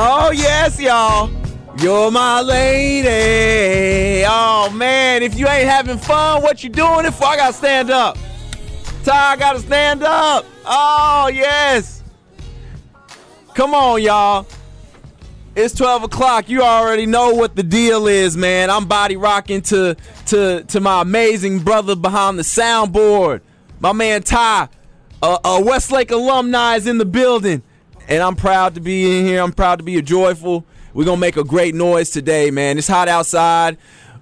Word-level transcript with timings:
Oh, 0.00 0.30
yes, 0.30 0.78
y'all. 0.78 1.28
You're 1.80 2.12
my 2.12 2.40
lady. 2.40 4.24
Oh, 4.28 4.70
man. 4.70 5.24
If 5.24 5.36
you 5.36 5.48
ain't 5.48 5.68
having 5.68 5.98
fun, 5.98 6.40
what 6.40 6.62
you 6.62 6.70
doing 6.70 7.04
it 7.04 7.10
for? 7.10 7.24
I 7.24 7.36
got 7.36 7.48
to 7.48 7.52
stand 7.52 7.90
up. 7.90 8.16
Ty, 9.02 9.32
I 9.32 9.36
got 9.36 9.54
to 9.54 9.58
stand 9.58 10.04
up. 10.04 10.46
Oh, 10.64 11.28
yes. 11.34 12.04
Come 13.54 13.74
on, 13.74 14.00
y'all. 14.00 14.46
It's 15.56 15.74
12 15.74 16.04
o'clock. 16.04 16.48
You 16.48 16.62
already 16.62 17.06
know 17.06 17.34
what 17.34 17.56
the 17.56 17.64
deal 17.64 18.06
is, 18.06 18.36
man. 18.36 18.70
I'm 18.70 18.86
body 18.86 19.16
rocking 19.16 19.62
to, 19.62 19.96
to, 20.26 20.62
to 20.62 20.80
my 20.80 21.02
amazing 21.02 21.58
brother 21.64 21.96
behind 21.96 22.38
the 22.38 22.44
soundboard. 22.44 23.40
My 23.80 23.92
man 23.92 24.22
Ty, 24.22 24.68
a, 25.24 25.38
a 25.44 25.60
Westlake 25.60 26.12
alumni, 26.12 26.76
is 26.76 26.86
in 26.86 26.98
the 26.98 27.04
building 27.04 27.64
and 28.08 28.22
I'm 28.22 28.34
proud 28.34 28.74
to 28.74 28.80
be 28.80 29.18
in 29.18 29.26
here. 29.26 29.40
I'm 29.42 29.52
proud 29.52 29.78
to 29.78 29.84
be 29.84 29.98
a 29.98 30.02
joyful. 30.02 30.64
We're 30.94 31.04
gonna 31.04 31.20
make 31.20 31.36
a 31.36 31.44
great 31.44 31.74
noise 31.74 32.10
today, 32.10 32.50
man. 32.50 32.78
It's 32.78 32.88
hot 32.88 33.08
outside. 33.08 33.76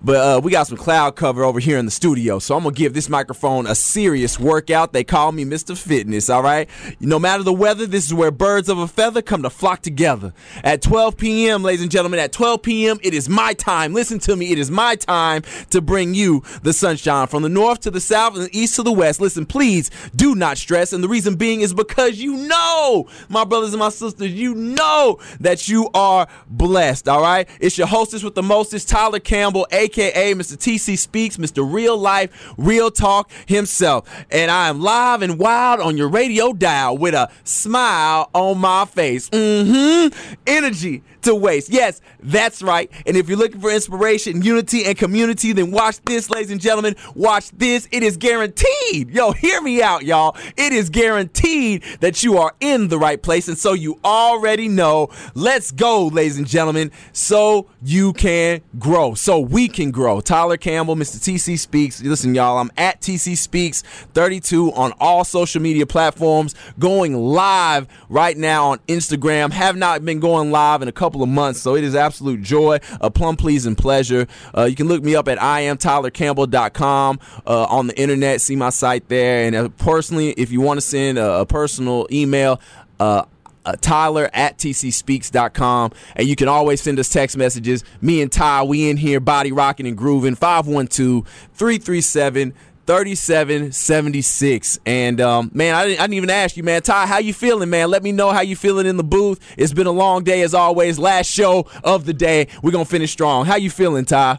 But 0.06 0.16
uh, 0.18 0.40
we 0.40 0.52
got 0.52 0.68
some 0.68 0.76
cloud 0.76 1.16
cover 1.16 1.42
over 1.42 1.58
here 1.58 1.78
in 1.78 1.84
the 1.84 1.90
studio, 1.90 2.38
so 2.38 2.56
I'm 2.56 2.62
gonna 2.62 2.76
give 2.76 2.94
this 2.94 3.08
microphone 3.08 3.66
a 3.66 3.74
serious 3.74 4.38
workout. 4.38 4.92
They 4.92 5.02
call 5.02 5.32
me 5.32 5.44
Mr. 5.44 5.76
Fitness, 5.76 6.30
all 6.30 6.44
right? 6.44 6.70
No 7.00 7.18
matter 7.18 7.42
the 7.42 7.52
weather, 7.52 7.88
this 7.88 8.06
is 8.06 8.14
where 8.14 8.30
birds 8.30 8.68
of 8.68 8.78
a 8.78 8.86
feather 8.86 9.20
come 9.20 9.42
to 9.42 9.50
flock 9.50 9.82
together. 9.82 10.32
At 10.62 10.80
12 10.80 11.16
p.m., 11.16 11.64
ladies 11.64 11.82
and 11.82 11.90
gentlemen, 11.90 12.20
at 12.20 12.30
12 12.30 12.62
p.m., 12.62 12.98
it 13.02 13.14
is 13.14 13.28
my 13.28 13.52
time. 13.54 13.94
Listen 13.94 14.20
to 14.20 14.36
me, 14.36 14.52
it 14.52 14.60
is 14.60 14.70
my 14.70 14.94
time 14.94 15.42
to 15.70 15.80
bring 15.80 16.14
you 16.14 16.44
the 16.62 16.72
sunshine 16.72 17.26
from 17.26 17.42
the 17.42 17.48
north 17.48 17.80
to 17.80 17.90
the 17.90 18.00
south 18.00 18.36
and 18.36 18.44
the 18.44 18.56
east 18.56 18.76
to 18.76 18.84
the 18.84 18.92
west. 18.92 19.20
Listen, 19.20 19.44
please 19.44 19.90
do 20.14 20.36
not 20.36 20.56
stress, 20.56 20.92
and 20.92 21.02
the 21.02 21.08
reason 21.08 21.34
being 21.34 21.62
is 21.62 21.74
because 21.74 22.22
you 22.22 22.36
know, 22.46 23.08
my 23.28 23.42
brothers 23.42 23.72
and 23.72 23.80
my 23.80 23.88
sisters, 23.88 24.30
you 24.30 24.54
know 24.54 25.18
that 25.40 25.68
you 25.68 25.90
are 25.94 26.28
blessed, 26.46 27.08
all 27.08 27.22
right? 27.22 27.48
It's 27.58 27.76
your 27.76 27.88
hostess 27.88 28.22
with 28.22 28.36
the 28.36 28.44
mostest, 28.44 28.88
Tyler 28.88 29.18
Campbell, 29.18 29.66
aka 29.72 29.95
aka 29.96 30.34
Mr. 30.34 30.56
TC 30.56 30.98
Speaks, 30.98 31.36
Mr. 31.36 31.70
Real 31.70 31.98
Lyfe, 31.98 32.30
Reel 32.56 32.90
Talk 32.90 33.30
himself. 33.46 34.08
And 34.30 34.50
I 34.50 34.68
am 34.68 34.80
live 34.80 35.22
and 35.22 35.38
wild 35.38 35.80
on 35.80 35.96
your 35.96 36.08
radio 36.08 36.52
dial 36.52 36.96
with 36.96 37.14
a 37.14 37.30
smile 37.44 38.30
on 38.34 38.58
my 38.58 38.84
face. 38.84 39.30
Mm-hmm. 39.30 40.34
Energy 40.46 41.02
to 41.26 41.34
waste. 41.34 41.70
Yes, 41.70 42.00
that's 42.20 42.62
right. 42.62 42.90
And 43.06 43.16
if 43.16 43.28
you're 43.28 43.38
looking 43.38 43.60
for 43.60 43.70
inspiration, 43.70 44.42
unity, 44.42 44.84
and 44.84 44.96
community, 44.96 45.52
then 45.52 45.70
watch 45.70 46.00
this, 46.04 46.30
ladies 46.30 46.50
and 46.50 46.60
gentlemen. 46.60 46.96
Watch 47.14 47.50
this. 47.50 47.88
It 47.92 48.02
is 48.02 48.16
guaranteed. 48.16 49.10
Yo, 49.10 49.32
hear 49.32 49.60
me 49.60 49.82
out, 49.82 50.04
y'all. 50.04 50.36
It 50.56 50.72
is 50.72 50.88
guaranteed 50.88 51.82
that 52.00 52.22
you 52.22 52.38
are 52.38 52.54
in 52.60 52.88
the 52.88 52.98
right 52.98 53.20
place. 53.22 53.48
And 53.48 53.58
so 53.58 53.72
you 53.72 53.98
already 54.04 54.68
know. 54.68 55.10
Let's 55.34 55.70
go, 55.70 56.06
ladies 56.06 56.38
and 56.38 56.46
gentlemen, 56.46 56.90
so 57.12 57.68
you 57.82 58.12
can 58.12 58.62
grow, 58.78 59.14
so 59.14 59.40
we 59.40 59.68
can 59.68 59.90
grow. 59.90 60.20
Tyler 60.20 60.56
Campbell, 60.56 60.96
Mr. 60.96 61.16
TC 61.16 61.58
Speaks. 61.58 62.02
Listen, 62.02 62.34
y'all, 62.34 62.58
I'm 62.58 62.70
at 62.76 63.00
TC 63.00 63.36
Speaks 63.36 63.82
32 64.14 64.72
on 64.72 64.92
all 65.00 65.24
social 65.24 65.60
media 65.60 65.86
platforms, 65.86 66.54
going 66.78 67.14
live 67.14 67.86
right 68.08 68.36
now 68.36 68.70
on 68.70 68.78
Instagram. 68.88 69.50
Have 69.52 69.76
not 69.76 70.04
been 70.04 70.20
going 70.20 70.50
live 70.50 70.82
in 70.82 70.88
a 70.88 70.92
couple 70.92 71.15
of 71.22 71.28
months, 71.28 71.60
so 71.60 71.74
it 71.74 71.84
is 71.84 71.94
absolute 71.94 72.42
joy, 72.42 72.78
a 73.00 73.10
plum 73.10 73.36
pleasing 73.36 73.74
pleasure. 73.74 74.26
Uh, 74.56 74.64
you 74.64 74.76
can 74.76 74.88
look 74.88 75.02
me 75.02 75.14
up 75.14 75.28
at 75.28 75.38
iamtylercampbell.com 75.38 77.20
uh, 77.46 77.64
on 77.64 77.86
the 77.86 77.98
internet, 77.98 78.40
see 78.40 78.56
my 78.56 78.70
site 78.70 79.08
there. 79.08 79.46
And 79.46 79.56
uh, 79.56 79.68
personally, 79.70 80.30
if 80.32 80.50
you 80.50 80.60
want 80.60 80.78
to 80.78 80.82
send 80.82 81.18
a, 81.18 81.40
a 81.40 81.46
personal 81.46 82.06
email, 82.10 82.60
uh, 82.98 83.24
uh, 83.66 83.74
Tyler 83.80 84.30
at 84.32 84.58
tcspeaks.com. 84.58 85.92
And 86.14 86.28
you 86.28 86.36
can 86.36 86.48
always 86.48 86.80
send 86.80 86.98
us 86.98 87.08
text 87.08 87.36
messages. 87.36 87.84
Me 88.00 88.22
and 88.22 88.30
Ty, 88.30 88.62
we 88.62 88.88
in 88.88 88.96
here 88.96 89.18
body 89.18 89.50
rocking 89.52 89.86
and 89.86 89.96
grooving. 89.96 90.36
512 90.36 91.26
337 91.54 92.54
3776 92.86 94.78
and 94.86 95.20
um, 95.20 95.50
man 95.52 95.74
I 95.74 95.86
didn't, 95.86 96.00
I 96.00 96.02
didn't 96.04 96.14
even 96.14 96.30
ask 96.30 96.56
you 96.56 96.62
man 96.62 96.82
ty 96.82 97.06
how 97.06 97.18
you 97.18 97.34
feeling 97.34 97.68
man 97.68 97.90
let 97.90 98.02
me 98.02 98.12
know 98.12 98.30
how 98.30 98.42
you 98.42 98.56
feeling 98.56 98.86
in 98.86 98.96
the 98.96 99.04
booth 99.04 99.40
it's 99.56 99.72
been 99.72 99.86
a 99.86 99.92
long 99.92 100.22
day 100.24 100.42
as 100.42 100.54
always 100.54 100.98
last 100.98 101.26
show 101.26 101.66
of 101.82 102.06
the 102.06 102.14
day 102.14 102.48
we're 102.62 102.70
gonna 102.70 102.84
finish 102.84 103.10
strong 103.10 103.44
how 103.44 103.56
you 103.56 103.70
feeling 103.70 104.04
ty 104.04 104.38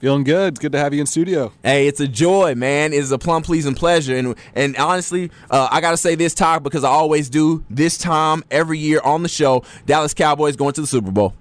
Feeling 0.00 0.24
good. 0.24 0.54
It's 0.54 0.58
good 0.58 0.72
to 0.72 0.78
have 0.78 0.94
you 0.94 1.02
in 1.02 1.06
studio. 1.06 1.52
Hey, 1.62 1.86
it's 1.86 2.00
a 2.00 2.08
joy, 2.08 2.54
man. 2.54 2.94
It's 2.94 3.10
a 3.10 3.18
plum 3.18 3.42
pleasing 3.42 3.74
pleasure. 3.74 4.16
And 4.16 4.34
and 4.54 4.74
honestly, 4.78 5.30
uh, 5.50 5.68
I 5.70 5.82
gotta 5.82 5.98
say 5.98 6.14
this 6.14 6.32
talk 6.32 6.62
because 6.62 6.84
I 6.84 6.88
always 6.88 7.28
do 7.28 7.62
this 7.68 7.98
time 7.98 8.42
every 8.50 8.78
year 8.78 9.02
on 9.04 9.22
the 9.22 9.28
show. 9.28 9.62
Dallas 9.84 10.14
Cowboys 10.14 10.56
going 10.56 10.72
to 10.72 10.80
the 10.80 10.86
Super 10.86 11.10
Bowl. 11.10 11.34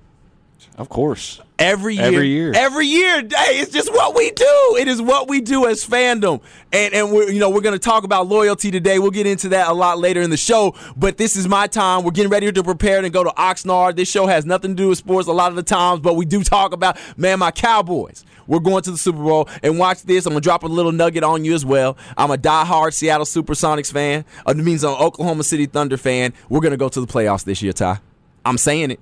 Of 0.79 0.87
course. 0.87 1.41
Every 1.59 1.95
year, 1.95 2.05
Every 2.05 2.27
year. 2.29 2.51
every 2.55 2.85
year. 2.87 3.17
Hey, 3.19 3.59
it's 3.59 3.73
just 3.73 3.91
what 3.91 4.15
we 4.15 4.31
do. 4.31 4.77
It 4.79 4.87
is 4.87 5.01
what 5.01 5.27
we 5.27 5.41
do 5.41 5.67
as 5.67 5.85
fandom, 5.85 6.39
and 6.71 6.93
and 6.93 7.11
we're 7.11 7.29
you 7.29 7.39
know 7.41 7.49
we're 7.49 7.59
gonna 7.59 7.77
talk 7.77 8.05
about 8.05 8.27
loyalty 8.27 8.71
today. 8.71 8.97
We'll 8.97 9.11
get 9.11 9.27
into 9.27 9.49
that 9.49 9.67
a 9.67 9.73
lot 9.73 9.99
later 9.99 10.21
in 10.21 10.29
the 10.29 10.37
show. 10.37 10.73
But 10.95 11.17
this 11.17 11.35
is 11.35 11.49
my 11.49 11.67
time. 11.67 12.05
We're 12.05 12.11
getting 12.11 12.31
ready 12.31 12.49
to 12.49 12.63
prepare 12.63 13.03
and 13.03 13.11
go 13.11 13.25
to 13.25 13.31
Oxnard. 13.31 13.97
This 13.97 14.09
show 14.09 14.25
has 14.25 14.45
nothing 14.45 14.71
to 14.71 14.75
do 14.83 14.87
with 14.87 14.99
sports 14.99 15.27
a 15.27 15.33
lot 15.33 15.49
of 15.51 15.57
the 15.57 15.63
times, 15.63 15.99
but 15.99 16.13
we 16.15 16.25
do 16.25 16.43
talk 16.45 16.71
about 16.71 16.97
man 17.17 17.39
my 17.39 17.51
Cowboys. 17.51 18.23
We're 18.47 18.59
going 18.59 18.81
to 18.83 18.91
the 18.91 18.97
Super 18.97 19.21
Bowl 19.21 19.49
and 19.61 19.77
watch 19.77 20.03
this. 20.03 20.25
I'm 20.25 20.31
gonna 20.31 20.39
drop 20.39 20.63
a 20.63 20.67
little 20.67 20.93
nugget 20.93 21.25
on 21.25 21.43
you 21.43 21.55
as 21.55 21.65
well. 21.65 21.97
I'm 22.17 22.31
a 22.31 22.37
diehard 22.37 22.93
Seattle 22.93 23.25
SuperSonics 23.25 23.91
fan. 23.91 24.23
Uh, 24.47 24.51
It 24.51 24.63
means 24.63 24.85
I'm 24.85 24.93
an 24.93 25.01
Oklahoma 25.01 25.43
City 25.43 25.65
Thunder 25.65 25.97
fan. 25.97 26.33
We're 26.47 26.61
gonna 26.61 26.77
go 26.77 26.87
to 26.87 27.01
the 27.01 27.05
playoffs 27.07 27.43
this 27.43 27.61
year, 27.61 27.73
Ty. 27.73 27.99
I'm 28.45 28.57
saying 28.57 28.91
it. 28.91 28.99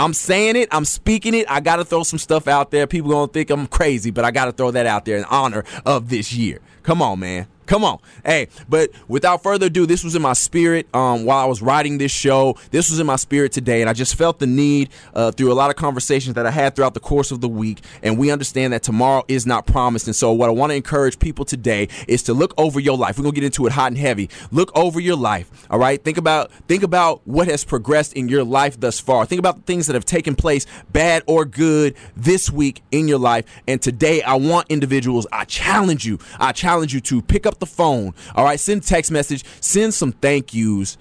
I'm 0.00 0.14
saying 0.14 0.56
it. 0.56 0.68
I'm 0.72 0.86
speaking 0.86 1.34
it. 1.34 1.44
I 1.50 1.60
got 1.60 1.76
to 1.76 1.84
throw 1.84 2.04
some 2.04 2.18
stuff 2.18 2.48
out 2.48 2.70
there. 2.70 2.86
People 2.86 3.10
going 3.10 3.28
to 3.28 3.32
think 3.34 3.50
I'm 3.50 3.66
crazy, 3.66 4.10
but 4.10 4.24
I 4.24 4.30
got 4.30 4.46
to 4.46 4.52
throw 4.52 4.70
that 4.70 4.86
out 4.86 5.04
there 5.04 5.18
in 5.18 5.24
honor 5.24 5.62
of 5.84 6.08
this 6.08 6.32
year. 6.32 6.60
Come 6.82 7.02
on, 7.02 7.20
man. 7.20 7.48
Come 7.70 7.84
on. 7.84 8.00
Hey, 8.24 8.48
but 8.68 8.90
without 9.06 9.44
further 9.44 9.66
ado, 9.66 9.86
this 9.86 10.02
was 10.02 10.16
in 10.16 10.22
my 10.22 10.32
spirit 10.32 10.92
um, 10.92 11.24
while 11.24 11.38
I 11.38 11.44
was 11.44 11.62
writing 11.62 11.98
this 11.98 12.10
show. 12.10 12.56
This 12.72 12.90
was 12.90 12.98
in 12.98 13.06
my 13.06 13.14
spirit 13.14 13.52
today, 13.52 13.80
and 13.80 13.88
I 13.88 13.92
just 13.92 14.16
felt 14.16 14.40
the 14.40 14.46
need 14.48 14.88
uh, 15.14 15.30
through 15.30 15.52
a 15.52 15.54
lot 15.54 15.70
of 15.70 15.76
conversations 15.76 16.34
that 16.34 16.46
I 16.46 16.50
had 16.50 16.74
throughout 16.74 16.94
the 16.94 17.00
course 17.00 17.30
of 17.30 17.40
the 17.40 17.48
week. 17.48 17.78
And 18.02 18.18
we 18.18 18.32
understand 18.32 18.72
that 18.72 18.82
tomorrow 18.82 19.22
is 19.28 19.46
not 19.46 19.68
promised. 19.68 20.08
And 20.08 20.16
so, 20.16 20.32
what 20.32 20.48
I 20.48 20.52
want 20.52 20.70
to 20.70 20.74
encourage 20.74 21.20
people 21.20 21.44
today 21.44 21.86
is 22.08 22.24
to 22.24 22.34
look 22.34 22.54
over 22.58 22.80
your 22.80 22.96
life. 22.96 23.16
We're 23.16 23.22
gonna 23.22 23.36
get 23.36 23.44
into 23.44 23.66
it 23.66 23.72
hot 23.72 23.92
and 23.92 23.98
heavy. 23.98 24.30
Look 24.50 24.76
over 24.76 24.98
your 24.98 25.16
life. 25.16 25.48
All 25.70 25.78
right. 25.78 26.02
Think 26.02 26.18
about 26.18 26.50
think 26.66 26.82
about 26.82 27.20
what 27.24 27.46
has 27.46 27.62
progressed 27.64 28.14
in 28.14 28.28
your 28.28 28.42
life 28.42 28.80
thus 28.80 28.98
far. 28.98 29.26
Think 29.26 29.38
about 29.38 29.54
the 29.58 29.62
things 29.62 29.86
that 29.86 29.94
have 29.94 30.04
taken 30.04 30.34
place, 30.34 30.66
bad 30.90 31.22
or 31.28 31.44
good, 31.44 31.94
this 32.16 32.50
week 32.50 32.82
in 32.90 33.06
your 33.06 33.20
life. 33.20 33.44
And 33.68 33.80
today, 33.80 34.22
I 34.22 34.34
want 34.34 34.66
individuals. 34.70 35.28
I 35.30 35.44
challenge 35.44 36.04
you. 36.04 36.18
I 36.40 36.50
challenge 36.50 36.92
you 36.92 37.00
to 37.02 37.22
pick 37.22 37.46
up 37.46 37.59
the 37.60 37.66
phone. 37.66 38.14
All 38.34 38.44
right, 38.44 38.58
send 38.58 38.82
text 38.82 39.10
message, 39.10 39.44
send 39.60 39.94
some 39.94 40.12
thank 40.12 40.52
yous 40.54 40.98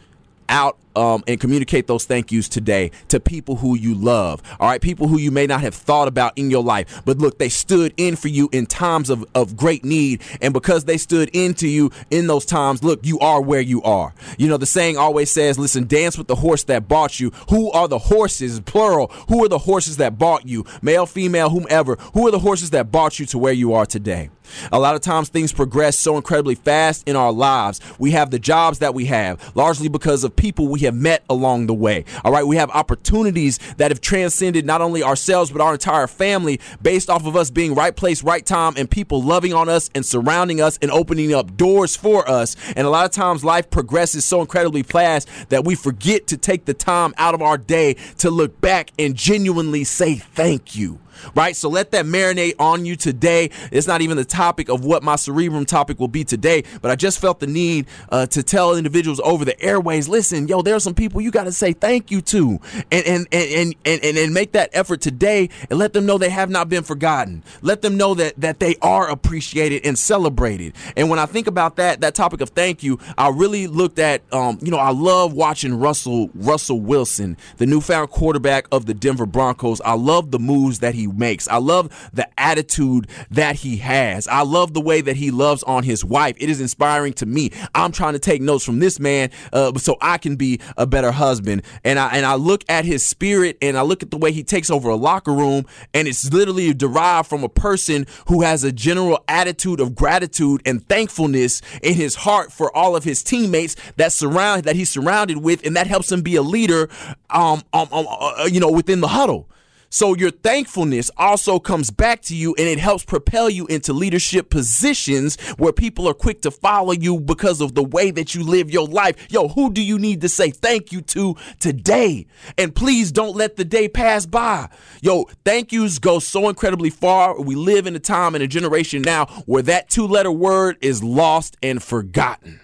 out 0.48 0.78
um, 0.96 1.24
and 1.28 1.40
communicate 1.40 1.88
those 1.88 2.06
thank 2.06 2.32
yous 2.32 2.50
today 2.50 2.92
to 3.08 3.20
people 3.20 3.58
who 3.58 3.76
you 3.76 3.94
love. 3.96 4.42
All 4.60 4.70
right, 4.70 4.82
people 4.82 5.08
who 5.08 5.18
you 5.20 5.32
may 5.32 5.48
not 5.48 5.62
have 5.62 5.76
thought 5.76 6.08
about 6.08 6.38
in 6.38 6.50
your 6.50 6.64
life, 6.64 7.02
but 7.06 7.18
look, 7.18 7.38
they 7.38 7.50
stood 7.50 7.94
in 7.98 8.16
for 8.16 8.28
you 8.28 8.50
in 8.52 8.66
times 8.66 9.10
of, 9.10 9.26
of 9.36 9.56
great 9.56 9.84
need. 9.84 10.22
And 10.42 10.54
because 10.54 10.86
they 10.86 10.98
stood 10.98 11.30
into 11.34 11.68
you 11.68 11.92
in 12.10 12.28
those 12.28 12.46
times, 12.46 12.84
look, 12.84 13.06
you 13.06 13.20
are 13.20 13.42
where 13.42 13.62
you 13.62 13.82
are. 13.84 14.14
You 14.38 14.48
know, 14.48 14.58
the 14.58 14.66
saying 14.66 14.98
always 14.98 15.32
says, 15.32 15.60
listen, 15.60 15.86
dance 15.86 16.18
with 16.18 16.28
the 16.28 16.36
horse 16.36 16.64
that 16.66 16.88
bought 16.88 17.20
you. 17.20 17.32
Who 17.50 17.72
are 17.72 17.88
the 17.88 18.00
horses, 18.00 18.60
plural? 18.60 19.08
Who 19.28 19.44
are 19.44 19.50
the 19.50 19.58
horses 19.60 19.98
that 19.98 20.18
bought 20.18 20.48
you? 20.48 20.66
Male, 20.82 21.06
female, 21.06 21.50
whomever. 21.50 21.96
Who 22.14 22.28
are 22.28 22.32
the 22.32 22.40
horses 22.40 22.72
that 22.72 22.92
brought 22.92 23.20
you 23.20 23.26
to 23.28 23.38
where 23.38 23.54
you 23.54 23.74
are 23.74 23.86
today? 23.86 24.30
A 24.72 24.80
lot 24.80 24.96
of 24.96 25.02
times 25.02 25.30
things 25.30 25.52
progress 25.52 25.98
so 25.98 26.18
incredibly 26.18 26.56
fast 26.56 27.08
in 27.08 27.16
our 27.16 27.32
lives. 27.32 27.80
We 28.00 28.12
have 28.12 28.32
the 28.32 28.40
jobs 28.40 28.80
that 28.80 28.94
we 28.94 29.06
have, 29.06 29.56
largely 29.56 29.90
because 29.90 30.24
of 30.24 30.36
people 30.36 30.68
we 30.68 30.79
we 30.80 30.86
have 30.86 30.96
met 30.96 31.24
along 31.30 31.68
the 31.68 31.74
way. 31.74 32.06
All 32.24 32.32
right. 32.32 32.46
We 32.48 32.56
have 32.56 32.70
opportunities 32.70 33.60
that 33.78 33.92
have 33.92 34.00
transcended 34.00 34.66
not 34.66 34.82
only 34.82 35.04
ourselves, 35.04 35.52
but 35.52 35.62
our 35.62 35.74
entire 35.74 36.08
family 36.08 36.62
based 36.82 37.10
off 37.10 37.26
of 37.26 37.36
us 37.36 37.52
being 37.52 37.76
right 37.76 37.94
place, 37.94 38.24
right 38.24 38.46
time, 38.46 38.74
and 38.78 38.90
people 38.90 39.22
loving 39.22 39.54
on 39.54 39.68
us 39.68 39.90
and 39.94 40.06
surrounding 40.06 40.62
us 40.62 40.80
and 40.82 40.90
opening 40.90 41.34
up 41.34 41.58
doors 41.58 41.98
for 41.98 42.30
us. 42.30 42.56
And 42.78 42.88
a 42.88 42.90
lot 42.90 43.06
of 43.06 43.12
times 43.12 43.44
life 43.44 43.70
progresses 43.70 44.24
so 44.24 44.40
incredibly 44.40 44.84
fast 44.84 45.28
that 45.50 45.66
we 45.66 45.76
forget 45.76 46.28
to 46.28 46.38
take 46.38 46.64
the 46.64 46.74
time 46.74 47.14
out 47.18 47.34
of 47.34 47.42
our 47.42 47.58
day 47.58 47.96
to 48.20 48.30
look 48.30 48.62
back 48.62 48.92
and 48.98 49.16
genuinely 49.16 49.84
say 49.84 50.16
thank 50.16 50.76
you 50.76 51.00
right? 51.36 51.56
So 51.56 51.70
let 51.70 51.92
that 51.92 52.06
marinate 52.06 52.56
on 52.60 52.86
you 52.86 52.96
today. 52.96 53.50
It's 53.72 53.88
not 53.88 54.02
even 54.02 54.18
the 54.18 54.26
topic 54.26 54.70
of 54.70 54.86
what 54.86 55.04
my 55.04 55.16
cerebrum 55.16 55.66
topic 55.66 56.00
will 56.00 56.08
be 56.08 56.24
today, 56.24 56.64
but 56.82 56.92
I 56.92 56.96
just 56.96 57.20
felt 57.20 57.40
the 57.40 57.48
need 57.48 57.88
uh, 58.10 58.26
to 58.28 58.44
tell 58.44 58.76
individuals 58.76 59.20
over 59.24 59.46
the 59.46 59.60
airways, 59.62 60.08
listen, 60.08 60.48
yo, 60.48 60.62
there 60.62 60.76
are 60.76 60.80
some 60.80 60.94
people 60.94 61.22
you 61.22 61.32
got 61.32 61.44
to 61.46 61.52
say 61.52 61.74
thank 61.74 62.12
you 62.12 62.22
to, 62.22 62.60
and 62.92 63.06
and, 63.06 63.28
and 63.32 63.76
and 63.86 64.00
and 64.04 64.18
and 64.18 64.34
make 64.34 64.54
that 64.54 64.70
effort 64.74 65.02
today, 65.02 65.50
and 65.70 65.80
let 65.80 65.94
them 65.94 66.06
know 66.06 66.18
they 66.18 66.30
have 66.30 66.50
not 66.50 66.70
been 66.70 66.84
forgotten. 66.84 67.44
Let 67.62 67.82
them 67.82 67.98
know 67.98 68.14
that 68.16 68.40
that 68.40 68.60
they 68.60 68.76
are 68.82 69.10
appreciated 69.10 69.86
and 69.86 69.98
celebrated. 69.98 70.74
And 70.96 71.10
when 71.10 71.20
I 71.20 71.26
think 71.26 71.48
about 71.48 71.76
that, 71.78 72.02
that 72.02 72.16
topic 72.16 72.42
of 72.42 72.50
thank 72.50 72.84
you, 72.84 73.00
I 73.18 73.30
really 73.30 73.68
looked 73.68 74.00
at, 74.00 74.22
um, 74.34 74.60
you 74.62 74.72
know, 74.72 74.78
I 74.78 74.92
love 74.92 75.34
watching 75.34 75.80
Russell 75.80 76.30
Russell 76.34 76.80
Wilson, 76.80 77.38
the 77.58 77.66
newfound 77.66 78.10
quarterback 78.10 78.68
of 78.72 78.86
the 78.86 78.94
Denver 78.94 79.26
Broncos. 79.26 79.82
I 79.82 79.94
love 79.94 80.32
the 80.32 80.40
moves 80.40 80.80
that 80.80 80.96
he 80.96 81.08
makes. 81.12 81.48
I 81.48 81.58
love 81.58 82.10
the 82.14 82.28
attitude 82.40 83.08
that 83.32 83.58
he 83.58 83.78
has. 83.78 84.28
I 84.28 84.42
love 84.42 84.74
the 84.74 84.82
way 84.82 85.02
that 85.02 85.16
he 85.16 85.32
loves 85.32 85.64
on 85.64 85.84
his 85.84 86.04
wife. 86.04 86.36
It 86.40 86.50
is 86.50 86.62
inspiring 86.62 87.14
to 87.14 87.26
me. 87.26 87.52
I'm 87.76 87.92
trying 87.92 88.14
to 88.14 88.20
take 88.20 88.42
notes 88.42 88.66
from 88.66 88.80
this 88.80 89.00
man 89.00 89.32
uh, 89.54 89.78
so 89.78 89.98
I 90.02 90.18
can 90.18 90.36
be 90.36 90.60
a 90.78 90.86
better 90.86 91.12
husband. 91.12 91.64
And 91.84 92.00
I 92.00 92.10
and 92.10 92.26
I 92.26 92.36
look 92.36 92.64
at 92.70 92.86
his 92.86 93.06
spirit 93.06 93.58
and 93.62 93.78
I 93.78 93.82
look 93.82 94.04
at 94.04 94.12
the 94.12 94.18
way 94.18 94.32
he 94.32 94.44
takes 94.44 94.70
over 94.70 94.90
a 94.90 94.96
locker 94.96 95.34
room 95.34 95.66
and 95.94 96.08
it's 96.08 96.32
literally 96.32 96.74
derived 96.74 97.30
from 97.30 97.44
a 97.44 97.50
person 97.50 98.06
who 98.28 98.42
has 98.42 98.64
a 98.64 98.72
general 98.72 99.24
attitude 99.28 99.80
of 99.80 99.96
gratitude 99.96 100.62
and 100.66 100.88
thankfulness 100.88 101.62
in 101.82 101.94
his 101.94 102.16
heart 102.16 102.52
for 102.52 102.76
all 102.76 102.96
of 102.96 103.04
his 103.04 103.24
teammates 103.24 103.76
that 103.98 104.12
surround 104.12 104.64
that 104.64 104.76
he's 104.76 104.90
surrounded 104.90 105.38
with 105.38 105.66
and 105.66 105.76
that 105.76 105.88
helps 105.88 106.12
him 106.12 106.22
be 106.22 106.36
a 106.36 106.42
leader 106.42 106.90
um, 107.30 107.62
um, 107.74 107.88
um 107.92 108.08
uh, 108.10 108.48
you 108.52 108.60
know 108.60 108.72
within 108.72 109.02
the 109.02 109.08
huddle. 109.08 109.50
So 109.90 110.16
your 110.16 110.32
thankfulness 110.32 111.10
also 111.18 111.60
comes 111.60 111.90
back 111.90 112.22
to 112.24 112.36
you 112.36 112.54
and 112.58 112.68
it 112.68 112.78
helps 112.80 113.04
propel 113.04 113.50
you 113.50 113.66
into 113.68 113.92
leadership 113.92 114.50
positions 114.50 115.40
where 115.58 115.74
people 115.74 116.08
are 116.08 116.14
quick 116.14 116.42
to 116.44 116.52
follow 116.52 116.92
you 116.92 117.20
because 117.20 117.60
of 117.60 117.74
the 117.74 117.84
way 117.84 118.12
that 118.12 118.36
you 118.36 118.44
live 118.44 118.70
your 118.70 118.88
life. 118.88 119.16
Yo, 119.32 119.48
who 119.48 119.72
do 119.72 119.84
you 119.84 119.98
need 119.98 120.22
to 120.22 120.30
say 120.30 120.52
thank 120.52 120.92
you 120.92 121.02
to 121.02 121.36
today? 121.60 122.28
And 122.58 122.76
please 122.76 123.12
don't 123.12 123.36
let 123.36 123.56
the 123.56 123.66
day 123.66 123.90
pass 123.90 124.26
by. 124.26 124.70
Yo, 125.02 125.26
thank 125.44 125.72
yous 125.72 125.98
go 125.98 126.20
so 126.20 126.50
incredibly 126.50 126.92
far. 126.92 127.40
We 127.42 127.56
live 127.56 127.88
in 127.88 127.96
a 127.96 128.00
time 128.00 128.36
and 128.36 128.44
a 128.44 128.48
generation 128.48 129.02
now 129.02 129.26
where 129.46 129.64
that 129.64 129.90
two 129.90 130.06
letter 130.06 130.32
word 130.32 130.78
is 130.82 131.04
lost 131.04 131.58
and 131.64 131.82
forgotten 131.82 132.60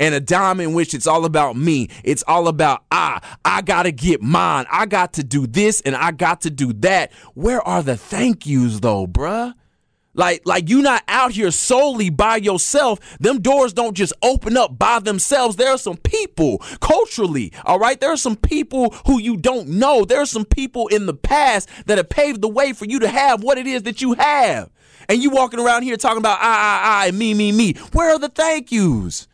and 0.00 0.14
a 0.14 0.20
dime 0.20 0.58
in 0.58 0.72
which 0.72 0.94
it's 0.94 1.06
all 1.06 1.24
about 1.24 1.56
me. 1.56 1.88
It's 2.02 2.24
all 2.26 2.48
about 2.48 2.82
I. 2.90 3.20
I 3.44 3.62
got 3.62 3.84
to 3.84 3.92
get 3.92 4.22
mine. 4.22 4.66
I 4.72 4.86
got 4.86 5.12
to 5.12 5.22
do 5.22 5.46
this 5.46 5.80
and 5.82 5.94
I 5.94 6.10
got 6.10 6.40
to 6.40 6.50
do 6.50 6.72
that. 6.72 7.12
Where 7.34 7.60
are 7.62 7.82
the 7.82 7.96
thank 7.96 8.46
yous 8.46 8.80
though, 8.80 9.06
bruh? 9.06 9.54
Like, 10.12 10.42
like 10.44 10.68
you 10.68 10.82
not 10.82 11.04
out 11.06 11.32
here 11.32 11.52
solely 11.52 12.10
by 12.10 12.36
yourself. 12.36 12.98
Them 13.20 13.40
doors 13.40 13.72
don't 13.72 13.94
just 13.94 14.12
open 14.22 14.56
up 14.56 14.76
by 14.76 14.98
themselves. 14.98 15.54
There 15.54 15.70
are 15.70 15.78
some 15.78 15.98
people 15.98 16.58
culturally, 16.80 17.52
all 17.64 17.78
right? 17.78 18.00
There 18.00 18.10
are 18.10 18.16
some 18.16 18.34
people 18.34 18.90
who 19.06 19.20
you 19.20 19.36
don't 19.36 19.68
know. 19.68 20.04
There 20.04 20.20
are 20.20 20.26
some 20.26 20.44
people 20.44 20.88
in 20.88 21.06
the 21.06 21.14
past 21.14 21.68
that 21.86 21.98
have 21.98 22.08
paved 22.08 22.40
the 22.40 22.48
way 22.48 22.72
for 22.72 22.86
you 22.86 22.98
to 23.00 23.08
have 23.08 23.44
what 23.44 23.56
it 23.56 23.68
is 23.68 23.84
that 23.84 24.02
you 24.02 24.14
have. 24.14 24.70
And 25.08 25.22
you 25.22 25.30
walking 25.30 25.60
around 25.60 25.82
here 25.82 25.96
talking 25.96 26.18
about 26.18 26.38
I, 26.40 27.04
I, 27.04 27.06
I, 27.06 27.10
me, 27.12 27.32
me, 27.34 27.52
me. 27.52 27.74
Where 27.92 28.14
are 28.14 28.18
the 28.18 28.28
thank 28.28 28.72
yous? 28.72 29.28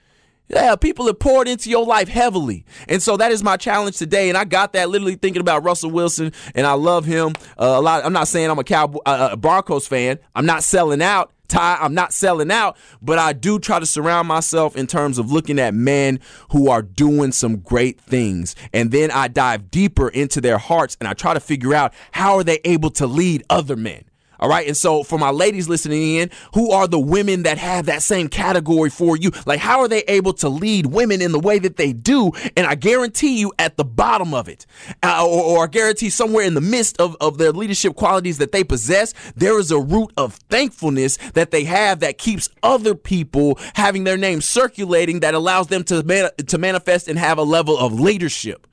Yeah, 0.48 0.76
people 0.76 1.06
have 1.06 1.18
poured 1.18 1.48
into 1.48 1.70
your 1.70 1.84
life 1.84 2.08
heavily. 2.08 2.64
And 2.88 3.02
so 3.02 3.16
that 3.16 3.32
is 3.32 3.42
my 3.42 3.56
challenge 3.56 3.96
today. 3.96 4.28
And 4.28 4.38
I 4.38 4.44
got 4.44 4.74
that 4.74 4.88
literally 4.88 5.16
thinking 5.16 5.40
about 5.40 5.64
Russell 5.64 5.90
Wilson, 5.90 6.32
and 6.54 6.66
I 6.66 6.74
love 6.74 7.04
him 7.04 7.32
uh, 7.58 7.74
a 7.76 7.80
lot. 7.80 8.04
I'm 8.04 8.12
not 8.12 8.28
saying 8.28 8.50
I'm 8.50 8.58
a 8.58 8.64
Cowboy, 8.64 9.00
uh, 9.06 9.30
a 9.32 9.36
Broncos 9.36 9.88
fan. 9.88 10.18
I'm 10.34 10.46
not 10.46 10.62
selling 10.62 11.02
out. 11.02 11.32
Ty, 11.48 11.78
I'm 11.80 11.94
not 11.94 12.12
selling 12.12 12.50
out, 12.50 12.76
but 13.00 13.20
I 13.20 13.32
do 13.32 13.60
try 13.60 13.78
to 13.78 13.86
surround 13.86 14.26
myself 14.26 14.76
in 14.76 14.88
terms 14.88 15.16
of 15.16 15.30
looking 15.30 15.60
at 15.60 15.74
men 15.74 16.18
who 16.50 16.68
are 16.68 16.82
doing 16.82 17.30
some 17.30 17.58
great 17.58 18.00
things. 18.00 18.56
And 18.72 18.90
then 18.90 19.12
I 19.12 19.28
dive 19.28 19.70
deeper 19.70 20.08
into 20.08 20.40
their 20.40 20.58
hearts 20.58 20.96
and 20.98 21.06
I 21.08 21.14
try 21.14 21.34
to 21.34 21.40
figure 21.40 21.72
out 21.72 21.94
how 22.10 22.36
are 22.36 22.44
they 22.44 22.58
able 22.64 22.90
to 22.90 23.06
lead 23.06 23.44
other 23.48 23.76
men. 23.76 24.04
All 24.38 24.48
right. 24.48 24.66
And 24.66 24.76
so 24.76 25.02
for 25.02 25.18
my 25.18 25.30
ladies 25.30 25.68
listening 25.68 26.16
in, 26.16 26.30
who 26.54 26.70
are 26.70 26.86
the 26.86 26.98
women 26.98 27.44
that 27.44 27.58
have 27.58 27.86
that 27.86 28.02
same 28.02 28.28
category 28.28 28.90
for 28.90 29.16
you? 29.16 29.30
Like, 29.46 29.60
how 29.60 29.80
are 29.80 29.88
they 29.88 30.02
able 30.02 30.32
to 30.34 30.48
lead 30.48 30.86
women 30.86 31.22
in 31.22 31.32
the 31.32 31.40
way 31.40 31.58
that 31.58 31.76
they 31.76 31.92
do? 31.92 32.32
And 32.56 32.66
I 32.66 32.74
guarantee 32.74 33.38
you 33.38 33.52
at 33.58 33.76
the 33.76 33.84
bottom 33.84 34.34
of 34.34 34.48
it, 34.48 34.66
uh, 35.02 35.26
or, 35.26 35.42
or 35.42 35.64
I 35.64 35.66
guarantee 35.68 36.10
somewhere 36.10 36.44
in 36.44 36.54
the 36.54 36.60
midst 36.60 37.00
of, 37.00 37.16
of 37.20 37.38
their 37.38 37.52
leadership 37.52 37.96
qualities 37.96 38.38
that 38.38 38.52
they 38.52 38.64
possess, 38.64 39.14
there 39.34 39.58
is 39.58 39.70
a 39.70 39.78
root 39.78 40.12
of 40.16 40.34
thankfulness 40.34 41.16
that 41.34 41.50
they 41.50 41.64
have 41.64 42.00
that 42.00 42.18
keeps 42.18 42.48
other 42.62 42.94
people 42.94 43.58
having 43.74 44.04
their 44.04 44.16
name 44.16 44.40
circulating 44.40 45.20
that 45.20 45.34
allows 45.34 45.68
them 45.68 45.84
to, 45.84 46.02
man- 46.02 46.30
to 46.46 46.58
manifest 46.58 47.08
and 47.08 47.18
have 47.18 47.38
a 47.38 47.42
level 47.42 47.78
of 47.78 47.98
leadership. 47.98 48.66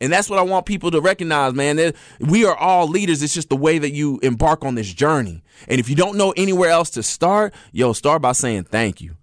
And 0.00 0.12
that's 0.12 0.28
what 0.28 0.38
I 0.38 0.42
want 0.42 0.66
people 0.66 0.90
to 0.90 1.00
recognize, 1.00 1.54
man. 1.54 1.92
We 2.20 2.44
are 2.44 2.56
all 2.56 2.86
leaders. 2.86 3.22
It's 3.22 3.34
just 3.34 3.48
the 3.48 3.56
way 3.56 3.78
that 3.78 3.92
you 3.92 4.18
embark 4.22 4.64
on 4.64 4.74
this 4.74 4.92
journey. 4.92 5.42
And 5.68 5.80
if 5.80 5.88
you 5.88 5.96
don't 5.96 6.16
know 6.18 6.32
anywhere 6.36 6.70
else 6.70 6.90
to 6.90 7.02
start, 7.02 7.54
yo, 7.72 7.92
start 7.92 8.20
by 8.20 8.32
saying 8.32 8.64
thank 8.64 9.00
you. 9.00 9.16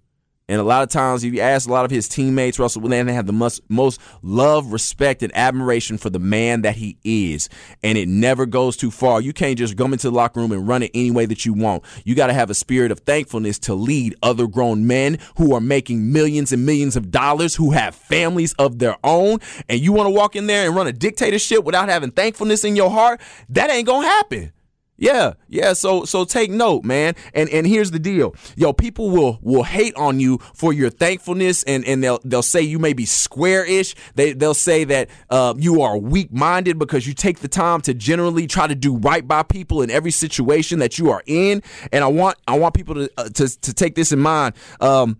And 0.46 0.60
a 0.60 0.64
lot 0.64 0.82
of 0.82 0.90
times, 0.90 1.24
if 1.24 1.32
you 1.32 1.40
ask 1.40 1.66
a 1.66 1.72
lot 1.72 1.86
of 1.86 1.90
his 1.90 2.06
teammates, 2.06 2.58
Russell 2.58 2.82
Wilson, 2.82 3.06
they 3.06 3.14
have 3.14 3.26
the 3.26 3.32
most, 3.32 3.62
most 3.70 3.98
love, 4.20 4.72
respect, 4.72 5.22
and 5.22 5.34
admiration 5.34 5.96
for 5.96 6.10
the 6.10 6.18
man 6.18 6.62
that 6.62 6.76
he 6.76 6.98
is. 7.02 7.48
And 7.82 7.96
it 7.96 8.08
never 8.08 8.44
goes 8.44 8.76
too 8.76 8.90
far. 8.90 9.22
You 9.22 9.32
can't 9.32 9.56
just 9.56 9.78
come 9.78 9.94
into 9.94 10.10
the 10.10 10.14
locker 10.14 10.40
room 10.40 10.52
and 10.52 10.68
run 10.68 10.82
it 10.82 10.90
any 10.92 11.10
way 11.10 11.24
that 11.24 11.46
you 11.46 11.54
want. 11.54 11.82
You 12.04 12.14
got 12.14 12.26
to 12.26 12.34
have 12.34 12.50
a 12.50 12.54
spirit 12.54 12.92
of 12.92 13.00
thankfulness 13.00 13.58
to 13.60 13.74
lead 13.74 14.16
other 14.22 14.46
grown 14.46 14.86
men 14.86 15.18
who 15.38 15.54
are 15.54 15.62
making 15.62 16.12
millions 16.12 16.52
and 16.52 16.66
millions 16.66 16.94
of 16.94 17.10
dollars, 17.10 17.54
who 17.54 17.70
have 17.70 17.94
families 17.94 18.52
of 18.58 18.78
their 18.78 18.98
own. 19.02 19.38
And 19.70 19.80
you 19.80 19.92
want 19.92 20.08
to 20.08 20.14
walk 20.14 20.36
in 20.36 20.46
there 20.46 20.66
and 20.66 20.76
run 20.76 20.86
a 20.86 20.92
dictatorship 20.92 21.64
without 21.64 21.88
having 21.88 22.10
thankfulness 22.10 22.64
in 22.64 22.76
your 22.76 22.90
heart? 22.90 23.22
That 23.48 23.70
ain't 23.70 23.86
going 23.86 24.02
to 24.02 24.08
happen. 24.08 24.52
Yeah, 24.96 25.32
yeah. 25.48 25.72
So 25.72 26.04
so 26.04 26.24
take 26.24 26.50
note, 26.52 26.84
man. 26.84 27.14
And 27.34 27.48
and 27.50 27.66
here's 27.66 27.90
the 27.90 27.98
deal. 27.98 28.36
Yo, 28.56 28.72
people 28.72 29.10
will 29.10 29.40
will 29.42 29.64
hate 29.64 29.94
on 29.96 30.20
you 30.20 30.38
for 30.54 30.72
your 30.72 30.88
thankfulness 30.88 31.64
and, 31.64 31.84
and 31.84 32.02
they'll 32.02 32.20
they'll 32.24 32.42
say 32.42 32.62
you 32.62 32.78
may 32.78 32.92
be 32.92 33.04
square-ish. 33.04 33.96
They 34.14 34.34
they'll 34.34 34.54
say 34.54 34.84
that 34.84 35.10
uh, 35.30 35.54
you 35.58 35.82
are 35.82 35.98
weak-minded 35.98 36.78
because 36.78 37.08
you 37.08 37.14
take 37.14 37.40
the 37.40 37.48
time 37.48 37.80
to 37.82 37.94
generally 37.94 38.46
try 38.46 38.68
to 38.68 38.76
do 38.76 38.96
right 38.98 39.26
by 39.26 39.42
people 39.42 39.82
in 39.82 39.90
every 39.90 40.12
situation 40.12 40.78
that 40.78 40.96
you 40.96 41.10
are 41.10 41.24
in. 41.26 41.62
And 41.92 42.04
I 42.04 42.08
want 42.08 42.38
I 42.46 42.56
want 42.56 42.74
people 42.74 42.94
to 42.94 43.10
uh, 43.18 43.28
to 43.30 43.60
to 43.62 43.74
take 43.74 43.96
this 43.96 44.12
in 44.12 44.20
mind. 44.20 44.54
Um 44.80 45.18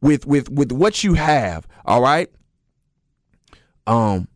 with 0.00 0.26
with 0.26 0.48
with 0.48 0.70
what 0.70 1.02
you 1.02 1.14
have, 1.14 1.66
all 1.84 2.00
right? 2.00 2.30
Um 3.84 4.28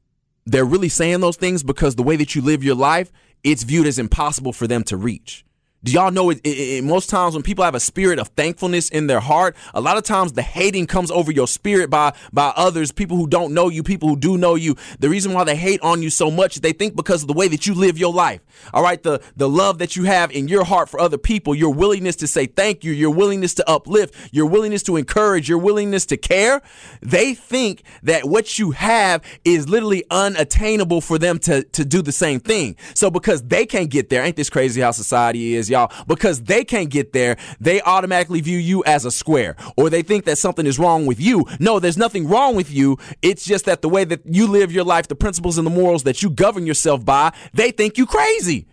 they're 0.46 0.64
really 0.64 0.88
saying 0.88 1.20
those 1.20 1.36
things 1.36 1.62
because 1.62 1.96
the 1.96 2.02
way 2.02 2.16
that 2.16 2.34
you 2.34 2.42
live 2.42 2.64
your 2.64 2.76
life 2.76 3.12
it's 3.46 3.62
viewed 3.62 3.86
as 3.86 4.00
impossible 4.00 4.52
for 4.52 4.66
them 4.66 4.82
to 4.82 4.96
reach. 4.96 5.45
Do 5.86 5.92
y'all 5.92 6.10
know 6.10 6.30
it, 6.30 6.40
it, 6.42 6.48
it, 6.48 6.84
most 6.84 7.08
times 7.08 7.34
when 7.34 7.44
people 7.44 7.64
have 7.64 7.76
a 7.76 7.80
spirit 7.80 8.18
of 8.18 8.26
thankfulness 8.30 8.88
in 8.88 9.06
their 9.06 9.20
heart, 9.20 9.54
a 9.72 9.80
lot 9.80 9.96
of 9.96 10.02
times 10.02 10.32
the 10.32 10.42
hating 10.42 10.88
comes 10.88 11.12
over 11.12 11.30
your 11.30 11.46
spirit 11.46 11.90
by 11.90 12.12
by 12.32 12.52
others, 12.56 12.90
people 12.90 13.16
who 13.16 13.28
don't 13.28 13.54
know 13.54 13.68
you, 13.68 13.84
people 13.84 14.08
who 14.08 14.16
do 14.16 14.36
know 14.36 14.56
you. 14.56 14.74
The 14.98 15.08
reason 15.08 15.32
why 15.32 15.44
they 15.44 15.54
hate 15.54 15.80
on 15.82 16.02
you 16.02 16.10
so 16.10 16.28
much 16.28 16.56
is 16.56 16.60
they 16.60 16.72
think 16.72 16.96
because 16.96 17.22
of 17.22 17.28
the 17.28 17.34
way 17.34 17.46
that 17.46 17.68
you 17.68 17.74
live 17.74 17.98
your 17.98 18.12
life. 18.12 18.40
All 18.74 18.82
right, 18.82 19.00
the 19.00 19.22
the 19.36 19.48
love 19.48 19.78
that 19.78 19.94
you 19.94 20.02
have 20.02 20.32
in 20.32 20.48
your 20.48 20.64
heart 20.64 20.88
for 20.88 20.98
other 20.98 21.18
people, 21.18 21.54
your 21.54 21.72
willingness 21.72 22.16
to 22.16 22.26
say 22.26 22.46
thank 22.46 22.82
you, 22.82 22.90
your 22.90 23.10
willingness 23.10 23.54
to 23.54 23.70
uplift, 23.70 24.12
your 24.32 24.46
willingness 24.46 24.82
to 24.84 24.96
encourage, 24.96 25.48
your 25.48 25.58
willingness 25.58 26.04
to 26.06 26.16
care, 26.16 26.62
they 27.00 27.32
think 27.32 27.84
that 28.02 28.24
what 28.24 28.58
you 28.58 28.72
have 28.72 29.22
is 29.44 29.68
literally 29.68 30.02
unattainable 30.10 31.00
for 31.00 31.16
them 31.16 31.38
to 31.38 31.62
to 31.62 31.84
do 31.84 32.02
the 32.02 32.10
same 32.10 32.40
thing. 32.40 32.74
So 32.94 33.08
because 33.08 33.44
they 33.44 33.66
can't 33.66 33.88
get 33.88 34.08
there, 34.08 34.24
ain't 34.24 34.34
this 34.34 34.50
crazy 34.50 34.80
how 34.80 34.90
society 34.90 35.54
is, 35.54 35.70
y'all, 35.76 35.92
because 36.06 36.42
they 36.42 36.64
can't 36.64 36.90
get 36.90 37.12
there, 37.12 37.36
they 37.60 37.80
automatically 37.82 38.40
view 38.40 38.58
you 38.58 38.82
as 38.84 39.04
a 39.04 39.10
square 39.10 39.56
or 39.76 39.90
they 39.90 40.02
think 40.02 40.24
that 40.24 40.38
something 40.38 40.66
is 40.66 40.78
wrong 40.78 41.06
with 41.06 41.20
you. 41.20 41.44
No, 41.60 41.78
there's 41.78 41.98
nothing 41.98 42.28
wrong 42.28 42.56
with 42.56 42.70
you. 42.70 42.98
It's 43.22 43.44
just 43.44 43.66
that 43.66 43.82
the 43.82 43.88
way 43.88 44.04
that 44.04 44.22
you 44.24 44.46
live 44.46 44.72
your 44.72 44.84
life, 44.84 45.08
the 45.08 45.14
principles 45.14 45.58
and 45.58 45.66
the 45.66 45.70
morals 45.70 46.04
that 46.04 46.22
you 46.22 46.30
govern 46.30 46.66
yourself 46.66 47.04
by, 47.04 47.32
they 47.52 47.70
think 47.70 47.98
you 47.98 48.06
crazy. 48.06 48.66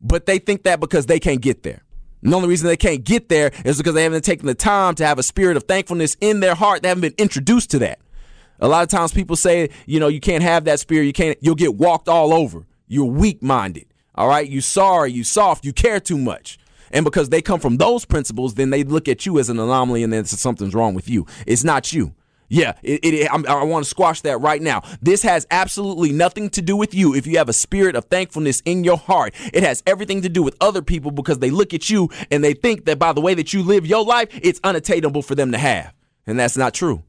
But 0.00 0.26
they 0.26 0.38
think 0.38 0.64
that 0.64 0.80
because 0.80 1.06
they 1.06 1.20
can't 1.20 1.40
get 1.40 1.62
there. 1.62 1.82
And 2.22 2.32
the 2.32 2.36
only 2.36 2.48
reason 2.48 2.66
they 2.66 2.76
can't 2.76 3.04
get 3.04 3.28
there 3.28 3.52
is 3.64 3.78
because 3.78 3.94
they 3.94 4.02
haven't 4.02 4.24
taken 4.24 4.46
the 4.46 4.54
time 4.54 4.94
to 4.96 5.06
have 5.06 5.18
a 5.18 5.22
spirit 5.22 5.56
of 5.56 5.64
thankfulness 5.64 6.16
in 6.20 6.40
their 6.40 6.54
heart. 6.54 6.82
They 6.82 6.88
haven't 6.88 7.02
been 7.02 7.14
introduced 7.18 7.70
to 7.70 7.78
that. 7.80 8.00
A 8.58 8.68
lot 8.68 8.82
of 8.82 8.88
times 8.88 9.12
people 9.12 9.36
say, 9.36 9.70
you 9.84 10.00
know, 10.00 10.08
you 10.08 10.20
can't 10.20 10.42
have 10.42 10.64
that 10.64 10.80
spirit. 10.80 11.04
You 11.04 11.12
can't, 11.12 11.38
you'll 11.40 11.54
get 11.54 11.74
walked 11.74 12.08
all 12.08 12.32
over. 12.32 12.66
You're 12.88 13.04
weak 13.04 13.42
minded. 13.42 13.86
All 14.16 14.28
right. 14.28 14.48
You 14.48 14.60
sorry, 14.60 15.12
you 15.12 15.24
soft, 15.24 15.64
you 15.64 15.72
care 15.72 16.00
too 16.00 16.18
much. 16.18 16.58
And 16.90 17.04
because 17.04 17.28
they 17.28 17.42
come 17.42 17.60
from 17.60 17.76
those 17.76 18.04
principles, 18.04 18.54
then 18.54 18.70
they 18.70 18.84
look 18.84 19.08
at 19.08 19.26
you 19.26 19.38
as 19.38 19.50
an 19.50 19.58
anomaly 19.58 20.02
and 20.02 20.12
then 20.12 20.24
something's 20.24 20.74
wrong 20.74 20.94
with 20.94 21.08
you. 21.08 21.26
It's 21.46 21.64
not 21.64 21.92
you. 21.92 22.14
Yeah, 22.48 22.74
it, 22.82 23.04
it, 23.04 23.28
i 23.28 23.64
want 23.64 23.84
to 23.84 23.88
squash 23.88 24.20
that 24.20 24.38
right 24.38 24.62
now. 24.62 24.82
This 25.02 25.22
has 25.22 25.46
absolutely 25.50 26.12
nothing 26.12 26.48
to 26.50 26.62
do 26.62 26.76
with 26.76 26.94
you 26.94 27.12
if 27.12 27.26
you 27.26 27.38
have 27.38 27.48
a 27.48 27.52
spirit 27.52 27.96
of 27.96 28.04
thankfulness 28.04 28.62
in 28.64 28.84
your 28.84 28.96
heart. 28.96 29.34
It 29.52 29.64
has 29.64 29.82
everything 29.84 30.22
to 30.22 30.28
do 30.28 30.44
with 30.44 30.56
other 30.60 30.80
people 30.80 31.10
because 31.10 31.40
they 31.40 31.50
look 31.50 31.74
at 31.74 31.90
you 31.90 32.08
and 32.30 32.44
they 32.44 32.54
think 32.54 32.84
that 32.84 33.00
by 33.00 33.12
the 33.12 33.20
way 33.20 33.34
that 33.34 33.52
you 33.52 33.64
live 33.64 33.84
your 33.84 34.04
life, 34.04 34.28
it's 34.32 34.60
unattainable 34.62 35.22
for 35.22 35.34
them 35.34 35.50
to 35.52 35.58
have. 35.58 35.92
And 36.26 36.38
that's 36.38 36.56
not 36.56 36.72
true. 36.72 37.02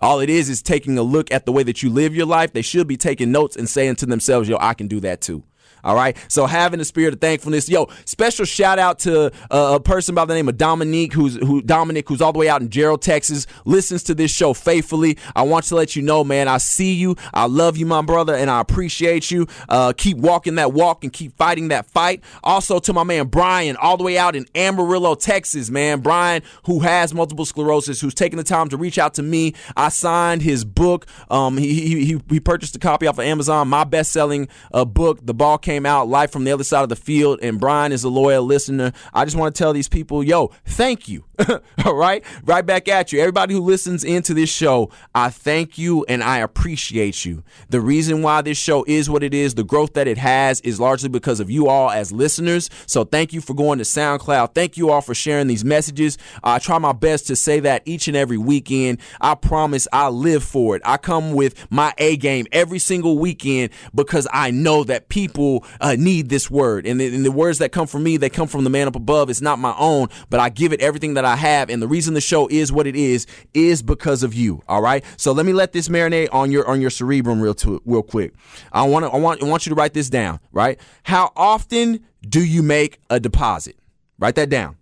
All 0.00 0.18
it 0.20 0.30
is 0.30 0.48
is 0.48 0.62
taking 0.62 0.98
a 0.98 1.02
look 1.02 1.30
at 1.30 1.46
the 1.46 1.52
way 1.52 1.62
that 1.62 1.82
you 1.82 1.90
live 1.90 2.16
your 2.16 2.26
life. 2.26 2.52
They 2.52 2.62
should 2.62 2.88
be 2.88 2.96
taking 2.96 3.30
notes 3.30 3.54
and 3.54 3.68
saying 3.68 3.96
to 3.96 4.06
themselves, 4.06 4.48
yo, 4.48 4.56
I 4.58 4.74
can 4.74 4.88
do 4.88 4.98
that 5.00 5.20
too. 5.20 5.44
All 5.84 5.94
right. 5.94 6.16
So 6.28 6.46
having 6.46 6.78
the 6.78 6.84
spirit 6.84 7.14
of 7.14 7.20
thankfulness. 7.20 7.68
Yo, 7.68 7.88
special 8.04 8.44
shout 8.44 8.78
out 8.78 8.98
to 9.00 9.26
uh, 9.50 9.74
a 9.74 9.80
person 9.80 10.14
by 10.14 10.24
the 10.24 10.34
name 10.34 10.48
of 10.48 10.56
Dominique, 10.56 11.12
who's 11.12 11.36
who 11.36 11.62
Dominic, 11.62 12.08
who's 12.08 12.20
all 12.20 12.32
the 12.32 12.38
way 12.38 12.48
out 12.48 12.62
in 12.62 12.68
Jarrell, 12.68 13.00
Texas, 13.00 13.46
listens 13.64 14.02
to 14.04 14.14
this 14.14 14.30
show 14.30 14.52
faithfully. 14.52 15.18
I 15.34 15.42
want 15.42 15.66
to 15.66 15.74
let 15.74 15.96
you 15.96 16.02
know, 16.02 16.24
man, 16.24 16.48
I 16.48 16.58
see 16.58 16.94
you. 16.94 17.16
I 17.32 17.46
love 17.46 17.76
you, 17.76 17.86
my 17.86 18.02
brother, 18.02 18.34
and 18.34 18.50
I 18.50 18.60
appreciate 18.60 19.30
you. 19.30 19.46
Uh, 19.68 19.92
keep 19.96 20.16
walking 20.16 20.56
that 20.56 20.72
walk 20.72 21.04
and 21.04 21.12
keep 21.12 21.36
fighting 21.36 21.68
that 21.68 21.86
fight. 21.86 22.22
Also 22.42 22.78
to 22.80 22.92
my 22.92 23.04
man 23.04 23.26
Brian, 23.28 23.76
all 23.76 23.96
the 23.96 24.04
way 24.04 24.18
out 24.18 24.36
in 24.36 24.46
Amarillo, 24.54 25.14
Texas, 25.14 25.70
man. 25.70 26.00
Brian, 26.00 26.42
who 26.64 26.80
has 26.80 27.14
multiple 27.14 27.44
sclerosis, 27.44 28.00
who's 28.00 28.14
taking 28.14 28.36
the 28.36 28.44
time 28.44 28.68
to 28.68 28.76
reach 28.76 28.98
out 28.98 29.14
to 29.14 29.22
me. 29.22 29.54
I 29.76 29.88
signed 29.88 30.42
his 30.42 30.64
book. 30.64 31.06
Um, 31.30 31.56
he, 31.56 32.04
he, 32.04 32.20
he 32.28 32.40
purchased 32.40 32.76
a 32.76 32.78
copy 32.78 33.06
off 33.06 33.18
of 33.18 33.24
Amazon, 33.24 33.68
my 33.68 33.84
best 33.84 34.12
selling 34.12 34.48
uh, 34.72 34.84
book, 34.84 35.20
The 35.22 35.34
Ball 35.34 35.58
came 35.70 35.86
out 35.86 36.08
live 36.08 36.32
from 36.32 36.42
the 36.42 36.50
other 36.50 36.64
side 36.64 36.82
of 36.82 36.88
the 36.88 36.96
field, 36.96 37.38
and 37.42 37.60
Brian 37.60 37.92
is 37.92 38.02
a 38.02 38.08
loyal 38.08 38.42
listener. 38.42 38.90
I 39.14 39.24
just 39.24 39.36
want 39.36 39.54
to 39.54 39.58
tell 39.62 39.72
these 39.72 39.88
people, 39.88 40.24
yo, 40.24 40.48
thank 40.64 41.08
you. 41.08 41.26
All 41.84 41.94
right, 41.94 42.24
right 42.44 42.66
back 42.66 42.88
at 42.88 43.12
you. 43.12 43.20
Everybody 43.20 43.54
who 43.54 43.60
listens 43.60 44.02
into 44.02 44.34
this 44.34 44.50
show, 44.50 44.90
I 45.14 45.30
thank 45.30 45.78
you 45.78 46.04
and 46.08 46.24
I 46.24 46.38
appreciate 46.38 47.24
you. 47.24 47.44
The 47.68 47.80
reason 47.80 48.20
why 48.20 48.42
this 48.42 48.58
show 48.58 48.84
is 48.88 49.08
what 49.08 49.22
it 49.22 49.32
is, 49.32 49.54
the 49.54 49.62
growth 49.62 49.94
that 49.94 50.08
it 50.08 50.18
has, 50.18 50.60
is 50.62 50.80
largely 50.80 51.08
because 51.08 51.38
of 51.38 51.50
you 51.50 51.68
all 51.68 51.88
as 51.88 52.10
listeners. 52.10 52.68
So 52.86 53.04
thank 53.04 53.32
you 53.32 53.40
for 53.40 53.54
going 53.54 53.78
to 53.78 53.84
SoundCloud. 53.84 54.54
Thank 54.54 54.76
you 54.76 54.90
all 54.90 55.00
for 55.00 55.14
sharing 55.14 55.46
these 55.46 55.64
messages. 55.64 56.18
I 56.42 56.58
try 56.58 56.78
my 56.78 56.92
best 56.92 57.28
to 57.28 57.36
say 57.36 57.60
that 57.60 57.82
each 57.84 58.08
and 58.08 58.16
every 58.16 58.38
weekend. 58.38 58.98
I 59.20 59.36
promise 59.36 59.86
I 59.92 60.08
live 60.08 60.42
for 60.42 60.74
it. 60.74 60.82
I 60.84 60.96
come 60.96 61.32
with 61.32 61.70
my 61.70 61.94
A 61.98 62.16
game 62.16 62.46
every 62.50 62.80
single 62.80 63.18
weekend 63.18 63.70
because 63.94 64.26
I 64.32 64.50
know 64.50 64.84
that 64.84 65.08
people 65.08 65.59
uh, 65.80 65.96
need 65.98 66.28
this 66.28 66.50
word. 66.50 66.86
And 66.86 67.00
the, 67.00 67.14
and 67.14 67.24
the 67.24 67.32
words 67.32 67.58
that 67.58 67.72
come 67.72 67.86
from 67.86 68.02
me, 68.02 68.16
they 68.16 68.30
come 68.30 68.48
from 68.48 68.64
the 68.64 68.70
man 68.70 68.88
up 68.88 68.96
above. 68.96 69.30
It's 69.30 69.40
not 69.40 69.58
my 69.58 69.74
own, 69.78 70.08
but 70.28 70.40
I 70.40 70.48
give 70.48 70.72
it 70.72 70.80
everything 70.80 71.14
that 71.14 71.24
I 71.24 71.36
have. 71.36 71.70
And 71.70 71.82
the 71.82 71.88
reason 71.88 72.14
the 72.14 72.20
show 72.20 72.48
is 72.48 72.72
what 72.72 72.86
it 72.86 72.96
is 72.96 73.26
is 73.54 73.82
because 73.82 74.22
of 74.22 74.34
you. 74.34 74.62
All 74.68 74.82
right. 74.82 75.04
So 75.16 75.32
let 75.32 75.46
me 75.46 75.52
let 75.52 75.72
this 75.72 75.88
marinate 75.88 76.28
on 76.32 76.50
your 76.50 76.66
on 76.68 76.80
your 76.80 76.90
cerebrum 76.90 77.40
real 77.40 77.54
to, 77.54 77.80
real 77.84 78.02
quick. 78.02 78.34
I 78.72 78.82
want 78.84 79.04
I 79.04 79.16
want 79.16 79.42
I 79.42 79.46
want 79.46 79.66
you 79.66 79.70
to 79.70 79.76
write 79.76 79.94
this 79.94 80.10
down. 80.10 80.40
Right. 80.52 80.80
How 81.04 81.32
often 81.36 82.04
do 82.28 82.44
you 82.44 82.62
make 82.62 83.00
a 83.08 83.20
deposit? 83.20 83.76
Write 84.18 84.34
that 84.34 84.50
down. 84.50 84.76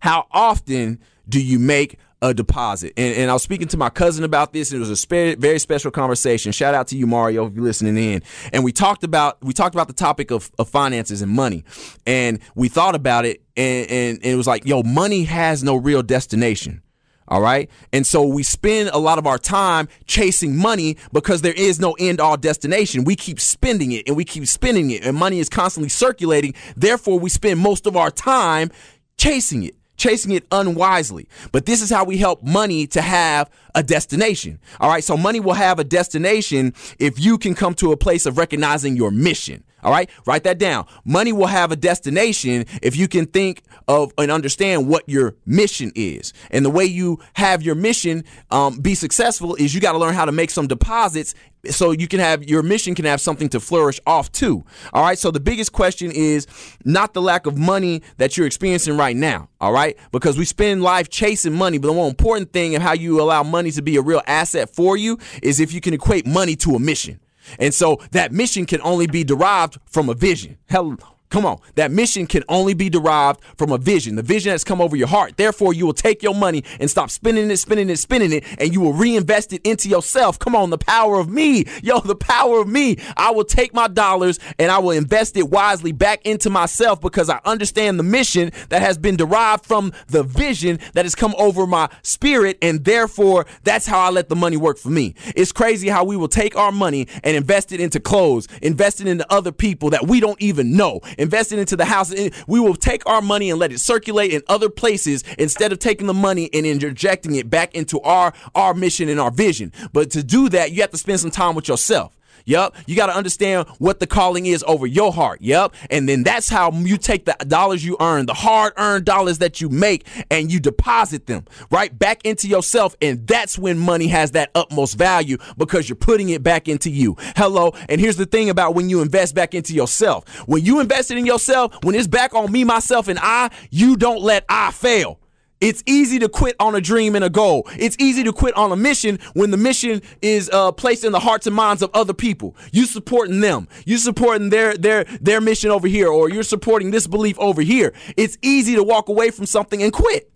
How 0.00 0.26
often 0.32 0.98
do 1.28 1.40
you 1.40 1.58
make 1.58 1.98
a 2.22 2.32
deposit. 2.32 2.92
And, 2.96 3.16
and, 3.16 3.30
I 3.30 3.34
was 3.34 3.42
speaking 3.42 3.66
to 3.68 3.76
my 3.76 3.90
cousin 3.90 4.22
about 4.22 4.52
this. 4.52 4.70
And 4.70 4.76
it 4.76 4.80
was 4.80 4.90
a 4.90 4.96
spe- 4.96 5.38
very 5.38 5.58
special 5.58 5.90
conversation. 5.90 6.52
Shout 6.52 6.72
out 6.72 6.86
to 6.88 6.96
you, 6.96 7.06
Mario, 7.06 7.46
if 7.46 7.54
you're 7.54 7.64
listening 7.64 7.96
in. 7.98 8.22
And 8.52 8.62
we 8.62 8.72
talked 8.72 9.02
about 9.02 9.42
we 9.42 9.52
talked 9.52 9.74
about 9.74 9.88
the 9.88 9.92
topic 9.92 10.30
of, 10.30 10.50
of 10.58 10.68
finances 10.68 11.20
and 11.20 11.30
money. 11.30 11.64
And 12.06 12.38
we 12.54 12.68
thought 12.68 12.94
about 12.94 13.26
it, 13.26 13.42
and, 13.56 13.90
and, 13.90 14.16
and 14.18 14.24
it 14.24 14.36
was 14.36 14.46
like, 14.46 14.64
yo, 14.64 14.84
money 14.84 15.24
has 15.24 15.64
no 15.64 15.76
real 15.76 16.02
destination. 16.02 16.80
All 17.26 17.40
right. 17.40 17.70
And 17.92 18.06
so 18.06 18.24
we 18.26 18.42
spend 18.42 18.90
a 18.90 18.98
lot 18.98 19.18
of 19.18 19.26
our 19.26 19.38
time 19.38 19.88
chasing 20.06 20.56
money 20.56 20.98
because 21.12 21.42
there 21.42 21.54
is 21.54 21.80
no 21.80 21.92
end 21.98 22.20
all 22.20 22.36
destination. 22.36 23.04
We 23.04 23.16
keep 23.16 23.40
spending 23.40 23.92
it 23.92 24.06
and 24.06 24.16
we 24.16 24.24
keep 24.24 24.46
spending 24.46 24.92
it, 24.92 25.04
and 25.04 25.16
money 25.16 25.40
is 25.40 25.48
constantly 25.48 25.88
circulating. 25.88 26.54
Therefore, 26.76 27.18
we 27.18 27.30
spend 27.30 27.58
most 27.58 27.86
of 27.86 27.96
our 27.96 28.12
time 28.12 28.70
chasing 29.16 29.64
it 29.64 29.74
chasing 30.02 30.32
it 30.32 30.44
unwisely. 30.50 31.28
But 31.52 31.64
this 31.64 31.80
is 31.80 31.88
how 31.88 32.04
we 32.04 32.18
help 32.18 32.42
money 32.42 32.88
to 32.88 33.00
have 33.00 33.48
a 33.74 33.84
destination. 33.84 34.58
All 34.80 34.90
right. 34.90 35.04
So 35.04 35.16
money 35.16 35.38
will 35.38 35.54
have 35.54 35.78
a 35.78 35.84
destination 35.84 36.74
if 36.98 37.20
you 37.20 37.38
can 37.38 37.54
come 37.54 37.74
to 37.74 37.92
a 37.92 37.96
place 37.96 38.26
of 38.26 38.36
recognizing 38.36 38.96
your 38.96 39.12
mission. 39.12 39.62
All 39.82 39.90
right, 39.90 40.08
write 40.26 40.44
that 40.44 40.58
down. 40.58 40.86
Money 41.04 41.32
will 41.32 41.46
have 41.46 41.72
a 41.72 41.76
destination 41.76 42.66
if 42.82 42.96
you 42.96 43.08
can 43.08 43.26
think 43.26 43.62
of 43.88 44.12
and 44.18 44.30
understand 44.30 44.88
what 44.88 45.08
your 45.08 45.34
mission 45.46 45.92
is. 45.94 46.32
And 46.50 46.64
the 46.64 46.70
way 46.70 46.84
you 46.84 47.18
have 47.34 47.62
your 47.62 47.74
mission 47.74 48.24
um, 48.50 48.78
be 48.78 48.94
successful 48.94 49.54
is 49.56 49.74
you 49.74 49.80
got 49.80 49.92
to 49.92 49.98
learn 49.98 50.14
how 50.14 50.24
to 50.24 50.32
make 50.32 50.50
some 50.50 50.66
deposits 50.66 51.34
so 51.70 51.92
you 51.92 52.08
can 52.08 52.20
have 52.20 52.44
your 52.44 52.62
mission 52.62 52.94
can 52.94 53.04
have 53.04 53.20
something 53.20 53.48
to 53.50 53.60
flourish 53.60 54.00
off 54.06 54.32
to. 54.32 54.64
All 54.92 55.02
right. 55.02 55.18
So 55.18 55.30
the 55.30 55.40
biggest 55.40 55.72
question 55.72 56.10
is 56.10 56.46
not 56.84 57.14
the 57.14 57.22
lack 57.22 57.46
of 57.46 57.56
money 57.56 58.02
that 58.18 58.36
you're 58.36 58.46
experiencing 58.46 58.96
right 58.96 59.16
now. 59.16 59.48
All 59.60 59.72
right. 59.72 59.96
Because 60.10 60.36
we 60.36 60.44
spend 60.44 60.82
life 60.82 61.08
chasing 61.08 61.52
money, 61.52 61.78
but 61.78 61.88
the 61.88 61.94
more 61.94 62.08
important 62.08 62.52
thing 62.52 62.74
of 62.74 62.82
how 62.82 62.92
you 62.92 63.20
allow 63.20 63.42
money 63.42 63.70
to 63.72 63.82
be 63.82 63.96
a 63.96 64.02
real 64.02 64.22
asset 64.26 64.74
for 64.74 64.96
you 64.96 65.18
is 65.42 65.60
if 65.60 65.72
you 65.72 65.80
can 65.80 65.94
equate 65.94 66.26
money 66.26 66.56
to 66.56 66.74
a 66.74 66.78
mission. 66.78 67.20
And 67.58 67.74
so 67.74 68.00
that 68.12 68.32
mission 68.32 68.66
can 68.66 68.80
only 68.82 69.06
be 69.06 69.24
derived 69.24 69.78
from 69.86 70.08
a 70.08 70.14
vision. 70.14 70.58
Hell, 70.68 70.96
Come 71.32 71.46
on. 71.46 71.60
That 71.76 71.90
mission 71.90 72.26
can 72.26 72.44
only 72.46 72.74
be 72.74 72.90
derived 72.90 73.40
from 73.56 73.72
a 73.72 73.78
vision, 73.78 74.16
the 74.16 74.22
vision 74.22 74.50
that's 74.50 74.64
come 74.64 74.82
over 74.82 74.96
your 74.96 75.08
heart. 75.08 75.38
Therefore, 75.38 75.72
you 75.72 75.86
will 75.86 75.94
take 75.94 76.22
your 76.22 76.34
money 76.34 76.62
and 76.78 76.90
stop 76.90 77.08
spending 77.08 77.50
it, 77.50 77.56
spending 77.56 77.88
it, 77.88 77.96
spending 77.96 78.32
it, 78.32 78.44
and 78.58 78.70
you 78.70 78.82
will 78.82 78.92
reinvest 78.92 79.54
it 79.54 79.62
into 79.66 79.88
yourself. 79.88 80.38
Come 80.38 80.54
on, 80.54 80.68
the 80.68 80.76
power 80.76 81.18
of 81.18 81.30
me. 81.30 81.64
Yo, 81.82 82.00
the 82.00 82.14
power 82.14 82.60
of 82.60 82.68
me. 82.68 82.98
I 83.16 83.30
will 83.30 83.46
take 83.46 83.72
my 83.72 83.88
dollars 83.88 84.38
and 84.58 84.70
I 84.70 84.78
will 84.78 84.90
invest 84.90 85.38
it 85.38 85.48
wisely 85.48 85.90
back 85.90 86.26
into 86.26 86.50
myself 86.50 87.00
because 87.00 87.30
I 87.30 87.40
understand 87.46 87.98
the 87.98 88.02
mission 88.04 88.52
that 88.68 88.82
has 88.82 88.98
been 88.98 89.16
derived 89.16 89.64
from 89.64 89.94
the 90.08 90.24
vision 90.24 90.80
that 90.92 91.06
has 91.06 91.14
come 91.14 91.34
over 91.38 91.66
my 91.66 91.88
spirit. 92.02 92.58
And 92.60 92.84
therefore, 92.84 93.46
that's 93.64 93.86
how 93.86 94.00
I 94.00 94.10
let 94.10 94.28
the 94.28 94.36
money 94.36 94.58
work 94.58 94.76
for 94.76 94.90
me. 94.90 95.14
It's 95.34 95.50
crazy 95.50 95.88
how 95.88 96.04
we 96.04 96.18
will 96.18 96.28
take 96.28 96.56
our 96.56 96.72
money 96.72 97.08
and 97.24 97.34
invest 97.34 97.72
it 97.72 97.80
into 97.80 98.00
clothes, 98.00 98.48
invest 98.60 99.00
it 99.00 99.06
into 99.06 99.24
other 99.32 99.50
people 99.50 99.88
that 99.88 100.06
we 100.06 100.20
don't 100.20 100.40
even 100.42 100.76
know 100.76 101.00
investing 101.22 101.58
into 101.58 101.76
the 101.76 101.84
house. 101.84 102.12
We 102.46 102.60
will 102.60 102.76
take 102.76 103.06
our 103.06 103.22
money 103.22 103.48
and 103.50 103.58
let 103.58 103.72
it 103.72 103.78
circulate 103.78 104.32
in 104.32 104.42
other 104.48 104.68
places 104.68 105.24
instead 105.38 105.72
of 105.72 105.78
taking 105.78 106.06
the 106.06 106.14
money 106.14 106.50
and 106.52 106.66
injecting 106.66 107.36
it 107.36 107.48
back 107.48 107.74
into 107.74 108.00
our 108.00 108.34
our 108.54 108.74
mission 108.74 109.08
and 109.08 109.18
our 109.18 109.30
vision. 109.30 109.72
But 109.92 110.10
to 110.10 110.22
do 110.22 110.48
that, 110.50 110.72
you 110.72 110.82
have 110.82 110.90
to 110.90 110.98
spend 110.98 111.20
some 111.20 111.30
time 111.30 111.54
with 111.54 111.68
yourself. 111.68 112.14
Yep. 112.44 112.76
You 112.86 112.96
got 112.96 113.06
to 113.06 113.16
understand 113.16 113.68
what 113.78 114.00
the 114.00 114.06
calling 114.06 114.46
is 114.46 114.64
over 114.66 114.86
your 114.86 115.12
heart. 115.12 115.40
Yep. 115.42 115.74
And 115.90 116.08
then 116.08 116.22
that's 116.22 116.48
how 116.48 116.72
you 116.72 116.96
take 116.96 117.24
the 117.24 117.36
dollars 117.46 117.84
you 117.84 117.96
earn, 118.00 118.26
the 118.26 118.34
hard 118.34 118.72
earned 118.76 119.04
dollars 119.04 119.38
that 119.38 119.60
you 119.60 119.68
make, 119.68 120.06
and 120.30 120.50
you 120.50 120.60
deposit 120.60 121.26
them 121.26 121.44
right 121.70 121.96
back 121.96 122.24
into 122.24 122.48
yourself. 122.48 122.96
And 123.00 123.26
that's 123.26 123.58
when 123.58 123.78
money 123.78 124.08
has 124.08 124.32
that 124.32 124.50
utmost 124.54 124.96
value 124.96 125.38
because 125.56 125.88
you're 125.88 125.96
putting 125.96 126.30
it 126.30 126.42
back 126.42 126.68
into 126.68 126.90
you. 126.90 127.16
Hello. 127.36 127.72
And 127.88 128.00
here's 128.00 128.16
the 128.16 128.26
thing 128.26 128.50
about 128.50 128.74
when 128.74 128.88
you 128.90 129.00
invest 129.00 129.34
back 129.34 129.54
into 129.54 129.74
yourself. 129.74 130.28
When 130.48 130.64
you 130.64 130.80
invested 130.80 131.18
in 131.18 131.26
yourself, 131.26 131.76
when 131.82 131.94
it's 131.94 132.06
back 132.06 132.34
on 132.34 132.50
me, 132.50 132.64
myself, 132.64 133.08
and 133.08 133.18
I, 133.20 133.50
you 133.70 133.96
don't 133.96 134.22
let 134.22 134.44
I 134.48 134.70
fail. 134.70 135.18
It's 135.62 135.80
easy 135.86 136.18
to 136.18 136.28
quit 136.28 136.56
on 136.58 136.74
a 136.74 136.80
dream 136.80 137.14
and 137.14 137.24
a 137.24 137.30
goal. 137.30 137.68
It's 137.78 137.96
easy 138.00 138.24
to 138.24 138.32
quit 138.32 138.56
on 138.56 138.72
a 138.72 138.76
mission 138.76 139.20
when 139.34 139.52
the 139.52 139.56
mission 139.56 140.02
is 140.20 140.50
uh, 140.50 140.72
placed 140.72 141.04
in 141.04 141.12
the 141.12 141.20
hearts 141.20 141.46
and 141.46 141.54
minds 141.54 141.82
of 141.82 141.90
other 141.94 142.12
people. 142.12 142.56
You 142.72 142.84
supporting 142.84 143.38
them. 143.38 143.68
You 143.86 143.98
supporting 143.98 144.50
their 144.50 144.76
their 144.76 145.04
their 145.20 145.40
mission 145.40 145.70
over 145.70 145.86
here, 145.86 146.08
or 146.08 146.28
you're 146.28 146.42
supporting 146.42 146.90
this 146.90 147.06
belief 147.06 147.38
over 147.38 147.62
here. 147.62 147.94
It's 148.16 148.36
easy 148.42 148.74
to 148.74 148.82
walk 148.82 149.08
away 149.08 149.30
from 149.30 149.46
something 149.46 149.80
and 149.84 149.92
quit. 149.92 150.31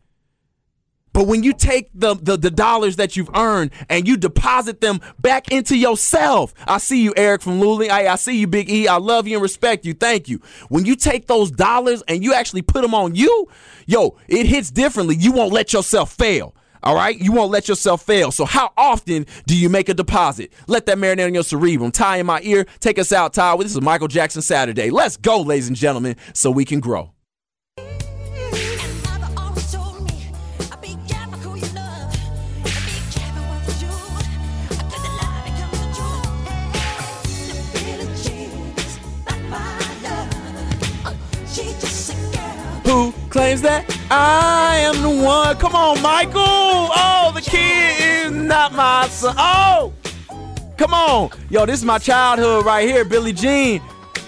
But 1.17 1.29
when 1.29 1.43
you 1.43 1.55
take 1.55 1.89
the, 1.95 2.15
the, 2.15 2.37
the, 2.37 2.51
dollars 2.51 2.97
that 2.97 3.17
you've 3.17 3.31
earned 3.35 3.71
and 3.89 4.07
you 4.07 4.19
deposit 4.19 4.83
them 4.83 5.01
back 5.19 5.51
into 5.51 5.75
yourself, 5.75 6.53
I 6.67 6.77
see 6.77 7.03
you, 7.03 7.15
Eric 7.17 7.41
from 7.41 7.59
Luling. 7.59 7.89
I, 7.89 8.09
I 8.09 8.17
see 8.17 8.39
you, 8.39 8.47
Big 8.47 8.69
E. 8.69 8.87
I 8.87 8.99
love 8.99 9.27
you 9.27 9.37
and 9.37 9.43
respect 9.43 9.87
you. 9.87 9.95
Thank 9.95 10.29
you. 10.29 10.43
When 10.69 10.85
you 10.85 10.95
take 10.95 11.27
those 11.27 11.51
dollars 11.51 12.03
and 12.07 12.23
you 12.23 12.35
actually 12.35 12.61
put 12.61 12.83
them 12.83 12.93
on 12.93 13.15
you, 13.15 13.49
yo, 13.87 14.19
it 14.29 14.45
hits 14.45 14.71
differently. 14.71 15.17
You 15.17 15.33
won't 15.33 15.55
let 15.55 15.73
yourself 15.73 16.13
fail. 16.13 16.55
All 16.83 16.95
right, 16.95 17.19
you 17.19 17.33
won't 17.33 17.51
let 17.51 17.67
yourself 17.67 18.03
fail. 18.03 18.31
So, 18.31 18.45
how 18.45 18.75
often 18.77 19.25
do 19.47 19.57
you 19.57 19.71
make 19.71 19.89
a 19.89 19.95
deposit? 19.95 20.53
Let 20.67 20.85
that 20.85 20.99
marinate 20.99 21.29
on 21.29 21.35
your 21.35 21.45
cerebrum. 21.45 21.93
Ty 21.93 22.19
in 22.19 22.27
my 22.27 22.43
ear. 22.43 22.67
Take 22.81 22.99
us 22.99 23.11
out, 23.11 23.33
Ty. 23.33 23.57
This 23.57 23.75
is 23.75 23.81
Michael 23.81 24.09
Jackson 24.09 24.43
Saturday. 24.43 24.91
Let's 24.91 25.17
go, 25.17 25.41
ladies 25.41 25.69
and 25.69 25.79
gentlemen, 25.79 26.17
so 26.35 26.51
we 26.51 26.67
can 26.67 26.81
grow. 26.81 27.16
Claims 43.37 43.61
that 43.61 43.85
I 44.11 44.79
am 44.79 45.03
the 45.03 45.23
one. 45.23 45.57
Come 45.59 45.75
on, 45.75 46.01
Michael. 46.01 46.41
Oh, 46.41 47.33
the 47.35 47.43
kid 47.43 48.01
is 48.01 48.33
not 48.33 48.73
my 48.73 49.07
son. 49.09 49.35
Oh, 49.37 49.93
come 50.79 50.95
on. 50.95 51.29
Yo, 51.51 51.67
this 51.67 51.81
is 51.81 51.85
my 51.85 51.99
childhood 51.99 52.65
right 52.65 52.89
here, 52.89 53.05
Billie 53.05 53.35
Jean. 53.35 53.83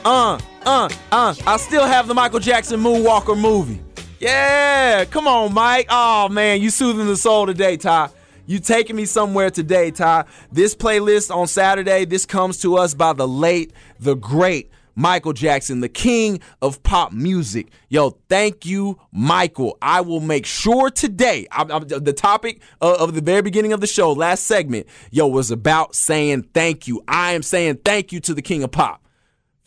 Uh, 0.05 0.39
uh, 0.67 0.91
uh. 1.11 1.35
I 1.47 1.57
still 1.57 1.87
have 1.87 2.07
the 2.07 2.13
Michael 2.13 2.39
Jackson 2.39 2.81
Moonwalker 2.81 3.41
movie. 3.41 3.81
Yeah, 4.21 5.07
come 5.07 5.27
on, 5.27 5.55
Mike. 5.55 5.87
Oh, 5.89 6.29
man, 6.29 6.61
you 6.61 6.69
soothing 6.69 7.07
the 7.07 7.17
soul 7.17 7.47
today, 7.47 7.79
Ty. 7.79 8.11
You 8.45 8.59
taking 8.59 8.95
me 8.95 9.07
somewhere 9.07 9.49
today, 9.49 9.91
Ty. 9.91 10.27
This 10.53 10.75
playlist 10.75 11.35
on 11.35 11.47
Saturday, 11.47 12.05
this 12.05 12.27
comes 12.27 12.61
to 12.61 12.77
us 12.77 12.93
by 12.93 13.15
the 13.15 13.27
late, 13.27 13.73
the 14.01 14.17
great 14.17 14.71
Michael 14.99 15.33
Jackson, 15.33 15.79
the 15.79 15.89
king 15.89 16.41
of 16.61 16.83
pop 16.83 17.13
music. 17.13 17.69
Yo, 17.89 18.19
thank 18.29 18.67
you, 18.67 18.99
Michael. 19.13 19.79
I 19.81 20.01
will 20.01 20.19
make 20.19 20.45
sure 20.45 20.91
today, 20.91 21.47
I'm, 21.53 21.71
I'm, 21.71 21.87
the 21.87 22.13
topic 22.13 22.61
of, 22.81 22.97
of 22.97 23.15
the 23.15 23.21
very 23.21 23.41
beginning 23.43 23.73
of 23.73 23.81
the 23.81 23.87
show, 23.87 24.13
last 24.13 24.43
segment, 24.43 24.89
yo, 25.13 25.29
was 25.29 25.53
about 25.53 25.95
saying 25.95 26.49
thank 26.53 26.89
you. 26.89 27.01
I 27.07 27.33
am 27.33 27.45
saying 27.45 27.79
thank 27.85 28.11
you 28.11 28.19
to 28.19 28.35
the 28.35 28.43
king 28.43 28.65
of 28.65 28.73
pop 28.73 29.08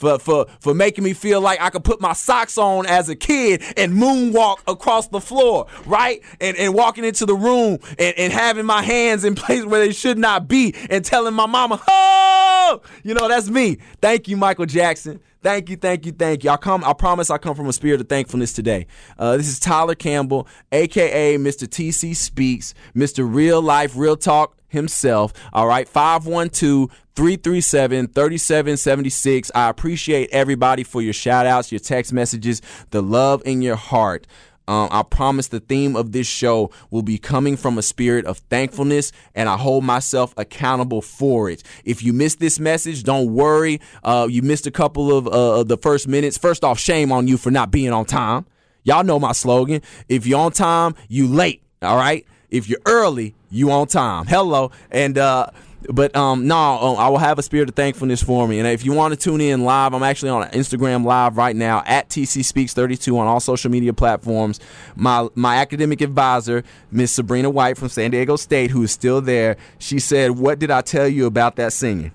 for 0.01 0.19
for 0.19 0.47
for 0.59 0.73
making 0.73 1.03
me 1.03 1.13
feel 1.13 1.39
like 1.39 1.61
I 1.61 1.69
could 1.69 1.83
put 1.83 2.01
my 2.01 2.13
socks 2.13 2.57
on 2.57 2.85
as 2.87 3.07
a 3.07 3.15
kid 3.15 3.63
and 3.77 3.93
moonwalk 3.93 4.57
across 4.67 5.07
the 5.07 5.21
floor, 5.21 5.67
right? 5.85 6.21
And 6.41 6.57
and 6.57 6.73
walking 6.73 7.05
into 7.05 7.25
the 7.25 7.35
room 7.35 7.77
and, 7.99 8.17
and 8.17 8.33
having 8.33 8.65
my 8.65 8.81
hands 8.81 9.23
in 9.23 9.35
places 9.41 9.67
where 9.67 9.79
they 9.79 9.93
should 9.93 10.17
not 10.17 10.47
be 10.47 10.75
and 10.89 11.05
telling 11.05 11.35
my 11.35 11.45
mama, 11.45 11.81
oh, 11.87 12.81
you 13.03 13.13
know, 13.13 13.27
that's 13.27 13.49
me. 13.49 13.77
Thank 14.01 14.27
you, 14.27 14.35
Michael 14.37 14.65
Jackson. 14.65 15.21
Thank 15.43 15.69
you, 15.69 15.75
thank 15.75 16.05
you, 16.05 16.11
thank 16.11 16.43
you. 16.43 16.51
I 16.51 16.57
come. 16.57 16.83
I 16.83 16.93
promise 16.93 17.31
I 17.31 17.37
come 17.39 17.55
from 17.55 17.67
a 17.67 17.73
spirit 17.73 17.99
of 17.99 18.07
thankfulness 18.07 18.53
today. 18.53 18.85
Uh, 19.17 19.37
this 19.37 19.47
is 19.47 19.59
Tyler 19.59 19.95
Campbell, 19.95 20.47
aka 20.71 21.37
Mr. 21.37 21.67
TC 21.67 22.15
Speaks, 22.15 22.75
Mr. 22.95 23.27
Real 23.31 23.61
Lyfe, 23.61 23.95
Reel 23.95 24.15
Talk 24.17 24.55
himself. 24.67 25.33
All 25.51 25.67
right, 25.67 25.87
512 25.87 26.89
337 27.15 28.07
3776. 28.07 29.51
I 29.55 29.69
appreciate 29.69 30.29
everybody 30.31 30.83
for 30.83 31.01
your 31.01 31.13
shout 31.13 31.47
outs, 31.47 31.71
your 31.71 31.79
text 31.79 32.13
messages, 32.13 32.61
the 32.91 33.01
love 33.01 33.41
in 33.43 33.63
your 33.63 33.75
heart. 33.75 34.27
Um, 34.67 34.89
I 34.91 35.03
promise 35.03 35.47
the 35.47 35.59
theme 35.59 35.95
of 35.95 36.11
this 36.11 36.27
show 36.27 36.71
will 36.91 37.01
be 37.01 37.17
coming 37.17 37.57
from 37.57 37.77
a 37.77 37.81
spirit 37.81 38.25
of 38.25 38.37
thankfulness, 38.37 39.11
and 39.35 39.49
I 39.49 39.57
hold 39.57 39.83
myself 39.83 40.33
accountable 40.37 41.01
for 41.01 41.49
it. 41.49 41.63
If 41.83 42.03
you 42.03 42.13
missed 42.13 42.39
this 42.39 42.59
message, 42.59 43.03
don't 43.03 43.33
worry. 43.33 43.81
Uh, 44.03 44.27
you 44.29 44.41
missed 44.41 44.67
a 44.67 44.71
couple 44.71 45.15
of 45.15 45.27
uh, 45.27 45.63
the 45.63 45.77
first 45.77 46.07
minutes. 46.07 46.37
First 46.37 46.63
off, 46.63 46.79
shame 46.79 47.11
on 47.11 47.27
you 47.27 47.37
for 47.37 47.51
not 47.51 47.71
being 47.71 47.91
on 47.91 48.05
time. 48.05 48.45
Y'all 48.83 49.03
know 49.03 49.19
my 49.19 49.31
slogan. 49.31 49.81
If 50.09 50.25
you're 50.25 50.39
on 50.39 50.51
time, 50.51 50.95
you 51.07 51.27
late. 51.27 51.61
All 51.81 51.97
right. 51.97 52.25
If 52.49 52.67
you're 52.67 52.81
early, 52.85 53.35
you 53.49 53.71
on 53.71 53.87
time. 53.87 54.25
Hello. 54.25 54.71
And 54.91 55.17
uh 55.17 55.47
but 55.89 56.15
um 56.15 56.47
no, 56.47 56.55
um, 56.57 56.97
I 56.97 57.09
will 57.09 57.17
have 57.17 57.39
a 57.39 57.43
spirit 57.43 57.69
of 57.69 57.75
thankfulness 57.75 58.21
for 58.21 58.47
me. 58.47 58.59
And 58.59 58.67
if 58.67 58.85
you 58.85 58.93
want 58.93 59.13
to 59.13 59.19
tune 59.19 59.41
in 59.41 59.63
live, 59.63 59.93
I'm 59.93 60.03
actually 60.03 60.29
on 60.29 60.47
Instagram 60.49 61.05
live 61.05 61.37
right 61.37 61.55
now 61.55 61.83
at 61.85 62.09
TC 62.09 62.43
Speaks 62.45 62.73
32 62.73 63.17
on 63.17 63.27
all 63.27 63.39
social 63.39 63.71
media 63.71 63.93
platforms. 63.93 64.59
My 64.95 65.27
my 65.35 65.57
academic 65.57 66.01
advisor, 66.01 66.63
Miss 66.91 67.11
Sabrina 67.11 67.49
White 67.49 67.77
from 67.77 67.89
San 67.89 68.11
Diego 68.11 68.35
State, 68.35 68.71
who 68.71 68.83
is 68.83 68.91
still 68.91 69.21
there, 69.21 69.57
she 69.79 69.99
said, 69.99 70.31
"What 70.31 70.59
did 70.59 70.71
I 70.71 70.81
tell 70.81 71.07
you 71.07 71.25
about 71.25 71.55
that 71.57 71.73
singing?" 71.73 72.11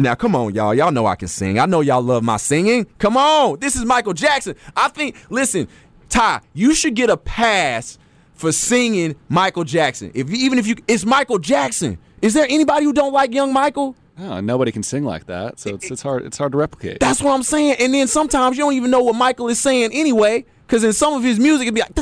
Now, 0.00 0.14
come 0.14 0.36
on, 0.36 0.54
y'all. 0.54 0.72
Y'all 0.74 0.92
know 0.92 1.06
I 1.06 1.16
can 1.16 1.26
sing. 1.26 1.58
I 1.58 1.66
know 1.66 1.80
y'all 1.80 2.00
love 2.00 2.22
my 2.22 2.36
singing. 2.36 2.86
Come 2.98 3.16
on. 3.16 3.58
This 3.58 3.74
is 3.74 3.84
Michael 3.84 4.12
Jackson. 4.12 4.54
I 4.76 4.88
think, 4.88 5.16
listen, 5.28 5.66
Ty, 6.08 6.40
you 6.54 6.72
should 6.72 6.94
get 6.94 7.10
a 7.10 7.16
pass 7.16 7.98
for 8.34 8.52
singing 8.52 9.16
Michael 9.28 9.64
Jackson. 9.64 10.12
If 10.14 10.30
even 10.30 10.58
if 10.58 10.68
you, 10.68 10.76
it's 10.86 11.04
Michael 11.04 11.40
Jackson. 11.40 11.98
Is 12.20 12.34
there 12.34 12.46
anybody 12.48 12.84
who 12.84 12.92
don't 12.92 13.12
like 13.12 13.32
Young 13.32 13.52
Michael? 13.52 13.94
Nobody 14.18 14.72
can 14.72 14.82
sing 14.82 15.04
like 15.04 15.26
that, 15.26 15.60
so 15.60 15.76
it's, 15.76 15.90
it's 15.90 16.02
hard. 16.02 16.24
It's 16.24 16.36
hard 16.36 16.50
to 16.52 16.58
replicate. 16.58 16.98
That's 16.98 17.22
what 17.22 17.32
I'm 17.32 17.44
saying. 17.44 17.76
And 17.78 17.94
then 17.94 18.08
sometimes 18.08 18.56
you 18.56 18.64
don't 18.64 18.74
even 18.74 18.90
know 18.90 19.02
what 19.02 19.14
Michael 19.14 19.48
is 19.48 19.60
saying 19.60 19.90
anyway, 19.92 20.44
because 20.66 20.82
in 20.82 20.92
some 20.92 21.14
of 21.14 21.22
his 21.22 21.38
music 21.38 21.68
it'd 21.68 21.74
be 21.74 21.82
like, 21.82 21.94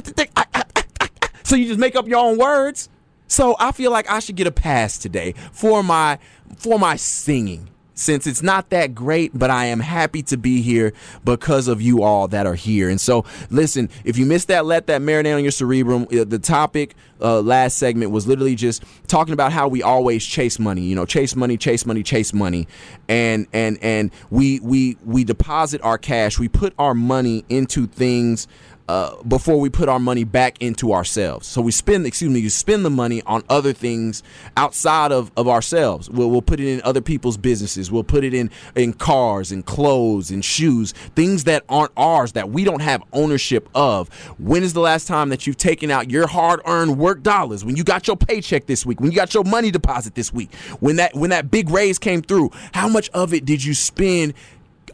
so 1.42 1.56
you 1.56 1.66
just 1.66 1.78
make 1.78 1.94
up 1.94 2.08
your 2.08 2.18
own 2.18 2.38
words. 2.38 2.88
So 3.28 3.54
I 3.58 3.72
feel 3.72 3.90
like 3.90 4.10
I 4.10 4.20
should 4.20 4.36
get 4.36 4.46
a 4.46 4.52
pass 4.52 4.96
today 4.98 5.34
for 5.52 5.82
my 5.82 6.18
for 6.56 6.78
my 6.78 6.96
singing 6.96 7.68
since 7.96 8.26
it's 8.26 8.42
not 8.42 8.70
that 8.70 8.94
great, 8.94 9.36
but 9.36 9.50
I 9.50 9.64
am 9.66 9.80
happy 9.80 10.22
to 10.24 10.36
be 10.36 10.62
here 10.62 10.92
because 11.24 11.66
of 11.66 11.82
you 11.82 12.02
all 12.02 12.28
that 12.28 12.46
are 12.46 12.54
here. 12.54 12.88
And 12.88 13.00
so, 13.00 13.24
listen, 13.50 13.88
if 14.04 14.18
you 14.18 14.26
missed 14.26 14.48
that, 14.48 14.66
let 14.66 14.86
that 14.86 15.00
marinate 15.00 15.34
on 15.34 15.42
your 15.42 15.50
cerebrum. 15.50 16.06
Uh, 16.12 16.24
the 16.24 16.38
topic 16.38 16.94
uh, 17.20 17.40
last 17.40 17.78
segment 17.78 18.10
was 18.10 18.26
literally 18.26 18.54
just 18.54 18.84
talking 19.08 19.32
about 19.32 19.50
how 19.50 19.66
we 19.66 19.82
always 19.82 20.24
chase 20.24 20.58
money. 20.58 20.82
You 20.82 20.94
know, 20.94 21.06
chase 21.06 21.34
money, 21.34 21.56
chase 21.56 21.86
money, 21.86 22.02
chase 22.02 22.32
money, 22.32 22.68
and 23.08 23.46
and 23.52 23.78
and 23.82 24.10
we 24.30 24.60
we 24.60 24.98
we 25.04 25.24
deposit 25.24 25.80
our 25.82 25.98
cash. 25.98 26.38
We 26.38 26.48
put 26.48 26.74
our 26.78 26.94
money 26.94 27.44
into 27.48 27.86
things 27.86 28.46
uh, 28.88 29.20
before 29.24 29.58
we 29.58 29.68
put 29.68 29.88
our 29.88 29.98
money 29.98 30.24
back 30.24 30.60
into 30.62 30.92
ourselves. 30.92 31.46
So 31.46 31.60
we 31.60 31.72
spend, 31.72 32.06
excuse 32.06 32.30
me, 32.30 32.40
you 32.40 32.50
spend 32.50 32.84
the 32.84 32.90
money 32.90 33.22
on 33.22 33.42
other 33.48 33.72
things 33.72 34.22
outside 34.56 35.12
of, 35.12 35.32
of 35.36 35.48
ourselves. 35.48 36.08
We'll, 36.08 36.30
we'll 36.30 36.42
put 36.42 36.60
it 36.60 36.68
in 36.68 36.80
other 36.82 37.00
people's 37.00 37.36
businesses. 37.36 37.90
We'll 37.90 38.04
put 38.04 38.22
it 38.24 38.32
in, 38.32 38.50
in 38.74 38.92
cars 38.92 39.50
and 39.50 39.64
clothes 39.64 40.30
and 40.30 40.44
shoes, 40.44 40.92
things 41.14 41.44
that 41.44 41.64
aren't 41.68 41.92
ours, 41.96 42.32
that 42.32 42.50
we 42.50 42.64
don't 42.64 42.82
have 42.82 43.02
ownership 43.12 43.68
of. 43.74 44.08
When 44.38 44.62
is 44.62 44.72
the 44.72 44.80
last 44.80 45.08
time 45.08 45.30
that 45.30 45.46
you've 45.46 45.56
taken 45.56 45.90
out 45.90 46.10
your 46.10 46.26
hard 46.26 46.60
earned 46.64 46.98
work 46.98 47.22
dollars? 47.22 47.64
When 47.64 47.76
you 47.76 47.84
got 47.84 48.06
your 48.06 48.16
paycheck 48.16 48.66
this 48.66 48.86
week, 48.86 49.00
when 49.00 49.10
you 49.10 49.16
got 49.16 49.34
your 49.34 49.44
money 49.44 49.70
deposit 49.70 50.14
this 50.14 50.32
week, 50.32 50.54
when 50.80 50.96
that, 50.96 51.14
when 51.14 51.30
that 51.30 51.50
big 51.50 51.70
raise 51.70 51.98
came 51.98 52.22
through, 52.22 52.50
how 52.72 52.88
much 52.88 53.08
of 53.10 53.34
it 53.34 53.44
did 53.44 53.64
you 53.64 53.74
spend 53.74 54.34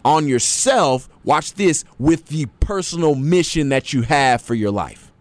on 0.04 0.26
yourself, 0.26 1.08
watch 1.24 1.54
this, 1.54 1.84
with 1.98 2.26
the 2.26 2.46
personal 2.60 3.14
mission 3.14 3.68
that 3.70 3.92
you 3.92 4.02
have 4.02 4.42
for 4.42 4.54
your 4.54 4.70
life. 4.70 5.12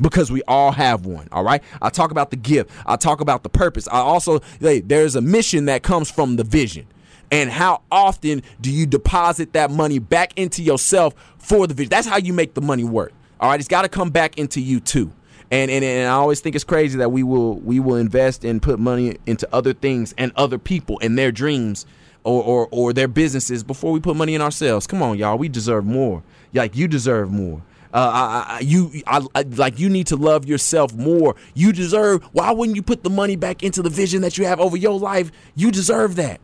Because 0.00 0.30
we 0.30 0.42
all 0.42 0.72
have 0.72 1.06
one, 1.06 1.26
all 1.32 1.42
right? 1.42 1.62
I 1.80 1.88
talk 1.88 2.10
about 2.10 2.30
the 2.30 2.36
gift, 2.36 2.70
I 2.84 2.96
talk 2.96 3.20
about 3.20 3.42
the 3.42 3.48
purpose. 3.48 3.88
I 3.88 3.98
also, 3.98 4.40
hey, 4.60 4.80
there's 4.80 5.16
a 5.16 5.22
mission 5.22 5.66
that 5.66 5.82
comes 5.82 6.10
from 6.10 6.36
the 6.36 6.44
vision. 6.44 6.86
And 7.30 7.50
how 7.50 7.82
often 7.90 8.42
do 8.60 8.70
you 8.70 8.86
deposit 8.86 9.54
that 9.54 9.70
money 9.70 9.98
back 9.98 10.38
into 10.38 10.62
yourself 10.62 11.14
for 11.38 11.66
the 11.66 11.74
vision? 11.74 11.90
That's 11.90 12.06
how 12.06 12.18
you 12.18 12.32
make 12.32 12.54
the 12.54 12.60
money 12.60 12.84
work. 12.84 13.12
All 13.40 13.50
right, 13.50 13.58
it's 13.58 13.68
got 13.68 13.82
to 13.82 13.88
come 13.88 14.10
back 14.10 14.38
into 14.38 14.60
you 14.60 14.80
too. 14.80 15.10
And, 15.50 15.70
and 15.70 15.84
and 15.84 16.08
I 16.08 16.14
always 16.14 16.40
think 16.40 16.56
it's 16.56 16.64
crazy 16.64 16.98
that 16.98 17.12
we 17.12 17.22
will 17.22 17.56
we 17.60 17.78
will 17.78 17.96
invest 17.96 18.44
and 18.44 18.60
put 18.60 18.80
money 18.80 19.16
into 19.26 19.48
other 19.52 19.72
things 19.72 20.12
and 20.18 20.32
other 20.34 20.58
people 20.58 20.98
and 21.02 21.16
their 21.16 21.30
dreams 21.30 21.86
or, 22.26 22.42
or, 22.42 22.68
or 22.72 22.92
their 22.92 23.08
businesses 23.08 23.62
before 23.62 23.92
we 23.92 24.00
put 24.00 24.16
money 24.16 24.34
in 24.34 24.42
ourselves. 24.42 24.86
Come 24.86 25.00
on, 25.00 25.16
y'all. 25.16 25.38
We 25.38 25.48
deserve 25.48 25.86
more. 25.86 26.22
Like 26.52 26.74
you 26.74 26.88
deserve 26.88 27.30
more. 27.30 27.62
Uh, 27.94 28.44
I, 28.48 28.56
I, 28.56 28.60
you, 28.60 28.90
I, 29.06 29.24
I, 29.34 29.42
like 29.42 29.78
you 29.78 29.88
need 29.88 30.08
to 30.08 30.16
love 30.16 30.44
yourself 30.44 30.92
more. 30.92 31.36
You 31.54 31.72
deserve. 31.72 32.24
Why 32.32 32.50
wouldn't 32.50 32.74
you 32.74 32.82
put 32.82 33.04
the 33.04 33.10
money 33.10 33.36
back 33.36 33.62
into 33.62 33.80
the 33.80 33.88
vision 33.88 34.22
that 34.22 34.36
you 34.36 34.44
have 34.44 34.58
over 34.58 34.76
your 34.76 34.98
life? 34.98 35.30
You 35.54 35.70
deserve 35.70 36.16
that, 36.16 36.40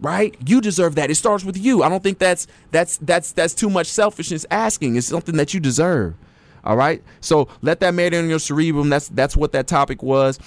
right? 0.00 0.34
You 0.46 0.60
deserve 0.60 0.94
that. 0.94 1.10
It 1.10 1.16
starts 1.16 1.44
with 1.44 1.58
you. 1.58 1.82
I 1.82 1.88
don't 1.88 2.02
think 2.02 2.18
that's 2.18 2.46
that's 2.70 2.96
that's 2.98 3.32
that's 3.32 3.52
too 3.52 3.68
much 3.68 3.88
selfishness 3.88 4.46
asking. 4.50 4.96
It's 4.96 5.08
something 5.08 5.36
that 5.36 5.52
you 5.52 5.60
deserve. 5.60 6.14
All 6.62 6.76
right. 6.76 7.02
So 7.20 7.48
let 7.62 7.80
that 7.80 7.92
marinate 7.94 8.12
in 8.12 8.30
your 8.30 8.38
cerebrum. 8.38 8.90
That's 8.90 9.08
that's 9.08 9.36
what 9.36 9.52
that 9.52 9.66
topic 9.66 10.02
was 10.02 10.38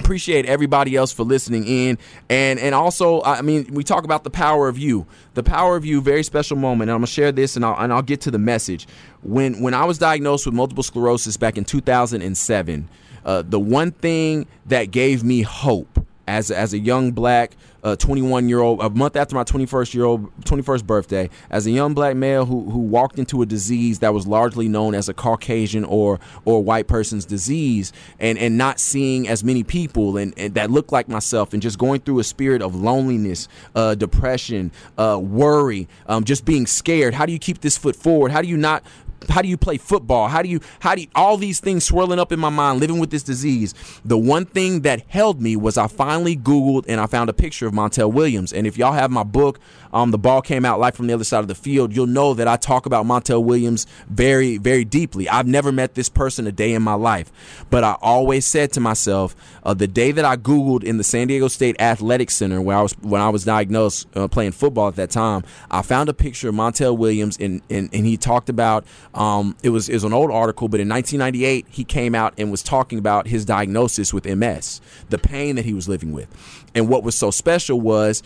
appreciate 0.00 0.46
everybody 0.46 0.96
else 0.96 1.12
for 1.12 1.24
listening 1.24 1.66
in. 1.66 1.98
And 2.28 2.58
and 2.58 2.74
also 2.74 3.22
i 3.22 3.42
mean 3.42 3.66
we 3.72 3.84
talk 3.84 4.04
about 4.04 4.24
the 4.24 4.30
power 4.30 4.68
of 4.68 4.78
you 4.78 5.06
the 5.34 5.42
power 5.42 5.76
of 5.76 5.84
you 5.84 6.00
very 6.00 6.22
special 6.22 6.56
moment. 6.56 6.88
And 6.88 6.94
i'm 6.94 7.00
gonna 7.00 7.06
share 7.06 7.32
this 7.32 7.56
and 7.56 7.64
i'll, 7.64 7.76
and 7.78 7.92
I'll 7.92 8.02
get 8.02 8.20
to 8.22 8.30
the 8.30 8.38
message. 8.38 8.86
When 9.22 9.60
when 9.60 9.74
i 9.74 9.84
was 9.84 9.98
diagnosed 9.98 10.46
with 10.46 10.54
multiple 10.54 10.82
sclerosis 10.82 11.36
back 11.36 11.56
in 11.58 11.64
2007 11.64 12.88
uh, 13.24 13.42
the 13.42 13.60
one 13.60 13.90
thing 13.92 14.46
that 14.66 14.90
gave 14.90 15.22
me 15.22 15.42
hope 15.42 15.99
as 16.30 16.50
as 16.50 16.72
a 16.72 16.78
young 16.78 17.10
black 17.10 17.56
uh, 17.82 17.96
21 17.96 18.48
year 18.48 18.60
old, 18.60 18.80
a 18.80 18.90
month 18.90 19.16
after 19.16 19.34
my 19.34 19.42
21st 19.42 19.94
year 19.94 20.04
old 20.04 20.30
21st 20.44 20.84
birthday, 20.86 21.30
as 21.50 21.66
a 21.66 21.70
young 21.70 21.92
black 21.92 22.14
male 22.14 22.44
who 22.44 22.70
who 22.70 22.78
walked 22.78 23.18
into 23.18 23.42
a 23.42 23.46
disease 23.46 23.98
that 23.98 24.14
was 24.14 24.26
largely 24.26 24.68
known 24.68 24.94
as 24.94 25.08
a 25.08 25.14
Caucasian 25.14 25.84
or 25.84 26.20
or 26.44 26.62
white 26.62 26.86
person's 26.86 27.24
disease, 27.24 27.92
and 28.20 28.38
and 28.38 28.56
not 28.56 28.78
seeing 28.78 29.26
as 29.26 29.42
many 29.42 29.64
people 29.64 30.16
and, 30.16 30.32
and 30.36 30.54
that 30.54 30.70
looked 30.70 30.92
like 30.92 31.08
myself, 31.08 31.52
and 31.52 31.60
just 31.60 31.78
going 31.78 32.00
through 32.00 32.20
a 32.20 32.24
spirit 32.24 32.62
of 32.62 32.76
loneliness, 32.76 33.48
uh, 33.74 33.94
depression, 33.94 34.70
uh, 34.98 35.18
worry, 35.20 35.88
um, 36.06 36.22
just 36.24 36.44
being 36.44 36.66
scared. 36.66 37.14
How 37.14 37.26
do 37.26 37.32
you 37.32 37.38
keep 37.40 37.60
this 37.60 37.76
foot 37.76 37.96
forward? 37.96 38.30
How 38.30 38.40
do 38.40 38.48
you 38.48 38.56
not 38.56 38.84
how 39.28 39.42
do 39.42 39.48
you 39.48 39.56
play 39.56 39.76
football? 39.76 40.28
How 40.28 40.42
do 40.42 40.48
you 40.48 40.60
how 40.80 40.94
do 40.94 41.02
you, 41.02 41.08
all 41.14 41.36
these 41.36 41.60
things 41.60 41.84
swirling 41.84 42.18
up 42.18 42.32
in 42.32 42.40
my 42.40 42.48
mind 42.48 42.80
living 42.80 42.98
with 42.98 43.10
this 43.10 43.22
disease? 43.22 43.74
The 44.04 44.18
one 44.18 44.46
thing 44.46 44.80
that 44.82 45.02
held 45.08 45.40
me 45.40 45.56
was 45.56 45.76
I 45.76 45.86
finally 45.86 46.36
googled 46.36 46.84
and 46.88 47.00
I 47.00 47.06
found 47.06 47.30
a 47.30 47.32
picture 47.32 47.66
of 47.66 47.72
Montel 47.72 48.12
Williams. 48.12 48.52
And 48.52 48.66
if 48.66 48.78
y'all 48.78 48.92
have 48.92 49.10
my 49.10 49.22
book 49.22 49.60
um, 49.92 50.10
the 50.10 50.18
ball 50.18 50.42
came 50.42 50.64
out 50.64 50.80
live 50.80 50.94
from 50.94 51.06
the 51.06 51.14
other 51.14 51.24
side 51.24 51.40
of 51.40 51.48
the 51.48 51.54
field, 51.54 51.94
you'll 51.94 52.06
know 52.06 52.34
that 52.34 52.48
I 52.48 52.56
talk 52.56 52.86
about 52.86 53.06
Montel 53.06 53.42
Williams 53.42 53.86
very, 54.08 54.58
very 54.58 54.84
deeply. 54.84 55.28
I've 55.28 55.46
never 55.46 55.72
met 55.72 55.94
this 55.94 56.08
person 56.08 56.46
a 56.46 56.52
day 56.52 56.72
in 56.72 56.82
my 56.82 56.94
life, 56.94 57.32
but 57.70 57.84
I 57.84 57.96
always 58.00 58.46
said 58.46 58.72
to 58.72 58.80
myself, 58.80 59.34
uh, 59.64 59.74
the 59.74 59.86
day 59.86 60.12
that 60.12 60.24
I 60.24 60.36
Googled 60.36 60.84
in 60.84 60.96
the 60.96 61.04
San 61.04 61.28
Diego 61.28 61.48
State 61.48 61.80
Athletic 61.80 62.30
Center 62.30 62.60
where 62.60 62.76
I 62.76 62.82
was 62.82 62.92
when 63.00 63.20
I 63.20 63.28
was 63.28 63.44
diagnosed 63.44 64.08
uh, 64.16 64.28
playing 64.28 64.52
football 64.52 64.88
at 64.88 64.96
that 64.96 65.10
time, 65.10 65.44
I 65.70 65.82
found 65.82 66.08
a 66.08 66.14
picture 66.14 66.48
of 66.48 66.54
Montel 66.54 66.96
Williams, 66.96 67.36
and, 67.38 67.62
and, 67.70 67.88
and 67.92 68.06
he 68.06 68.16
talked 68.16 68.48
about 68.48 68.84
um, 69.14 69.56
it 69.62 69.70
was 69.70 69.88
it 69.88 69.94
was 69.94 70.04
an 70.04 70.12
old 70.12 70.30
article, 70.30 70.68
but 70.68 70.80
in 70.80 70.88
1998 70.88 71.66
he 71.68 71.84
came 71.84 72.14
out 72.14 72.34
and 72.38 72.50
was 72.50 72.62
talking 72.62 72.98
about 72.98 73.26
his 73.26 73.44
diagnosis 73.44 74.14
with 74.14 74.26
MS, 74.26 74.80
the 75.08 75.18
pain 75.18 75.56
that 75.56 75.64
he 75.64 75.74
was 75.74 75.88
living 75.88 76.12
with, 76.12 76.28
and 76.74 76.88
what 76.88 77.02
was 77.02 77.14
so 77.14 77.30
special 77.30 77.80
was 77.80 78.22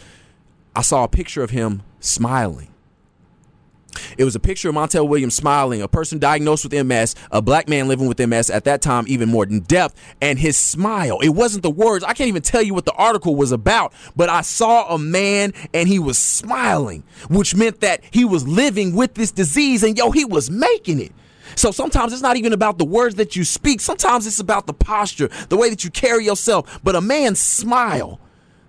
I 0.77 0.83
saw 0.83 1.05
a 1.05 1.09
picture 1.09 1.43
of 1.43 1.51
him 1.51 1.83
smiling. 2.01 2.69
It 4.19 4.25
was 4.25 4.35
a 4.35 4.41
picture 4.41 4.69
of 4.69 4.75
Montel 4.75 5.09
Williams 5.09 5.35
smiling, 5.35 5.81
a 5.81 5.89
person 5.89 6.19
diagnosed 6.19 6.65
with 6.65 6.87
MS, 6.87 7.15
a 7.31 7.41
black 7.41 7.69
man 7.69 7.87
living 7.89 8.09
with 8.09 8.19
MS 8.19 8.51
at 8.51 8.65
that 8.65 8.83
time, 8.83 9.05
even 9.07 9.29
more 9.29 9.45
in 9.45 9.61
depth, 9.61 10.01
and 10.21 10.39
his 10.39 10.57
smile. 10.57 11.21
It 11.21 11.31
wasn't 11.31 11.63
the 11.63 11.71
words. 11.71 12.05
I 12.05 12.13
can't 12.13 12.29
even 12.29 12.43
tell 12.43 12.63
you 12.63 12.75
what 12.75 12.87
the 12.87 12.93
article 12.93 13.37
was 13.37 13.53
about, 13.53 13.93
but 14.17 14.29
I 14.29 14.41
saw 14.41 14.95
a 14.95 14.99
man 14.99 15.53
and 15.73 15.89
he 15.89 15.99
was 15.99 16.19
smiling, 16.19 17.05
which 17.29 17.55
meant 17.55 17.81
that 17.81 18.03
he 18.11 18.25
was 18.25 18.47
living 18.47 18.95
with 18.95 19.15
this 19.15 19.31
disease 19.31 19.83
and 19.83 19.97
yo, 19.97 20.11
he 20.11 20.25
was 20.25 20.51
making 20.51 21.01
it. 21.01 21.13
So 21.57 21.71
sometimes 21.71 22.13
it's 22.13 22.23
not 22.23 22.37
even 22.37 22.53
about 22.53 22.79
the 22.79 22.85
words 22.85 23.15
that 23.17 23.37
you 23.37 23.45
speak. 23.45 23.81
Sometimes 23.81 24.27
it's 24.27 24.41
about 24.41 24.67
the 24.67 24.75
posture, 24.75 25.29
the 25.51 25.57
way 25.57 25.71
that 25.71 25.85
you 25.85 25.91
carry 25.91 26.25
yourself. 26.25 26.81
But 26.83 26.97
a 26.97 27.01
man's 27.01 27.39
smile 27.39 28.19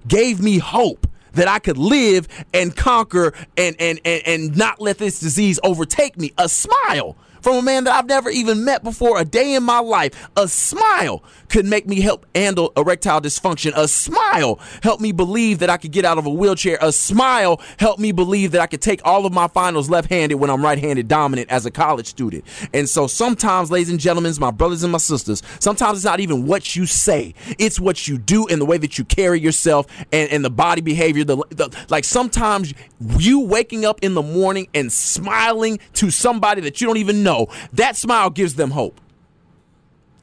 gave 0.07 0.39
me 0.39 0.59
hope 0.59 1.07
that 1.35 1.47
I 1.47 1.59
could 1.59 1.77
live 1.77 2.27
and 2.53 2.75
conquer 2.75 3.33
and, 3.55 3.75
and, 3.79 3.99
and, 4.03 4.23
and 4.25 4.57
not 4.57 4.81
let 4.81 4.97
this 4.97 5.19
disease 5.19 5.59
overtake 5.63 6.17
me. 6.17 6.33
A 6.37 6.49
smile 6.49 7.15
from 7.45 7.57
a 7.57 7.61
man 7.61 7.83
that 7.83 7.93
I've 7.93 8.07
never 8.07 8.31
even 8.31 8.65
met 8.65 8.83
before 8.83 9.19
a 9.19 9.23
day 9.23 9.53
in 9.53 9.61
my 9.61 9.77
life. 9.77 10.29
A 10.35 10.47
smile 10.47 11.23
could 11.47 11.63
make 11.63 11.85
me 11.85 12.01
help 12.01 12.25
handle 12.33 12.73
erectile 12.75 13.21
dysfunction. 13.21 13.71
A 13.75 13.87
smile 13.87 14.59
helped 14.81 14.99
me 14.99 15.11
believe 15.11 15.59
that 15.59 15.69
I 15.69 15.77
could 15.77 15.91
get 15.91 16.05
out 16.05 16.17
of 16.17 16.25
a 16.25 16.29
wheelchair. 16.31 16.79
A 16.81 16.91
smile 16.91 17.61
helped 17.77 17.99
me 17.99 18.11
believe 18.11 18.51
that 18.53 18.61
I 18.61 18.65
could 18.65 18.81
take 18.81 18.99
all 19.05 19.27
of 19.27 19.31
my 19.33 19.47
finals 19.47 19.91
left 19.91 20.09
handed 20.09 20.35
when 20.37 20.49
I'm 20.49 20.63
right 20.63 20.79
handed 20.79 21.07
dominant 21.07 21.51
as 21.51 21.67
a 21.67 21.71
college 21.71 22.07
student. 22.07 22.45
And 22.73 22.89
so 22.89 23.05
sometimes, 23.05 23.69
ladies 23.69 23.91
and 23.91 23.99
gentlemen, 23.99 24.33
my 24.39 24.49
brothers 24.49 24.81
and 24.81 24.91
my 24.91 24.97
sisters, 24.97 25.43
sometimes 25.59 25.99
it's 25.99 26.05
not 26.05 26.19
even 26.19 26.47
what 26.47 26.75
you 26.75 26.87
say, 26.87 27.35
it's 27.59 27.79
what 27.79 28.07
you 28.07 28.17
do 28.17 28.47
and 28.47 28.59
the 28.59 28.65
way 28.65 28.79
that 28.79 28.97
you 28.97 29.05
carry 29.05 29.39
yourself 29.39 29.85
and, 30.11 30.31
and 30.31 30.43
the 30.43 30.49
body 30.49 30.81
behavior. 30.81 31.23
The, 31.23 31.37
the, 31.49 31.85
like 31.89 32.05
sometimes 32.05 32.73
you 33.19 33.41
waking 33.41 33.85
up 33.85 33.99
in 34.01 34.15
the 34.15 34.23
morning 34.23 34.67
and 34.73 34.91
smiling 34.91 35.79
to 35.93 36.09
somebody 36.09 36.61
that 36.61 36.81
you 36.81 36.87
don't 36.87 36.97
even 36.97 37.21
know, 37.21 37.34
that 37.73 37.95
smile 37.95 38.29
gives 38.29 38.55
them 38.55 38.71
hope. 38.71 38.99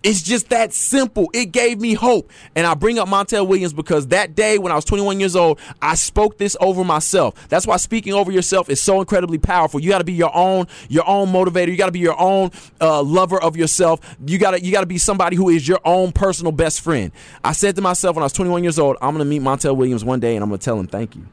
It's 0.02 0.22
just 0.22 0.48
that 0.50 0.72
simple. 0.72 1.30
It 1.32 1.52
gave 1.52 1.80
me 1.80 1.94
hope. 1.94 2.30
And 2.56 2.66
I 2.66 2.74
bring 2.74 2.98
up 2.98 3.08
Montel 3.08 3.46
Williams 3.46 3.72
because 3.72 4.08
that 4.08 4.34
day 4.34 4.58
when 4.58 4.72
I 4.72 4.74
was 4.74 4.84
21 4.84 5.20
years 5.20 5.36
old, 5.36 5.60
I 5.80 5.94
spoke 5.94 6.38
this 6.38 6.56
over 6.60 6.82
myself. 6.82 7.48
That's 7.48 7.66
why 7.66 7.76
speaking 7.76 8.12
over 8.12 8.32
yourself 8.32 8.68
is 8.68 8.80
so 8.80 9.00
incredibly 9.00 9.38
powerful. 9.38 9.80
You 9.80 9.90
got 9.90 9.98
to 9.98 10.04
be 10.04 10.12
your 10.12 10.34
own, 10.34 10.66
your 10.88 11.08
own 11.08 11.28
motivator. 11.28 11.68
You 11.68 11.76
got 11.76 11.86
to 11.86 11.92
be 11.92 12.00
your 12.00 12.18
own 12.20 12.50
uh, 12.80 13.02
lover 13.02 13.40
of 13.40 13.56
yourself. 13.56 14.00
You 14.26 14.38
got 14.38 14.52
to, 14.52 14.64
you 14.64 14.72
got 14.72 14.80
to 14.80 14.86
be 14.86 14.98
somebody 14.98 15.36
who 15.36 15.48
is 15.48 15.66
your 15.66 15.80
own 15.84 16.12
personal 16.12 16.52
best 16.52 16.80
friend. 16.80 17.12
I 17.44 17.52
said 17.52 17.76
to 17.76 17.82
myself 17.82 18.16
when 18.16 18.22
I 18.22 18.26
was 18.26 18.32
21 18.32 18.64
years 18.64 18.78
old, 18.78 18.96
I'm 19.00 19.14
going 19.14 19.24
to 19.24 19.30
meet 19.30 19.42
Montel 19.42 19.76
Williams 19.76 20.04
one 20.04 20.18
day 20.20 20.34
and 20.34 20.42
I'm 20.42 20.50
going 20.50 20.58
to 20.58 20.64
tell 20.64 20.78
him 20.78 20.88
thank 20.88 21.14
you. 21.14 21.26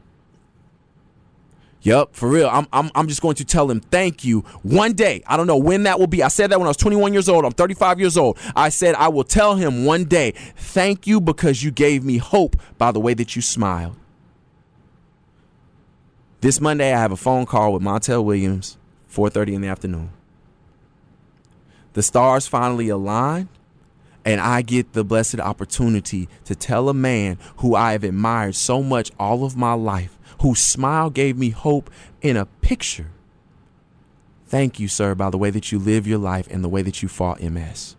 Yep, 1.82 2.10
for 2.12 2.28
real. 2.28 2.50
I'm, 2.50 2.68
I'm, 2.74 2.92
I'm 2.94 3.08
just 3.08 3.22
going 3.22 3.36
to 3.36 3.46
tell 3.46 3.70
him 3.72 3.80
thank 3.80 4.26
you 4.26 4.42
one 4.64 4.94
day. 4.94 5.24
I 5.26 5.38
don't 5.38 5.48
know 5.48 5.58
when 5.58 5.84
that 5.84 5.98
will 5.98 6.08
be. 6.08 6.22
I 6.22 6.28
said 6.28 6.52
that 6.52 6.60
when 6.60 6.68
I 6.68 6.70
was 6.70 6.78
21 6.78 7.14
years 7.14 7.30
old. 7.30 7.46
I'm 7.46 7.52
35 7.54 8.00
years 8.00 8.18
old. 8.18 8.38
I 8.56 8.70
said 8.70 8.96
I 8.96 9.08
will 9.08 9.24
tell 9.24 9.56
him 9.56 9.86
one 9.86 10.04
day, 10.04 10.32
thank 10.58 11.08
you 11.08 11.22
because 11.22 11.64
you 11.64 11.72
gave 11.72 12.04
me 12.04 12.18
hope 12.18 12.58
by 12.78 12.92
the 12.92 13.00
way 13.00 13.14
that 13.14 13.36
you 13.36 13.42
smiled. 13.42 13.96
This 16.42 16.62
Monday, 16.62 16.94
I 16.94 17.00
have 17.00 17.12
a 17.12 17.18
phone 17.18 17.46
call 17.46 17.74
with 17.74 17.82
Montel 17.82 18.24
Williams, 18.24 18.78
4:30 19.12 19.56
in 19.56 19.62
the 19.62 19.68
afternoon. 19.68 20.12
The 21.94 22.04
stars 22.04 22.48
finally 22.48 22.88
align, 22.88 23.50
and 24.30 24.40
I 24.40 24.62
get 24.62 24.94
the 24.94 25.04
blessed 25.04 25.40
opportunity 25.40 26.30
to 26.46 26.54
tell 26.54 26.88
a 26.88 26.94
man 26.94 27.40
who 27.58 27.74
I 27.74 27.94
have 27.94 28.04
admired 28.04 28.54
so 28.54 28.84
much 28.84 29.10
all 29.20 29.44
of 29.44 29.58
my 29.58 29.74
life 29.74 30.20
whose 30.42 30.60
smile 30.60 31.10
gave 31.10 31.36
me 31.36 31.50
hope 31.50 31.90
in 32.22 32.38
a 32.38 32.46
picture. 32.46 33.08
Thank 34.46 34.80
you, 34.80 34.88
sir, 34.88 35.16
by 35.16 35.32
the 35.32 35.40
way 35.40 35.50
that 35.50 35.72
you 35.72 35.80
live 35.80 36.06
your 36.06 36.20
life 36.20 36.48
and 36.52 36.64
the 36.64 36.70
way 36.70 36.84
that 36.84 37.02
you 37.02 37.10
fought 37.10 37.42
MS. 37.42 37.96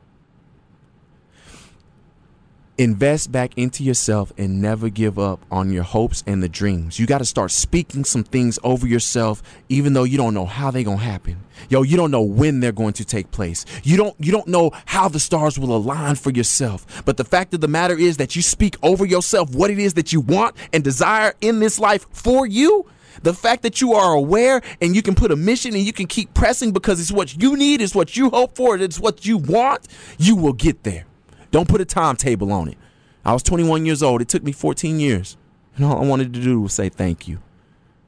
Invest 2.80 3.30
back 3.30 3.52
into 3.58 3.84
yourself 3.84 4.32
and 4.38 4.62
never 4.62 4.88
give 4.88 5.18
up 5.18 5.44
on 5.50 5.70
your 5.70 5.82
hopes 5.82 6.24
and 6.26 6.42
the 6.42 6.48
dreams. 6.48 6.98
You 6.98 7.06
got 7.06 7.18
to 7.18 7.26
start 7.26 7.50
speaking 7.50 8.06
some 8.06 8.24
things 8.24 8.58
over 8.64 8.86
yourself 8.86 9.42
even 9.68 9.92
though 9.92 10.04
you 10.04 10.16
don't 10.16 10.32
know 10.32 10.46
how 10.46 10.70
they're 10.70 10.82
going 10.82 10.96
to 10.96 11.04
happen. 11.04 11.44
Yo, 11.68 11.82
you 11.82 11.98
don't 11.98 12.10
know 12.10 12.22
when 12.22 12.60
they're 12.60 12.72
going 12.72 12.94
to 12.94 13.04
take 13.04 13.32
place. 13.32 13.66
You 13.82 13.98
don't 13.98 14.16
you 14.18 14.32
don't 14.32 14.48
know 14.48 14.70
how 14.86 15.08
the 15.08 15.20
stars 15.20 15.58
will 15.58 15.76
align 15.76 16.14
for 16.14 16.30
yourself. 16.30 17.02
But 17.04 17.18
the 17.18 17.24
fact 17.24 17.52
of 17.52 17.60
the 17.60 17.68
matter 17.68 17.98
is 17.98 18.16
that 18.16 18.34
you 18.34 18.40
speak 18.40 18.76
over 18.82 19.04
yourself 19.04 19.54
what 19.54 19.70
it 19.70 19.78
is 19.78 19.92
that 19.92 20.14
you 20.14 20.22
want 20.22 20.56
and 20.72 20.82
desire 20.82 21.34
in 21.42 21.60
this 21.60 21.78
life 21.78 22.06
for 22.12 22.46
you. 22.46 22.86
The 23.22 23.34
fact 23.34 23.62
that 23.64 23.82
you 23.82 23.92
are 23.92 24.14
aware 24.14 24.62
and 24.80 24.96
you 24.96 25.02
can 25.02 25.14
put 25.14 25.30
a 25.30 25.36
mission 25.36 25.74
and 25.74 25.84
you 25.84 25.92
can 25.92 26.06
keep 26.06 26.32
pressing 26.32 26.72
because 26.72 26.98
it's 26.98 27.12
what 27.12 27.36
you 27.42 27.58
need, 27.58 27.82
it's 27.82 27.94
what 27.94 28.16
you 28.16 28.30
hope 28.30 28.56
for, 28.56 28.74
it's 28.78 28.98
what 28.98 29.26
you 29.26 29.36
want, 29.36 29.86
you 30.16 30.34
will 30.34 30.54
get 30.54 30.82
there. 30.82 31.04
Don't 31.50 31.68
put 31.68 31.80
a 31.80 31.84
timetable 31.84 32.52
on 32.52 32.68
it. 32.68 32.78
I 33.24 33.32
was 33.32 33.42
21 33.42 33.86
years 33.86 34.02
old. 34.02 34.22
It 34.22 34.28
took 34.28 34.42
me 34.42 34.52
14 34.52 35.00
years. 35.00 35.36
And 35.76 35.84
all 35.84 36.02
I 36.02 36.06
wanted 36.06 36.32
to 36.34 36.40
do 36.40 36.60
was 36.60 36.72
say 36.72 36.88
thank 36.88 37.28
you. 37.28 37.40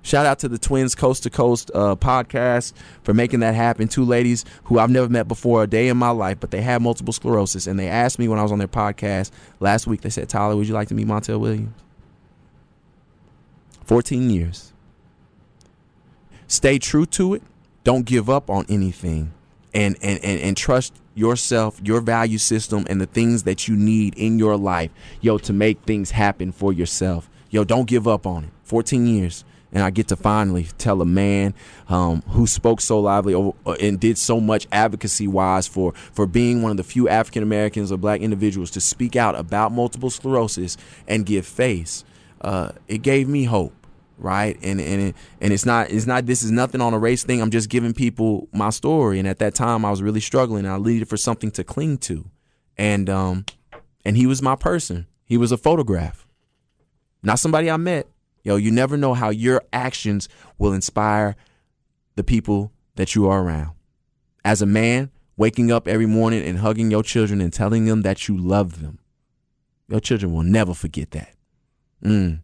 Shout 0.04 0.26
out 0.26 0.40
to 0.40 0.48
the 0.48 0.58
Twins 0.58 0.96
Coast 0.96 1.22
to 1.22 1.30
Coast 1.30 1.70
uh, 1.74 1.94
podcast 1.94 2.72
for 3.04 3.14
making 3.14 3.40
that 3.40 3.54
happen. 3.54 3.86
Two 3.86 4.04
ladies 4.04 4.44
who 4.64 4.80
I've 4.80 4.90
never 4.90 5.08
met 5.08 5.28
before 5.28 5.62
a 5.62 5.66
day 5.68 5.88
in 5.88 5.96
my 5.96 6.10
life, 6.10 6.38
but 6.40 6.50
they 6.50 6.60
have 6.60 6.82
multiple 6.82 7.12
sclerosis. 7.12 7.68
And 7.68 7.78
they 7.78 7.88
asked 7.88 8.18
me 8.18 8.26
when 8.26 8.40
I 8.40 8.42
was 8.42 8.50
on 8.50 8.58
their 8.58 8.68
podcast 8.68 9.30
last 9.60 9.86
week, 9.86 10.00
they 10.00 10.10
said, 10.10 10.28
Tyler, 10.28 10.56
would 10.56 10.66
you 10.66 10.74
like 10.74 10.88
to 10.88 10.94
meet 10.94 11.06
Montel 11.06 11.38
Williams? 11.38 11.72
14 13.84 14.30
years. 14.30 14.72
Stay 16.48 16.78
true 16.78 17.06
to 17.06 17.34
it. 17.34 17.42
Don't 17.84 18.04
give 18.04 18.28
up 18.28 18.50
on 18.50 18.66
anything. 18.68 19.32
And, 19.72 19.96
and, 20.02 20.22
and, 20.24 20.40
and 20.40 20.56
trust 20.56 20.94
yourself, 21.14 21.80
your 21.82 22.00
value 22.00 22.38
system, 22.38 22.86
and 22.88 23.00
the 23.00 23.06
things 23.06 23.42
that 23.44 23.68
you 23.68 23.76
need 23.76 24.14
in 24.16 24.38
your 24.38 24.56
life, 24.56 24.90
yo, 25.20 25.38
to 25.38 25.52
make 25.52 25.80
things 25.82 26.10
happen 26.12 26.52
for 26.52 26.72
yourself. 26.72 27.28
Yo, 27.50 27.64
don't 27.64 27.86
give 27.86 28.08
up 28.08 28.26
on 28.26 28.44
it. 28.44 28.50
14 28.64 29.06
years. 29.06 29.44
And 29.74 29.82
I 29.82 29.90
get 29.90 30.08
to 30.08 30.16
finally 30.16 30.68
tell 30.76 31.00
a 31.00 31.06
man 31.06 31.54
um, 31.88 32.20
who 32.28 32.46
spoke 32.46 32.82
so 32.82 33.00
lively 33.00 33.34
uh, 33.34 33.72
and 33.72 33.98
did 33.98 34.18
so 34.18 34.38
much 34.38 34.66
advocacy 34.70 35.26
wise 35.26 35.66
for, 35.66 35.92
for 36.12 36.26
being 36.26 36.60
one 36.60 36.72
of 36.72 36.76
the 36.76 36.84
few 36.84 37.08
African 37.08 37.42
Americans 37.42 37.90
or 37.90 37.96
black 37.96 38.20
individuals 38.20 38.70
to 38.72 38.80
speak 38.80 39.16
out 39.16 39.34
about 39.34 39.72
multiple 39.72 40.10
sclerosis 40.10 40.76
and 41.08 41.24
give 41.24 41.46
face. 41.46 42.04
Uh, 42.42 42.72
it 42.86 42.98
gave 42.98 43.28
me 43.28 43.44
hope 43.44 43.81
right? 44.22 44.56
And 44.62 44.80
and 44.80 45.02
it, 45.02 45.16
and 45.40 45.52
it's 45.52 45.66
not 45.66 45.90
it's 45.90 46.06
not 46.06 46.26
this 46.26 46.42
is 46.42 46.50
nothing 46.50 46.80
on 46.80 46.94
a 46.94 46.98
race 46.98 47.24
thing. 47.24 47.42
I'm 47.42 47.50
just 47.50 47.68
giving 47.68 47.92
people 47.92 48.48
my 48.52 48.70
story. 48.70 49.18
And 49.18 49.28
at 49.28 49.38
that 49.40 49.54
time 49.54 49.84
i 49.84 49.90
was 49.90 50.02
really 50.02 50.20
struggling. 50.20 50.66
I 50.66 50.78
needed 50.78 51.08
for 51.08 51.16
something 51.16 51.50
to 51.52 51.64
cling 51.64 51.98
to. 51.98 52.24
And 52.76 53.10
um 53.10 53.44
and 54.04 54.16
he 54.16 54.26
was 54.26 54.40
my 54.40 54.56
person. 54.56 55.06
He 55.24 55.36
was 55.36 55.52
a 55.52 55.56
photograph. 55.56 56.26
Not 57.22 57.38
somebody 57.38 57.70
i 57.70 57.76
met. 57.76 58.06
Yo 58.44 58.56
you 58.56 58.70
never 58.70 58.96
know 58.96 59.14
how 59.14 59.30
your 59.30 59.62
actions 59.72 60.28
will 60.58 60.72
inspire 60.72 61.36
the 62.14 62.24
people 62.24 62.72
that 62.94 63.14
you 63.14 63.28
are 63.28 63.42
around. 63.42 63.72
As 64.44 64.62
a 64.62 64.66
man 64.66 65.10
waking 65.36 65.72
up 65.72 65.88
every 65.88 66.06
morning 66.06 66.44
and 66.44 66.58
hugging 66.58 66.90
your 66.90 67.02
children 67.02 67.40
and 67.40 67.52
telling 67.52 67.86
them 67.86 68.02
that 68.02 68.28
you 68.28 68.36
love 68.36 68.80
them. 68.80 68.98
Your 69.88 70.00
children 70.00 70.32
will 70.32 70.42
never 70.42 70.74
forget 70.74 71.10
that. 71.12 71.34
Mm. 72.04 72.41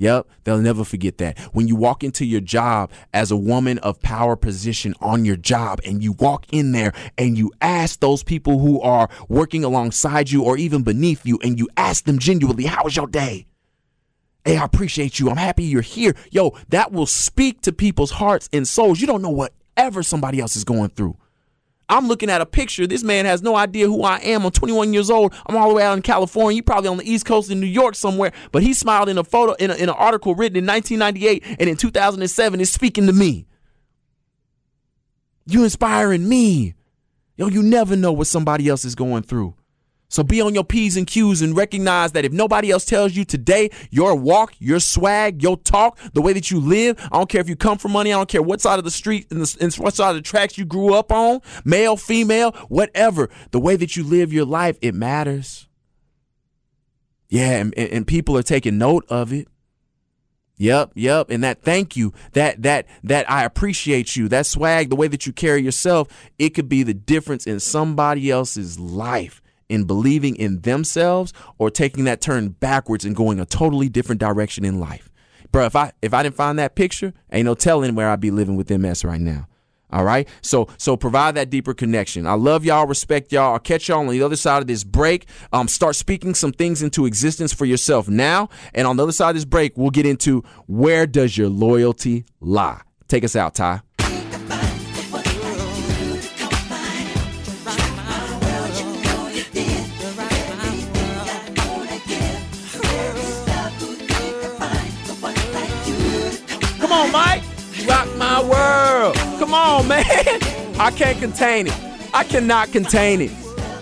Yep, 0.00 0.28
they'll 0.44 0.58
never 0.58 0.84
forget 0.84 1.18
that. 1.18 1.38
When 1.52 1.66
you 1.66 1.74
walk 1.74 2.04
into 2.04 2.24
your 2.24 2.40
job 2.40 2.92
as 3.12 3.32
a 3.32 3.36
woman 3.36 3.78
of 3.78 4.00
power 4.00 4.36
position 4.36 4.94
on 5.00 5.24
your 5.24 5.36
job 5.36 5.80
and 5.84 6.04
you 6.04 6.12
walk 6.12 6.46
in 6.52 6.70
there 6.70 6.92
and 7.18 7.36
you 7.36 7.52
ask 7.60 7.98
those 7.98 8.22
people 8.22 8.60
who 8.60 8.80
are 8.80 9.08
working 9.28 9.64
alongside 9.64 10.30
you 10.30 10.44
or 10.44 10.56
even 10.56 10.84
beneath 10.84 11.26
you 11.26 11.40
and 11.42 11.58
you 11.58 11.68
ask 11.76 12.04
them 12.04 12.20
genuinely, 12.20 12.66
How 12.66 12.84
was 12.84 12.96
your 12.96 13.08
day? 13.08 13.46
Hey, 14.44 14.56
I 14.56 14.64
appreciate 14.64 15.18
you. 15.18 15.30
I'm 15.30 15.36
happy 15.36 15.64
you're 15.64 15.82
here. 15.82 16.14
Yo, 16.30 16.56
that 16.68 16.92
will 16.92 17.06
speak 17.06 17.60
to 17.62 17.72
people's 17.72 18.12
hearts 18.12 18.48
and 18.52 18.68
souls. 18.68 19.00
You 19.00 19.08
don't 19.08 19.20
know 19.20 19.28
whatever 19.28 20.04
somebody 20.04 20.38
else 20.38 20.54
is 20.54 20.64
going 20.64 20.90
through. 20.90 21.16
I'm 21.88 22.06
looking 22.06 22.28
at 22.28 22.40
a 22.40 22.46
picture. 22.46 22.86
This 22.86 23.02
man 23.02 23.24
has 23.24 23.42
no 23.42 23.56
idea 23.56 23.86
who 23.86 24.02
I 24.02 24.18
am. 24.18 24.44
I'm 24.44 24.50
21 24.50 24.92
years 24.92 25.10
old. 25.10 25.34
I'm 25.46 25.56
all 25.56 25.68
the 25.68 25.74
way 25.74 25.82
out 25.82 25.96
in 25.96 26.02
California. 26.02 26.56
You 26.56 26.62
probably 26.62 26.88
on 26.88 26.98
the 26.98 27.10
East 27.10 27.24
Coast 27.24 27.50
in 27.50 27.60
New 27.60 27.66
York 27.66 27.94
somewhere. 27.94 28.32
But 28.52 28.62
he 28.62 28.74
smiled 28.74 29.08
in 29.08 29.16
a 29.16 29.24
photo 29.24 29.54
in, 29.54 29.70
a, 29.70 29.74
in 29.74 29.88
an 29.88 29.94
article 29.96 30.34
written 30.34 30.58
in 30.58 30.66
1998 30.66 31.56
and 31.58 31.68
in 31.68 31.76
2007 31.76 32.60
is 32.60 32.70
speaking 32.70 33.06
to 33.06 33.12
me. 33.12 33.46
You 35.46 35.64
inspiring 35.64 36.28
me. 36.28 36.74
Yo, 37.36 37.48
you 37.48 37.62
never 37.62 37.96
know 37.96 38.12
what 38.12 38.26
somebody 38.26 38.68
else 38.68 38.84
is 38.84 38.94
going 38.94 39.22
through. 39.22 39.54
So 40.10 40.22
be 40.22 40.40
on 40.40 40.54
your 40.54 40.64
P's 40.64 40.96
and 40.96 41.06
Q's 41.06 41.42
and 41.42 41.54
recognize 41.54 42.12
that 42.12 42.24
if 42.24 42.32
nobody 42.32 42.70
else 42.70 42.86
tells 42.86 43.14
you 43.14 43.26
today, 43.26 43.70
your 43.90 44.14
walk, 44.14 44.54
your 44.58 44.80
swag, 44.80 45.42
your 45.42 45.58
talk, 45.58 45.98
the 46.14 46.22
way 46.22 46.32
that 46.32 46.50
you 46.50 46.60
live, 46.60 46.98
I 47.12 47.18
don't 47.18 47.28
care 47.28 47.42
if 47.42 47.48
you 47.48 47.56
come 47.56 47.76
from 47.76 47.92
money, 47.92 48.12
I 48.12 48.16
don't 48.16 48.28
care 48.28 48.42
what 48.42 48.62
side 48.62 48.78
of 48.78 48.86
the 48.86 48.90
street 48.90 49.30
and, 49.30 49.40
what 49.74 49.94
side 49.94 50.10
of 50.10 50.16
the 50.16 50.22
tracks 50.22 50.56
you 50.56 50.64
grew 50.64 50.94
up 50.94 51.12
on, 51.12 51.40
male, 51.64 51.96
female, 51.96 52.52
whatever, 52.68 53.28
the 53.50 53.60
way 53.60 53.76
that 53.76 53.96
you 53.96 54.02
live 54.02 54.32
your 54.32 54.46
life, 54.46 54.78
it 54.80 54.94
matters. 54.94 55.68
Yeah, 57.28 57.58
and, 57.58 57.74
and 57.76 58.06
people 58.06 58.36
are 58.38 58.42
taking 58.42 58.78
note 58.78 59.04
of 59.10 59.30
it. 59.32 59.46
Yep, 60.56 60.92
yep. 60.94 61.30
And 61.30 61.44
that 61.44 61.62
thank 61.62 61.96
you, 61.96 62.14
that 62.32 62.62
that 62.62 62.86
that 63.04 63.30
I 63.30 63.44
appreciate 63.44 64.16
you, 64.16 64.26
that 64.28 64.46
swag, 64.46 64.88
the 64.88 64.96
way 64.96 65.06
that 65.06 65.24
you 65.24 65.32
carry 65.32 65.62
yourself, 65.62 66.08
it 66.38 66.50
could 66.50 66.68
be 66.68 66.82
the 66.82 66.94
difference 66.94 67.46
in 67.46 67.60
somebody 67.60 68.30
else's 68.30 68.80
life 68.80 69.40
in 69.68 69.84
believing 69.84 70.36
in 70.36 70.60
themselves 70.60 71.32
or 71.58 71.70
taking 71.70 72.04
that 72.04 72.20
turn 72.20 72.50
backwards 72.50 73.04
and 73.04 73.14
going 73.14 73.40
a 73.40 73.46
totally 73.46 73.88
different 73.88 74.20
direction 74.20 74.64
in 74.64 74.80
life. 74.80 75.10
Bro, 75.52 75.66
if 75.66 75.76
I 75.76 75.92
if 76.02 76.12
I 76.12 76.22
didn't 76.22 76.36
find 76.36 76.58
that 76.58 76.74
picture, 76.74 77.12
ain't 77.32 77.46
no 77.46 77.54
telling 77.54 77.94
where 77.94 78.10
I'd 78.10 78.20
be 78.20 78.30
living 78.30 78.56
with 78.56 78.70
MS 78.70 79.04
right 79.04 79.20
now. 79.20 79.46
All 79.90 80.04
right. 80.04 80.28
So 80.42 80.68
so 80.76 80.96
provide 80.96 81.34
that 81.36 81.48
deeper 81.48 81.72
connection. 81.72 82.26
I 82.26 82.34
love 82.34 82.64
y'all, 82.64 82.86
respect 82.86 83.32
y'all. 83.32 83.54
I'll 83.54 83.58
catch 83.58 83.88
y'all 83.88 84.00
on 84.00 84.08
the 84.08 84.22
other 84.22 84.36
side 84.36 84.60
of 84.60 84.66
this 84.66 84.84
break. 84.84 85.26
Um, 85.52 85.66
start 85.66 85.96
speaking 85.96 86.34
some 86.34 86.52
things 86.52 86.82
into 86.82 87.06
existence 87.06 87.54
for 87.54 87.64
yourself 87.64 88.08
now. 88.08 88.50
And 88.74 88.86
on 88.86 88.96
the 88.96 89.02
other 89.02 89.12
side 89.12 89.30
of 89.30 89.36
this 89.36 89.46
break, 89.46 89.78
we'll 89.78 89.90
get 89.90 90.04
into 90.04 90.42
where 90.66 91.06
does 91.06 91.38
your 91.38 91.48
loyalty 91.48 92.26
lie. 92.40 92.82
Take 93.08 93.24
us 93.24 93.34
out, 93.34 93.54
Ty. 93.54 93.80
Come 109.48 109.54
on, 109.54 109.88
man. 109.88 110.04
I 110.78 110.92
can't 110.94 111.18
contain 111.18 111.68
it. 111.68 111.74
I 112.12 112.22
cannot 112.22 112.70
contain 112.70 113.22
it. 113.22 113.30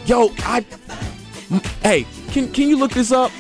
Yo, 0.07 0.31
I. 0.45 0.65
Hey, 1.83 2.07
can 2.29 2.53
can 2.53 2.69
you 2.69 2.77
look 2.79 2.93
this 2.93 3.11
up? 3.11 3.33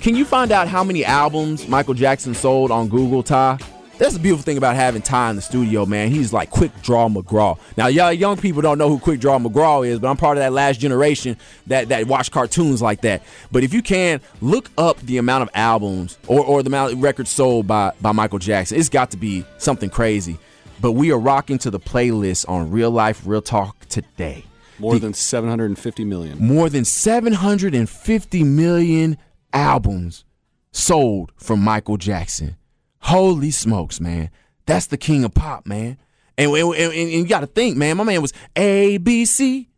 Can 0.00 0.16
you 0.16 0.24
find 0.24 0.50
out 0.50 0.66
how 0.66 0.82
many 0.82 1.04
albums 1.04 1.68
Michael 1.68 1.94
Jackson 1.94 2.34
sold 2.34 2.72
on 2.72 2.88
Google, 2.88 3.22
Ty? 3.22 3.60
That's 3.96 4.14
the 4.14 4.18
beautiful 4.18 4.42
thing 4.42 4.56
about 4.56 4.74
having 4.74 5.02
Ty 5.02 5.30
in 5.30 5.36
the 5.36 5.42
studio, 5.42 5.86
man. 5.86 6.10
He's 6.10 6.32
like 6.32 6.50
Quick 6.50 6.72
Draw 6.82 7.10
McGraw. 7.10 7.56
Now, 7.76 7.86
y'all 7.86 8.12
young 8.12 8.36
people 8.36 8.60
don't 8.60 8.78
know 8.78 8.88
who 8.88 8.98
Quick 8.98 9.20
Draw 9.20 9.38
McGraw 9.38 9.86
is, 9.86 10.00
but 10.00 10.08
I'm 10.08 10.16
part 10.16 10.36
of 10.36 10.42
that 10.42 10.52
last 10.52 10.80
generation 10.80 11.36
that 11.68 11.90
that 11.90 12.08
watch 12.08 12.32
cartoons 12.32 12.82
like 12.82 13.02
that. 13.02 13.22
But 13.52 13.62
if 13.62 13.72
you 13.72 13.82
can 13.82 14.20
look 14.40 14.68
up 14.76 14.98
the 15.02 15.18
amount 15.18 15.42
of 15.42 15.50
albums 15.54 16.18
or, 16.26 16.44
or 16.44 16.64
the 16.64 16.70
amount 16.70 16.92
of 16.94 17.00
records 17.00 17.30
sold 17.30 17.68
by 17.68 17.92
by 18.00 18.10
Michael 18.10 18.40
Jackson, 18.40 18.80
it's 18.80 18.88
got 18.88 19.12
to 19.12 19.16
be 19.16 19.44
something 19.58 19.90
crazy. 19.90 20.36
But 20.80 20.92
we 20.92 21.12
are 21.12 21.18
rocking 21.18 21.58
to 21.58 21.70
the 21.70 21.80
playlist 21.80 22.48
on 22.48 22.70
Real 22.70 22.90
Lyfe 22.90 23.26
Reel 23.26 23.42
Talk 23.42 23.86
today. 23.88 24.44
More 24.78 24.94
the, 24.94 25.00
than 25.00 25.14
750 25.14 26.04
million. 26.04 26.38
More 26.38 26.70
than 26.70 26.86
750 26.86 28.44
million 28.44 29.18
albums 29.52 30.24
sold 30.72 31.32
from 31.36 31.60
Michael 31.60 31.98
Jackson. 31.98 32.56
Holy 33.00 33.50
smokes, 33.50 34.00
man. 34.00 34.30
That's 34.64 34.86
the 34.86 34.96
king 34.96 35.22
of 35.24 35.34
pop, 35.34 35.66
man. 35.66 35.98
And, 36.38 36.50
and, 36.50 36.74
and, 36.74 36.92
and 36.92 37.10
you 37.10 37.26
got 37.26 37.40
to 37.40 37.46
think, 37.46 37.76
man, 37.76 37.98
my 37.98 38.04
man 38.04 38.22
was 38.22 38.32
A, 38.56 38.96
B, 38.96 39.26
C, 39.26 39.68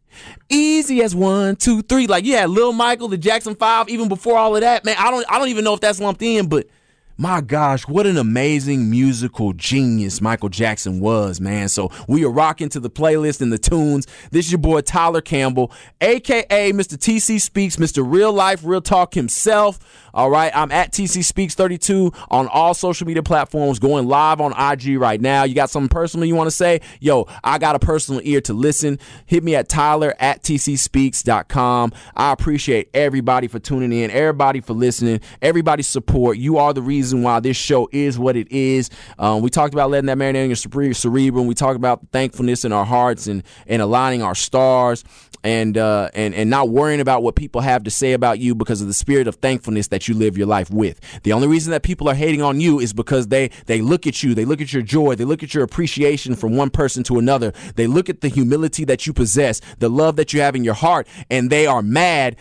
easy 0.48 1.02
as 1.02 1.16
one, 1.16 1.56
two, 1.56 1.82
three. 1.82 2.06
Like, 2.06 2.24
yeah, 2.24 2.46
Lil 2.46 2.72
Michael, 2.72 3.08
the 3.08 3.18
Jackson 3.18 3.56
Five, 3.56 3.88
even 3.88 4.08
before 4.08 4.38
all 4.38 4.54
of 4.54 4.60
that, 4.60 4.84
man. 4.84 4.94
I 4.98 5.10
don't, 5.10 5.26
I 5.28 5.40
don't 5.40 5.48
even 5.48 5.64
know 5.64 5.74
if 5.74 5.80
that's 5.80 5.98
lumped 5.98 6.22
in, 6.22 6.48
but 6.48 6.68
my 7.16 7.40
gosh, 7.40 7.86
what 7.86 8.06
an 8.06 8.16
amazing 8.16 8.90
musical 8.90 9.52
genius 9.52 10.20
Michael 10.20 10.48
Jackson 10.48 11.00
was, 11.00 11.40
man. 11.40 11.68
So 11.68 11.90
we 12.08 12.24
are 12.24 12.30
rocking 12.30 12.68
to 12.70 12.80
the 12.80 12.90
playlist 12.90 13.40
and 13.40 13.52
the 13.52 13.58
tunes. 13.58 14.06
This 14.30 14.46
is 14.46 14.52
your 14.52 14.58
boy 14.58 14.80
Tyler 14.80 15.20
Campbell, 15.20 15.72
aka 16.00 16.72
Mr. 16.72 16.96
TC 16.96 17.40
Speaks, 17.40 17.76
Mr. 17.76 18.02
Real 18.04 18.32
Lyfe, 18.32 18.60
Reel 18.64 18.80
Talk 18.80 19.14
himself. 19.14 19.78
All 20.14 20.28
right, 20.28 20.52
I'm 20.54 20.70
at 20.70 20.92
TC 20.92 21.24
Speaks 21.24 21.54
32 21.54 22.12
on 22.30 22.46
all 22.48 22.74
social 22.74 23.06
media 23.06 23.22
platforms, 23.22 23.78
going 23.78 24.06
live 24.06 24.42
on 24.42 24.52
IG 24.52 24.98
right 24.98 25.20
now. 25.20 25.44
You 25.44 25.54
got 25.54 25.70
something 25.70 25.88
personal 25.88 26.26
you 26.26 26.34
want 26.34 26.48
to 26.48 26.54
say? 26.54 26.82
Yo, 27.00 27.26
I 27.42 27.58
got 27.58 27.76
a 27.76 27.78
personal 27.78 28.20
ear 28.22 28.42
to 28.42 28.52
listen. 28.52 28.98
Hit 29.24 29.42
me 29.42 29.54
at 29.54 29.70
Tyler 29.70 30.14
at 30.18 30.42
TCSpeaks.com. 30.42 31.92
I 32.14 32.32
appreciate 32.32 32.90
everybody 32.92 33.48
for 33.48 33.58
tuning 33.58 33.92
in, 33.92 34.10
everybody 34.10 34.60
for 34.60 34.74
listening, 34.74 35.20
everybody's 35.40 35.86
support. 35.86 36.36
You 36.36 36.58
are 36.58 36.74
the 36.74 36.82
reason 36.82 37.22
why 37.22 37.40
this 37.40 37.56
show 37.56 37.88
is 37.90 38.18
what 38.18 38.36
it 38.36 38.52
is. 38.52 38.90
Um, 39.18 39.40
we 39.40 39.48
talked 39.48 39.72
about 39.72 39.90
letting 39.90 40.06
that 40.06 40.18
marinate 40.18 40.44
in 40.44 40.50
your 40.50 40.94
cerebrum. 40.94 41.46
We 41.46 41.54
talked 41.54 41.76
about 41.76 42.06
thankfulness 42.12 42.66
in 42.66 42.72
our 42.72 42.84
hearts 42.84 43.28
and, 43.28 43.42
and 43.66 43.80
aligning 43.80 44.22
our 44.22 44.34
stars 44.34 45.04
and 45.44 45.76
uh, 45.76 46.10
and 46.14 46.34
and 46.34 46.48
not 46.50 46.68
worrying 46.68 47.00
about 47.00 47.22
what 47.22 47.34
people 47.34 47.60
have 47.60 47.84
to 47.84 47.90
say 47.90 48.12
about 48.12 48.38
you 48.38 48.54
because 48.54 48.80
of 48.80 48.86
the 48.86 48.94
spirit 48.94 49.26
of 49.26 49.36
thankfulness 49.36 49.88
that 49.88 50.08
you 50.08 50.14
live 50.14 50.38
your 50.38 50.46
life 50.46 50.70
with. 50.70 51.00
The 51.22 51.32
only 51.32 51.48
reason 51.48 51.70
that 51.72 51.82
people 51.82 52.08
are 52.08 52.14
hating 52.14 52.42
on 52.42 52.60
you 52.60 52.78
is 52.80 52.92
because 52.92 53.28
they 53.28 53.48
they 53.66 53.80
look 53.80 54.06
at 54.06 54.22
you, 54.22 54.34
they 54.34 54.44
look 54.44 54.60
at 54.60 54.72
your 54.72 54.82
joy, 54.82 55.14
they 55.14 55.24
look 55.24 55.42
at 55.42 55.54
your 55.54 55.64
appreciation 55.64 56.34
from 56.34 56.56
one 56.56 56.70
person 56.70 57.02
to 57.04 57.18
another. 57.18 57.52
They 57.76 57.86
look 57.86 58.08
at 58.08 58.20
the 58.20 58.28
humility 58.28 58.84
that 58.84 59.06
you 59.06 59.12
possess, 59.12 59.60
the 59.78 59.90
love 59.90 60.16
that 60.16 60.32
you 60.32 60.40
have 60.40 60.54
in 60.54 60.64
your 60.64 60.74
heart, 60.74 61.06
and 61.30 61.50
they 61.50 61.66
are 61.66 61.82
mad 61.82 62.36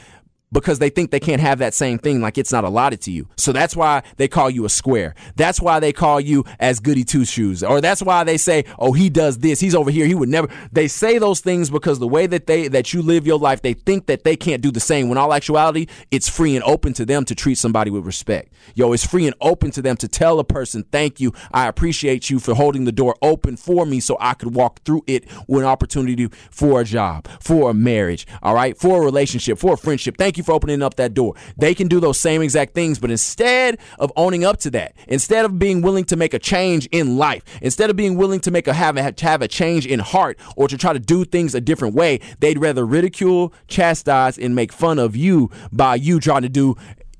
because 0.52 0.80
they 0.80 0.90
think 0.90 1.12
they 1.12 1.20
can't 1.20 1.42
have 1.42 1.60
that 1.60 1.74
same 1.74 1.98
thing 1.98 2.22
like 2.22 2.38
it's 2.38 2.52
not 2.52 2.64
allotted 2.64 3.02
to 3.02 3.12
you. 3.12 3.28
So 3.38 3.52
that's 3.52 3.76
why 3.76 4.04
they 4.18 4.28
call 4.28 4.50
you 4.50 4.66
a 4.66 4.70
square. 4.70 5.16
That's 5.36 5.62
why 5.62 5.80
they 5.80 5.94
call 5.94 6.20
you 6.20 6.44
as 6.60 6.80
goody 6.80 7.04
two 7.04 7.26
shoes. 7.26 7.64
Or 7.64 7.82
that's 7.82 8.02
why 8.02 8.24
they 8.24 8.38
say, 8.38 8.66
"Oh, 8.78 8.94
he 8.94 9.10
does 9.10 9.40
this. 9.40 9.60
He's 9.60 9.76
over 9.76 9.92
here. 9.92 10.06
He 10.06 10.16
would 10.16 10.30
never." 10.30 10.48
They 10.72 10.88
say 10.88 11.18
those 11.18 11.40
things 11.40 11.70
because 11.70 12.00
the 12.00 12.08
way 12.08 12.28
that 12.28 12.48
they 12.48 12.68
that 12.68 12.94
you 12.94 13.02
live 13.02 13.26
your 13.26 13.40
life, 13.40 13.62
they 13.62 13.74
think 13.74 14.08
that 14.08 14.24
they 14.24 14.36
can't 14.36 14.62
do 14.62 14.72
the 14.72 14.80
same. 14.80 15.10
When 15.10 15.18
all 15.18 15.34
actuality, 15.34 15.88
it's 16.12 16.30
free 16.30 16.56
and 16.56 16.64
open 16.66 16.94
to 16.94 17.06
them 17.06 17.26
to 17.26 17.36
treat 17.36 17.58
somebody 17.58 17.92
with 17.92 18.06
respect. 18.06 18.54
Yo, 18.76 18.92
it's 18.94 19.06
free 19.06 19.26
and 19.26 19.36
open 19.42 19.72
to 19.72 19.82
them 19.82 19.98
to 19.98 20.08
tell 20.08 20.40
a 20.40 20.44
person, 20.44 20.84
"Thank 20.92 21.20
you. 21.20 21.34
I 21.52 21.68
appreciate 21.68 22.30
you 22.30 22.40
for 22.40 22.54
holding 22.54 22.86
the 22.86 22.92
door 22.92 23.16
open 23.22 23.58
for 23.58 23.86
me 23.86 24.00
so 24.00 24.18
I 24.20 24.34
could 24.34 24.54
walk 24.54 24.84
through 24.84 25.04
it 25.08 25.26
with 25.48 25.64
an 25.64 25.68
opportunity 25.70 26.28
for 26.50 26.82
a 26.82 26.84
job, 26.84 27.28
for 27.40 27.70
a 27.70 27.74
marriage, 27.74 28.28
all 28.44 28.54
right, 28.54 28.78
for 28.78 29.02
a 29.02 29.06
relationship, 29.06 29.58
for 29.58 29.74
a 29.74 29.78
friendship. 29.78 30.18
Thank 30.18 30.38
you 30.38 30.40
you 30.41 30.45
for 30.45 30.54
opening 30.54 30.82
up 30.82 30.95
that 30.95 31.13
door. 31.13 31.36
They 31.58 31.73
can 31.73 31.88
do 31.88 31.99
those 31.99 32.19
same 32.19 32.41
exact 32.41 32.73
things, 32.73 32.99
but 32.99 33.12
instead 33.12 33.80
of 33.99 34.12
owning 34.15 34.43
up 34.43 34.58
to 34.58 34.71
that, 34.71 34.93
instead 35.08 35.45
of 35.45 35.58
being 35.60 35.82
willing 35.82 36.06
to 36.06 36.15
make 36.15 36.34
a 36.34 36.39
change 36.39 36.88
in 36.91 37.17
life, 37.17 37.43
instead 37.62 37.89
of 37.89 37.95
being 37.95 38.17
willing 38.17 38.39
to 38.41 38.51
make 38.51 38.67
a 38.67 38.73
have 38.73 38.97
a, 38.97 39.13
have 39.21 39.41
a 39.41 39.47
change 39.47 39.86
in 39.86 39.99
heart 39.99 40.38
or 40.56 40.67
to 40.67 40.77
try 40.77 40.93
to 40.93 40.99
do 40.99 41.23
things 41.25 41.56
a 41.56 41.62
different 41.62 41.95
way, 41.95 42.19
they'd 42.39 42.60
rather 42.60 42.86
ridicule, 42.86 43.54
chastise, 43.67 44.38
and 44.38 44.56
make 44.56 44.71
fun 44.71 44.99
of 44.99 45.15
you 45.15 45.49
by 45.71 45.95
you 45.95 46.19
trying 46.19 46.41
to 46.41 46.49
do 46.49 46.75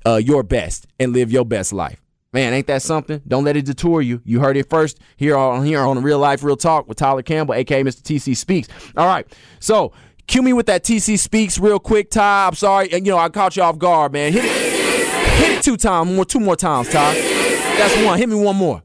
uh, 0.06 0.16
your 0.16 0.42
best 0.42 0.86
and 0.98 1.12
live 1.12 1.30
your 1.30 1.44
best 1.44 1.72
life. 1.72 2.02
Man, 2.32 2.54
ain't 2.54 2.66
that 2.68 2.80
something? 2.80 3.20
Don't 3.28 3.44
let 3.44 3.58
it 3.58 3.66
detour 3.66 4.00
you. 4.00 4.22
You 4.24 4.40
heard 4.40 4.56
it 4.56 4.70
first 4.70 4.98
here 5.16 5.36
on 5.36 5.66
here 5.66 5.80
on 5.80 6.02
Real 6.02 6.18
Lyfe 6.18 6.42
Reel 6.42 6.56
Talk 6.56 6.88
with 6.88 6.96
Tyler 6.96 7.22
Campbell, 7.22 7.54
aka 7.54 7.84
Mr. 7.84 8.00
TC 8.00 8.34
Speaks. 8.34 8.68
All 8.96 9.06
right, 9.06 9.26
so 9.60 9.92
Cue 10.26 10.42
me 10.42 10.52
with 10.52 10.66
that 10.66 10.84
TC 10.84 11.18
Speaks 11.18 11.58
real 11.58 11.78
quick, 11.78 12.10
Ty. 12.10 12.46
I'm 12.48 12.54
sorry. 12.54 12.92
You 12.92 13.00
know, 13.00 13.18
I 13.18 13.28
caught 13.28 13.56
you 13.56 13.62
off 13.62 13.78
guard, 13.78 14.12
man. 14.12 14.32
Hit 14.32 14.44
it, 14.44 14.50
hit 14.50 15.58
it 15.58 15.62
two 15.62 15.76
times, 15.76 16.10
more, 16.10 16.24
two 16.24 16.40
more 16.40 16.56
times, 16.56 16.90
Ty. 16.90 17.14
That's 17.14 18.04
one. 18.04 18.18
Hit 18.18 18.28
me 18.28 18.36
one 18.36 18.56
more. 18.56 18.82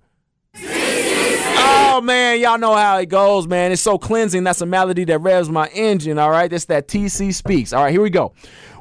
Oh 1.59 2.01
man, 2.01 2.39
y'all 2.39 2.59
know 2.59 2.75
how 2.75 2.97
it 2.97 3.07
goes, 3.07 3.47
man. 3.47 3.71
It's 3.71 3.81
so 3.81 3.97
cleansing. 3.97 4.43
That's 4.43 4.61
a 4.61 4.67
melody 4.67 5.03
that 5.05 5.17
revs 5.17 5.49
my 5.49 5.67
engine. 5.69 6.19
All 6.19 6.29
right, 6.29 6.49
that's 6.49 6.65
that 6.65 6.87
TC 6.87 7.33
speaks. 7.33 7.73
All 7.73 7.83
right, 7.83 7.91
here 7.91 8.03
we 8.03 8.11
go. 8.11 8.33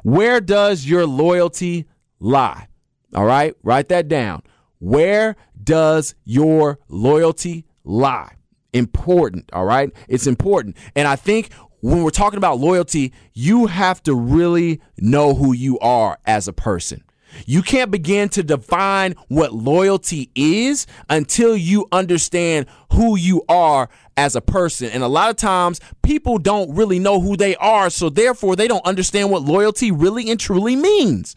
Where 0.03 0.39
does 0.41 0.85
your 0.85 1.07
loyalty 1.07 1.87
lie? 2.21 2.69
All 3.15 3.25
right, 3.25 3.55
write 3.63 3.89
that 3.89 4.09
down. 4.09 4.43
Where 4.81 5.37
does 5.63 6.15
your 6.25 6.79
loyalty 6.89 7.65
lie? 7.85 8.35
Important. 8.75 9.49
All 9.55 9.65
right, 9.65 9.91
it's 10.09 10.27
important, 10.27 10.77
and 10.95 11.09
I 11.09 11.17
think 11.17 11.49
when 11.91 12.03
we're 12.03 12.11
talking 12.11 12.37
about 12.37 12.59
loyalty, 12.59 13.13
you 13.33 13.67
have 13.67 14.03
to 14.03 14.15
really 14.15 14.81
know 14.99 15.35
who 15.35 15.53
you 15.53 15.79
are 15.79 16.19
as 16.27 16.49
a 16.49 16.53
person. 16.53 17.05
You 17.45 17.63
can't 17.63 17.93
begin 17.93 18.29
to 18.31 18.43
define 18.43 19.15
what 19.29 19.53
loyalty 19.53 20.31
is 20.35 20.87
until 21.09 21.57
you 21.57 21.87
understand 21.93 22.67
who 22.93 23.17
you 23.17 23.45
are 23.49 23.89
as 24.17 24.35
a 24.35 24.41
person. 24.41 24.91
And 24.91 25.05
a 25.05 25.09
lot 25.09 25.31
of 25.31 25.37
times 25.37 25.81
people 26.03 26.39
don't 26.39 26.75
really 26.75 26.99
know 26.99 27.21
who 27.21 27.37
they 27.37 27.55
are, 27.57 27.89
so 27.91 28.09
therefore 28.09 28.57
they 28.57 28.67
don't 28.67 28.85
understand 28.85 29.31
what 29.31 29.43
loyalty 29.43 29.93
really 29.93 30.29
and 30.29 30.41
truly 30.41 30.75
means. 30.75 31.37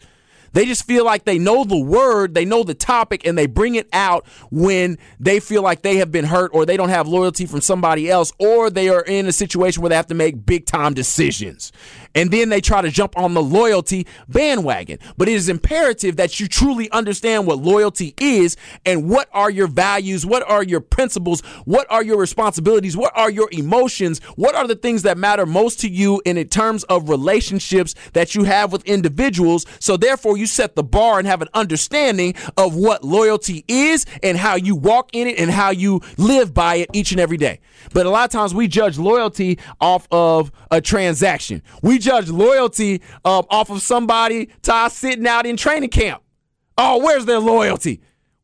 They 0.52 0.66
just 0.66 0.84
feel 0.84 1.04
like 1.04 1.24
they 1.24 1.38
know 1.38 1.64
the 1.64 1.78
word, 1.78 2.34
they 2.34 2.44
know 2.44 2.62
the 2.62 2.74
topic, 2.74 3.26
and 3.26 3.36
they 3.36 3.46
bring 3.46 3.74
it 3.74 3.88
out 3.92 4.26
when 4.50 4.98
they 5.18 5.40
feel 5.40 5.62
like 5.62 5.82
they 5.82 5.96
have 5.96 6.10
been 6.10 6.24
hurt 6.24 6.50
or 6.54 6.66
they 6.66 6.76
don't 6.76 6.88
have 6.88 7.08
loyalty 7.08 7.46
from 7.46 7.60
somebody 7.60 8.10
else 8.10 8.32
or 8.38 8.70
they 8.70 8.88
are 8.88 9.02
in 9.02 9.26
a 9.26 9.32
situation 9.32 9.82
where 9.82 9.90
they 9.90 9.96
have 9.96 10.06
to 10.08 10.14
make 10.14 10.44
big 10.44 10.66
time 10.66 10.94
decisions. 10.94 11.72
And 12.14 12.30
then 12.30 12.48
they 12.48 12.60
try 12.60 12.82
to 12.82 12.90
jump 12.90 13.16
on 13.16 13.34
the 13.34 13.42
loyalty 13.42 14.06
bandwagon. 14.28 14.98
But 15.16 15.28
it 15.28 15.34
is 15.34 15.48
imperative 15.48 16.16
that 16.16 16.40
you 16.40 16.48
truly 16.48 16.90
understand 16.90 17.46
what 17.46 17.58
loyalty 17.58 18.14
is 18.18 18.56
and 18.84 19.08
what 19.08 19.28
are 19.32 19.50
your 19.50 19.68
values, 19.68 20.26
what 20.26 20.42
are 20.42 20.64
your 20.64 20.80
principles, 20.80 21.40
what 21.64 21.86
are 21.88 22.02
your 22.02 22.18
responsibilities, 22.18 22.96
what 22.96 23.16
are 23.16 23.30
your 23.30 23.48
emotions, 23.52 24.18
what 24.34 24.56
are 24.56 24.66
the 24.66 24.74
things 24.74 25.02
that 25.02 25.18
matter 25.18 25.46
most 25.46 25.80
to 25.80 25.88
you 25.88 26.20
in 26.24 26.40
terms 26.48 26.82
of 26.84 27.08
relationships 27.08 27.94
that 28.12 28.34
you 28.34 28.44
have 28.44 28.72
with 28.72 28.84
individuals. 28.86 29.64
So 29.78 29.96
therefore, 29.96 30.36
you 30.40 30.46
set 30.46 30.74
the 30.74 30.82
bar 30.82 31.18
and 31.18 31.28
have 31.28 31.42
an 31.42 31.48
understanding 31.54 32.34
of 32.56 32.74
what 32.74 33.04
loyalty 33.04 33.64
is 33.68 34.06
and 34.22 34.36
how 34.36 34.56
you 34.56 34.74
walk 34.74 35.10
in 35.12 35.28
it 35.28 35.38
and 35.38 35.50
how 35.50 35.70
you 35.70 36.00
live 36.16 36.52
by 36.52 36.76
it 36.76 36.90
each 36.92 37.12
and 37.12 37.20
every 37.20 37.36
day. 37.36 37.60
But 37.92 38.06
a 38.06 38.10
lot 38.10 38.24
of 38.24 38.30
times 38.30 38.54
we 38.54 38.66
judge 38.66 38.98
loyalty 38.98 39.58
off 39.80 40.08
of 40.10 40.50
a 40.70 40.80
transaction. 40.80 41.62
We 41.82 41.98
judge 41.98 42.28
loyalty 42.28 43.02
um, 43.24 43.44
off 43.50 43.70
of 43.70 43.82
somebody 43.82 44.50
Ty 44.62 44.88
sitting 44.88 45.26
out 45.26 45.46
in 45.46 45.56
training 45.56 45.90
camp. 45.90 46.22
Oh, 46.76 46.98
where's 46.98 47.26
their 47.26 47.38
loyalty? 47.38 48.00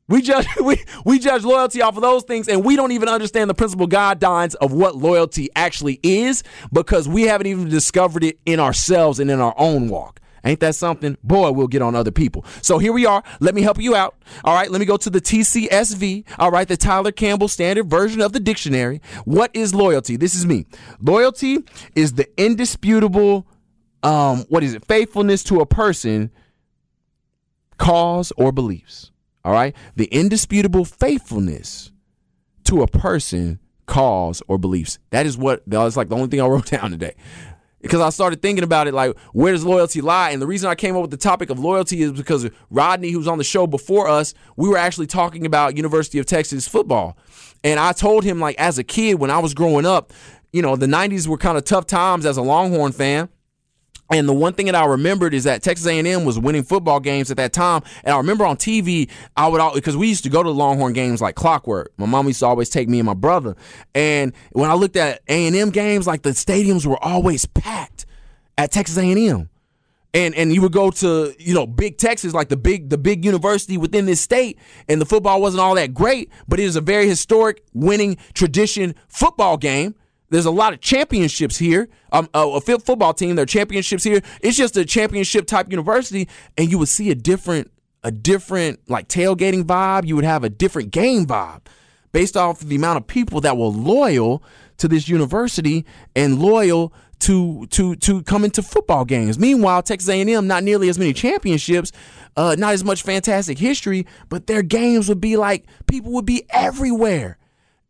We 0.09 0.22
judge 0.22 0.46
we, 0.62 0.82
we 1.04 1.18
judge 1.18 1.42
loyalty 1.44 1.82
off 1.82 1.96
of 1.96 2.02
those 2.02 2.22
things, 2.24 2.48
and 2.48 2.64
we 2.64 2.76
don't 2.76 2.92
even 2.92 3.09
understand 3.09 3.50
the 3.50 3.54
principal 3.54 3.88
guidelines 3.88 4.54
of 4.56 4.72
what 4.72 4.96
loyalty 4.96 5.48
actually 5.56 6.00
is 6.02 6.42
because 6.72 7.09
we 7.09 7.22
haven't 7.22 7.46
even 7.46 7.68
discovered 7.68 8.24
it 8.24 8.38
in 8.46 8.61
ourselves 8.61 9.20
and 9.20 9.30
in 9.30 9.40
our 9.40 9.54
own 9.56 9.88
walk. 9.88 10.20
Ain't 10.46 10.61
that 10.61 10.76
something? 10.76 11.18
Boy, 11.24 11.50
we'll 11.50 11.66
get 11.66 11.82
on 11.82 11.96
other 11.96 12.12
people. 12.12 12.44
So 12.62 12.78
here 12.78 12.92
we 12.92 13.04
are. 13.04 13.22
Let 13.40 13.56
me 13.56 13.62
help 13.62 13.80
you 13.80 13.96
out. 13.96 14.16
All 14.44 14.54
right, 14.54 14.70
let 14.70 14.78
me 14.78 14.87
go 14.87 14.96
to 14.96 15.11
the 15.11 15.20
TCSV. 15.20 16.24
All 16.38 16.52
right, 16.52 16.68
the 16.68 16.76
Tyler 16.76 17.11
Campbell 17.11 17.48
Standard 17.48 17.90
Version 17.90 18.20
of 18.20 18.32
the 18.32 18.38
dictionary. 18.38 19.02
What 19.24 19.50
is 19.54 19.74
loyalty? 19.74 20.16
This 20.16 20.37
is 20.37 20.46
me. 20.46 20.66
Loyalty 21.02 21.64
is 21.96 22.12
the 22.12 22.28
indisputable, 22.40 23.44
um, 24.04 24.44
what 24.48 24.62
is 24.62 24.74
it? 24.74 24.85
Faithfulness 24.85 25.42
to 25.44 25.61
a 25.61 25.66
person, 25.66 26.30
cause, 27.76 28.32
or 28.37 28.52
beliefs. 28.52 29.11
All 29.44 29.52
right, 29.52 29.74
the 29.96 30.06
indisputable 30.06 30.85
faithfulness 30.85 31.90
to 32.64 32.82
a 32.82 32.87
person, 32.87 33.59
cause, 33.87 34.42
or 34.46 34.59
beliefs. 34.59 35.00
That 35.11 35.26
is 35.26 35.37
what 35.37 35.62
that's 35.66 35.96
like 35.96 36.09
the 36.09 36.14
only 36.14 36.28
thing 36.28 36.40
I 36.40 36.46
wrote 36.46 36.66
down 36.70 36.92
today 36.92 37.16
because 37.87 38.01
I 38.01 38.11
started 38.11 38.42
thinking 38.42 38.64
about 38.64 38.88
it 38.88 38.94
like, 38.94 39.16
where 39.33 39.53
does 39.53 39.64
loyalty 39.64 40.01
lie? 40.01 40.31
And 40.31 40.42
the 40.42 40.46
reason 40.46 40.68
I 40.68 40.75
came 40.75 40.96
up 40.96 41.03
with 41.03 41.12
the 41.12 41.16
topic 41.16 41.51
of 41.51 41.59
loyalty 41.61 42.03
is 42.03 42.11
because 42.11 42.51
Rodney, 42.68 43.12
who's 43.12 43.29
on 43.29 43.38
the 43.38 43.44
show 43.44 43.66
before 43.66 44.09
us, 44.09 44.35
we 44.57 44.68
were 44.68 44.77
actually 44.77 45.07
talking 45.07 45.46
about 45.46 45.77
University 45.77 46.18
of 46.18 46.27
Texas 46.27 46.66
football. 46.66 47.16
And 47.62 47.79
I 47.79 47.92
told 47.92 48.25
him, 48.25 48.40
like, 48.40 48.57
as 48.59 48.79
a 48.79 48.85
kid, 48.85 49.20
when 49.20 49.31
I 49.31 49.38
was 49.38 49.55
growing 49.55 49.87
up, 49.87 50.12
you 50.53 50.62
know, 50.62 50.75
the 50.75 50.87
90s 50.87 51.29
were 51.29 51.38
kind 51.38 51.57
of 51.57 51.64
tough 51.64 51.87
times 51.87 52.27
as 52.27 52.37
a 52.37 52.42
Longhorn 52.42 52.90
fan. 52.90 53.29
And 54.10 54.28
the 54.28 54.34
one 54.34 54.52
thing 54.52 54.66
that 54.66 54.74
I 54.74 54.84
remembered 54.86 55.34
is 55.34 55.44
that 55.44 55.62
Texas 55.62 55.86
A&M 55.86 56.24
was 56.24 56.38
winning 56.38 56.62
football 56.62 57.00
games 57.00 57.30
at 57.30 57.36
that 57.38 57.52
time. 57.52 57.82
And 58.04 58.14
I 58.14 58.16
remember 58.18 58.46
on 58.46 58.56
TV, 58.56 59.10
I 59.36 59.48
would 59.48 59.60
because 59.74 59.96
we 59.96 60.08
used 60.08 60.22
to 60.24 60.30
go 60.30 60.42
to 60.42 60.50
Longhorn 60.50 60.92
games 60.92 61.20
like 61.20 61.34
clockwork. 61.34 61.92
My 61.96 62.06
mom 62.06 62.26
used 62.28 62.40
to 62.40 62.46
always 62.46 62.68
take 62.68 62.88
me 62.88 63.00
and 63.00 63.06
my 63.06 63.14
brother. 63.14 63.56
And 63.94 64.32
when 64.52 64.70
I 64.70 64.74
looked 64.74 64.96
at 64.96 65.22
A&M 65.28 65.70
games, 65.70 66.06
like 66.06 66.22
the 66.22 66.30
stadiums 66.30 66.86
were 66.86 67.02
always 67.02 67.46
packed 67.46 68.06
at 68.56 68.70
Texas 68.70 68.96
A&M. 68.96 69.50
And 70.14 70.34
and 70.34 70.54
you 70.54 70.62
would 70.62 70.72
go 70.72 70.90
to 70.92 71.34
you 71.38 71.52
know 71.52 71.66
big 71.66 71.98
Texas, 71.98 72.32
like 72.32 72.48
the 72.48 72.56
big 72.56 72.88
the 72.88 72.96
big 72.96 73.22
university 73.22 73.76
within 73.76 74.06
this 74.06 74.18
state, 74.18 74.58
and 74.88 74.98
the 74.98 75.04
football 75.04 75.42
wasn't 75.42 75.60
all 75.60 75.74
that 75.74 75.92
great, 75.92 76.30
but 76.48 76.58
it 76.58 76.64
was 76.64 76.76
a 76.76 76.80
very 76.80 77.06
historic, 77.06 77.62
winning 77.74 78.16
tradition 78.32 78.94
football 79.08 79.58
game 79.58 79.94
there's 80.30 80.46
a 80.46 80.50
lot 80.50 80.72
of 80.72 80.80
championships 80.80 81.56
here. 81.56 81.88
Um, 82.12 82.28
a, 82.34 82.40
a 82.46 82.60
football 82.60 83.14
team, 83.14 83.36
there 83.36 83.44
are 83.44 83.46
championships 83.46 84.04
here. 84.04 84.20
It's 84.40 84.56
just 84.56 84.76
a 84.76 84.84
championship 84.84 85.46
type 85.46 85.70
university, 85.70 86.28
and 86.56 86.70
you 86.70 86.78
would 86.78 86.88
see 86.88 87.10
a 87.10 87.14
different, 87.14 87.70
a 88.02 88.10
different 88.10 88.80
like 88.88 89.08
tailgating 89.08 89.64
vibe. 89.64 90.06
You 90.06 90.16
would 90.16 90.24
have 90.24 90.44
a 90.44 90.50
different 90.50 90.90
game 90.90 91.26
vibe 91.26 91.62
based 92.12 92.36
off 92.36 92.60
the 92.60 92.76
amount 92.76 92.96
of 92.96 93.06
people 93.06 93.40
that 93.42 93.56
were 93.56 93.66
loyal 93.66 94.42
to 94.78 94.88
this 94.88 95.08
university 95.08 95.84
and 96.14 96.38
loyal 96.38 96.92
to 97.18 97.66
to 97.68 97.96
to 97.96 98.22
come 98.22 98.44
into 98.44 98.62
football 98.62 99.04
games. 99.04 99.38
Meanwhile, 99.38 99.82
Texas 99.82 100.08
A&M 100.08 100.46
not 100.46 100.62
nearly 100.62 100.88
as 100.88 100.98
many 100.98 101.12
championships, 101.12 101.92
uh, 102.36 102.56
not 102.58 102.74
as 102.74 102.84
much 102.84 103.02
fantastic 103.02 103.58
history, 103.58 104.06
but 104.28 104.46
their 104.46 104.62
games 104.62 105.08
would 105.08 105.20
be 105.20 105.36
like 105.36 105.64
people 105.86 106.12
would 106.12 106.26
be 106.26 106.44
everywhere. 106.50 107.38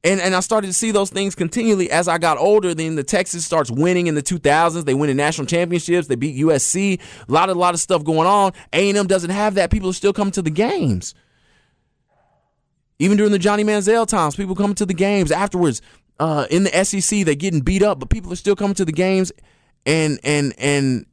And, 0.07 0.21
and 0.21 0.37
I 0.37 0.41
started 0.41 0.69
to 0.69 0.73
see 0.73 0.93
those 0.93 1.11
things 1.11 1.35
continually 1.35 1.91
as 1.91 2.07
I 2.07 2.19
got 2.19 2.39
older. 2.39 2.75
Then 2.75 2.95
the 2.95 3.03
Texas 3.03 3.45
starts 3.45 3.73
winning 3.73 4.07
in 4.07 4.15
the 4.15 4.23
2000s. 4.23 4.85
They 4.85 4.95
win 4.95 5.09
the 5.09 5.15
national 5.15 5.49
championships. 5.49 6.07
They 6.07 6.15
beat 6.15 6.37
USC. 6.37 7.01
A 7.29 7.33
lot 7.33 7.49
of 7.49 7.57
a 7.57 7.59
lot 7.59 7.75
of 7.75 7.81
stuff 7.81 8.05
going 8.05 8.29
on. 8.29 8.53
A&M 8.73 9.09
doesn't 9.09 9.31
have 9.31 9.55
that. 9.55 9.73
People 9.73 9.91
are 9.91 9.95
still 9.95 10.13
coming 10.13 10.31
to 10.31 10.43
the 10.43 10.51
games. 10.51 11.13
Even 13.01 13.17
during 13.17 13.33
the 13.33 13.39
Johnny 13.41 13.65
Manziel 13.65 14.07
times, 14.07 14.37
people 14.37 14.55
coming 14.55 14.77
to 14.77 14.87
the 14.87 14.95
games 14.95 15.33
afterwards. 15.33 15.83
Uh, 16.21 16.47
in 16.51 16.63
the 16.63 16.85
SEC, 16.85 17.27
they're 17.27 17.35
getting 17.35 17.61
beat 17.61 17.83
up, 17.83 17.99
but 17.99 18.09
people 18.09 18.33
are 18.33 18.37
still 18.37 18.57
coming 18.57 18.75
to 18.75 18.85
the 18.85 18.93
games. 18.93 19.33
And 19.85 20.21
and 20.23 20.55
and 20.57 21.05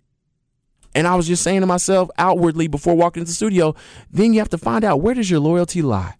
and 0.94 1.08
I 1.08 1.16
was 1.16 1.28
just 1.28 1.42
saying 1.42 1.62
to 1.62 1.68
myself 1.68 2.10
outwardly 2.20 2.68
before 2.68 2.96
walking 2.96 3.22
into 3.22 3.32
the 3.32 3.36
studio, 3.36 3.74
then 4.12 4.34
you 4.34 4.40
have 4.40 4.50
to 4.50 4.58
find 4.60 4.84
out 4.84 5.02
where 5.02 5.16
does 5.16 5.32
your 5.32 5.40
loyalty 5.40 5.82
lie. 5.82 6.14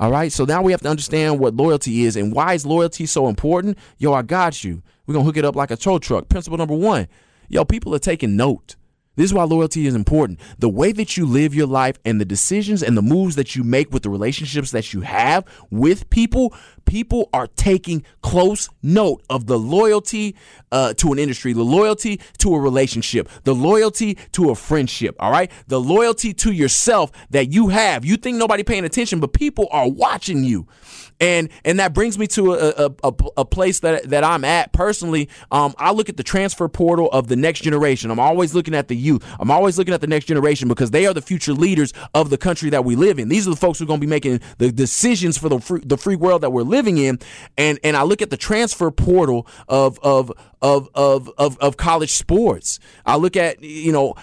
All 0.00 0.10
right. 0.10 0.30
So 0.32 0.44
now 0.44 0.62
we 0.62 0.72
have 0.72 0.80
to 0.82 0.88
understand 0.88 1.40
what 1.40 1.54
loyalty 1.54 2.04
is 2.04 2.16
and 2.16 2.32
why 2.32 2.54
is 2.54 2.64
loyalty 2.64 3.06
so 3.06 3.28
important. 3.28 3.78
Yo, 3.98 4.12
I 4.12 4.22
got 4.22 4.62
you. 4.62 4.82
We're 5.06 5.14
going 5.14 5.24
to 5.24 5.26
hook 5.26 5.36
it 5.36 5.44
up 5.44 5.56
like 5.56 5.70
a 5.70 5.76
tow 5.76 5.98
truck. 5.98 6.28
Principle 6.28 6.58
number 6.58 6.74
one. 6.74 7.08
Yo, 7.48 7.64
people 7.64 7.94
are 7.94 7.98
taking 7.98 8.36
note. 8.36 8.76
This 9.18 9.24
is 9.24 9.34
why 9.34 9.42
loyalty 9.42 9.84
is 9.88 9.96
important. 9.96 10.38
The 10.60 10.68
way 10.68 10.92
that 10.92 11.16
you 11.16 11.26
live 11.26 11.52
your 11.52 11.66
life 11.66 11.98
and 12.04 12.20
the 12.20 12.24
decisions 12.24 12.84
and 12.84 12.96
the 12.96 13.02
moves 13.02 13.34
that 13.34 13.56
you 13.56 13.64
make 13.64 13.92
with 13.92 14.04
the 14.04 14.10
relationships 14.10 14.70
that 14.70 14.94
you 14.94 15.00
have 15.00 15.44
with 15.72 16.08
people, 16.08 16.54
people 16.84 17.28
are 17.32 17.48
taking 17.48 18.04
close 18.22 18.68
note 18.80 19.24
of 19.28 19.48
the 19.48 19.58
loyalty 19.58 20.36
uh, 20.70 20.94
to 20.94 21.10
an 21.10 21.18
industry, 21.18 21.52
the 21.52 21.64
loyalty 21.64 22.20
to 22.38 22.54
a 22.54 22.60
relationship, 22.60 23.28
the 23.42 23.56
loyalty 23.56 24.14
to 24.30 24.50
a 24.50 24.54
friendship. 24.54 25.16
All 25.18 25.32
right, 25.32 25.50
the 25.66 25.80
loyalty 25.80 26.32
to 26.34 26.52
yourself 26.52 27.10
that 27.30 27.52
you 27.52 27.70
have. 27.70 28.04
You 28.04 28.18
think 28.18 28.36
nobody 28.36 28.62
paying 28.62 28.84
attention, 28.84 29.18
but 29.18 29.32
people 29.32 29.66
are 29.72 29.88
watching 29.88 30.44
you 30.44 30.68
and 31.20 31.48
and 31.64 31.78
that 31.80 31.92
brings 31.92 32.18
me 32.18 32.26
to 32.28 32.54
a, 32.54 32.90
a, 33.02 33.14
a, 33.38 33.44
place 33.44 33.80
that 33.80 34.04
that 34.10 34.24
I'm 34.24 34.44
at 34.44 34.72
personally. 34.72 35.28
Um, 35.50 35.74
I 35.78 35.92
look 35.92 36.08
at 36.08 36.16
the 36.16 36.22
transfer 36.22 36.68
portal 36.68 37.10
of 37.10 37.28
the 37.28 37.36
next 37.36 37.60
generation. 37.60 38.10
I'm 38.10 38.20
always 38.20 38.54
looking 38.54 38.74
at 38.74 38.88
the 38.88 38.96
youth. 38.96 39.24
I'm 39.40 39.50
always 39.50 39.78
looking 39.78 39.94
at 39.94 40.00
the 40.00 40.06
next 40.06 40.26
generation 40.26 40.68
because 40.68 40.90
they 40.90 41.06
are 41.06 41.14
the 41.14 41.22
future 41.22 41.52
leaders 41.52 41.92
of 42.14 42.30
the 42.30 42.38
country 42.38 42.70
that 42.70 42.84
we 42.84 42.96
live 42.96 43.18
in. 43.18 43.28
These 43.28 43.46
are 43.46 43.50
the 43.50 43.56
folks 43.56 43.78
who 43.78 43.84
are 43.84 43.88
going 43.88 44.00
to 44.00 44.06
be 44.06 44.10
making 44.10 44.40
the 44.58 44.70
decisions 44.70 45.38
for 45.38 45.48
the 45.48 45.58
free, 45.60 45.80
the 45.84 45.96
free 45.96 46.16
world 46.16 46.42
that 46.42 46.50
we're 46.50 46.62
living 46.62 46.98
in. 46.98 47.18
And 47.56 47.78
and 47.82 47.96
I 47.96 48.02
look 48.02 48.22
at 48.22 48.30
the 48.30 48.36
transfer 48.36 48.90
portal 48.90 49.46
of 49.68 49.98
of 50.02 50.32
of 50.62 50.88
of 50.94 51.30
of, 51.38 51.58
of 51.58 51.76
college 51.76 52.12
sports. 52.12 52.78
I 53.04 53.16
look 53.16 53.36
at 53.36 53.62
you 53.62 53.92
know 53.92 54.14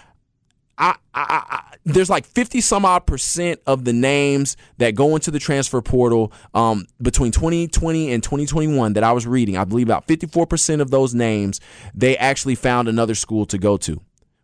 I, 0.77 0.95
I, 1.13 1.77
there's 1.85 2.09
like 2.09 2.25
50 2.25 2.59
some 2.61 2.83
odd 2.83 3.05
percent 3.05 3.61
of 3.65 3.85
the 3.85 3.93
names 3.93 4.57
that 4.77 4.95
go 4.95 5.15
into 5.15 5.31
the 5.31 5.39
transfer 5.39 5.81
portal 5.81 6.33
um, 6.53 6.85
between 7.01 7.31
2020 7.31 8.11
and 8.11 8.21
2021 8.21 8.93
that 8.93 9.03
I 9.03 9.11
was 9.11 9.25
reading. 9.25 9.55
I 9.55 9.63
believe 9.63 9.87
about 9.87 10.07
54% 10.07 10.81
of 10.81 10.91
those 10.91 11.13
names 11.13 11.61
they 11.93 12.17
actually 12.17 12.55
found 12.55 12.87
another 12.87 13.15
school 13.15 13.45
to 13.47 13.57
go 13.57 13.77
to. 13.77 14.01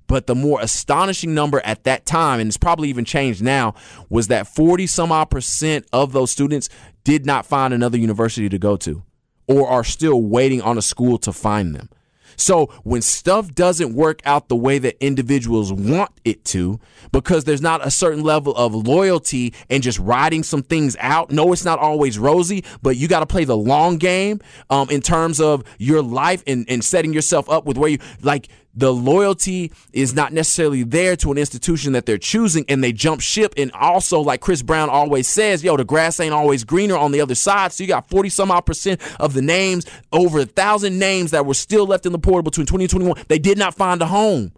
But 0.08 0.28
the 0.28 0.36
more 0.36 0.60
astonishing 0.62 1.34
number 1.34 1.62
at 1.64 1.86
that 1.86 2.06
time, 2.06 2.42
and 2.42 2.50
it's 2.50 2.58
probably 2.58 2.90
even 2.90 3.06
changed 3.06 3.42
now, 3.42 3.76
was 4.10 4.28
that 4.28 4.46
40 4.46 4.86
some 4.88 5.12
odd 5.12 5.26
percent 5.26 5.86
of 5.94 6.12
those 6.12 6.32
students 6.32 6.70
did 7.04 7.26
not 7.26 7.46
find 7.46 7.74
another 7.74 7.98
university 7.98 8.50
to 8.50 8.60
go 8.60 8.76
to 8.78 9.04
or 9.48 9.68
are 9.68 9.84
still 9.84 10.22
waiting 10.22 10.62
on 10.62 10.78
a 10.78 10.82
school 10.82 11.18
to 11.18 11.34
find 11.34 11.74
them. 11.74 11.90
So 12.36 12.68
when 12.84 13.02
stuff 13.02 13.54
doesn't 13.54 13.94
work 13.94 14.22
out 14.26 14.50
the 14.50 14.56
way 14.56 14.80
that 14.80 15.04
individuals 15.04 15.72
want 15.72 16.12
it 16.24 16.44
to, 16.46 16.80
because 17.12 17.44
there's 17.44 17.62
not 17.62 17.86
a 17.86 17.92
certain 17.92 18.24
level 18.24 18.56
of 18.56 18.74
loyalty 18.74 19.54
and 19.70 19.84
just 19.84 20.00
riding 20.00 20.44
some 20.44 20.64
things 20.64 20.96
out. 21.00 21.32
No, 21.32 21.52
it's 21.54 21.66
not 21.66 21.80
always 21.80 22.18
rosy, 22.18 22.64
but 22.82 22.98
you 22.98 23.08
got 23.08 23.22
to 23.22 23.26
play 23.26 23.44
the 23.44 23.58
long 23.58 23.98
game 23.98 24.40
um, 24.70 24.90
in 24.90 25.02
terms 25.02 25.40
of 25.40 25.64
your 25.78 26.02
life 26.02 26.44
and, 26.48 26.66
and 26.70 26.84
setting 26.84 27.14
yourself 27.14 27.50
up 27.50 27.66
with 27.66 27.78
where 27.78 27.90
you 27.90 28.00
like 28.22 28.48
the 28.74 28.94
loyalty 28.94 29.72
is 29.94 30.14
not 30.14 30.34
necessarily 30.34 30.84
there 30.84 31.16
to 31.18 31.32
an 31.32 31.38
institution 31.38 31.94
that 31.94 32.06
they're 32.06 32.18
choosing 32.18 32.66
and 32.70 32.84
they 32.84 32.94
jump 32.94 33.22
ship. 33.22 33.54
And 33.58 33.72
also 33.74 34.20
like 34.22 34.42
chris 34.42 34.62
brown 34.62 34.90
always 34.90 35.28
says 35.28 35.64
yo 35.64 35.78
the 35.78 35.84
grass 35.84 36.20
ain't 36.20 36.34
always 36.34 36.64
greener 36.64 36.98
on 36.98 37.12
the 37.12 37.22
other 37.22 37.36
side. 37.36 37.72
So 37.72 37.84
you 37.84 37.88
got 37.88 38.10
40 38.10 38.30
some 38.30 38.52
odd 38.52 38.66
percent 38.66 39.02
of 39.20 39.34
the 39.34 39.42
names 39.42 39.86
over 40.12 40.40
a 40.40 40.46
thousand 40.46 41.00
names 41.00 41.32
that 41.32 41.46
were 41.46 41.54
still 41.54 41.86
left 41.86 42.06
in 42.06 42.12
the 42.12 42.20
portal 42.20 42.44
between 42.44 42.66
2021 42.66 43.26
they 43.28 43.40
did 43.40 43.58
not 43.58 43.74
find 43.74 44.02
a 44.02 44.06
home 44.06 44.52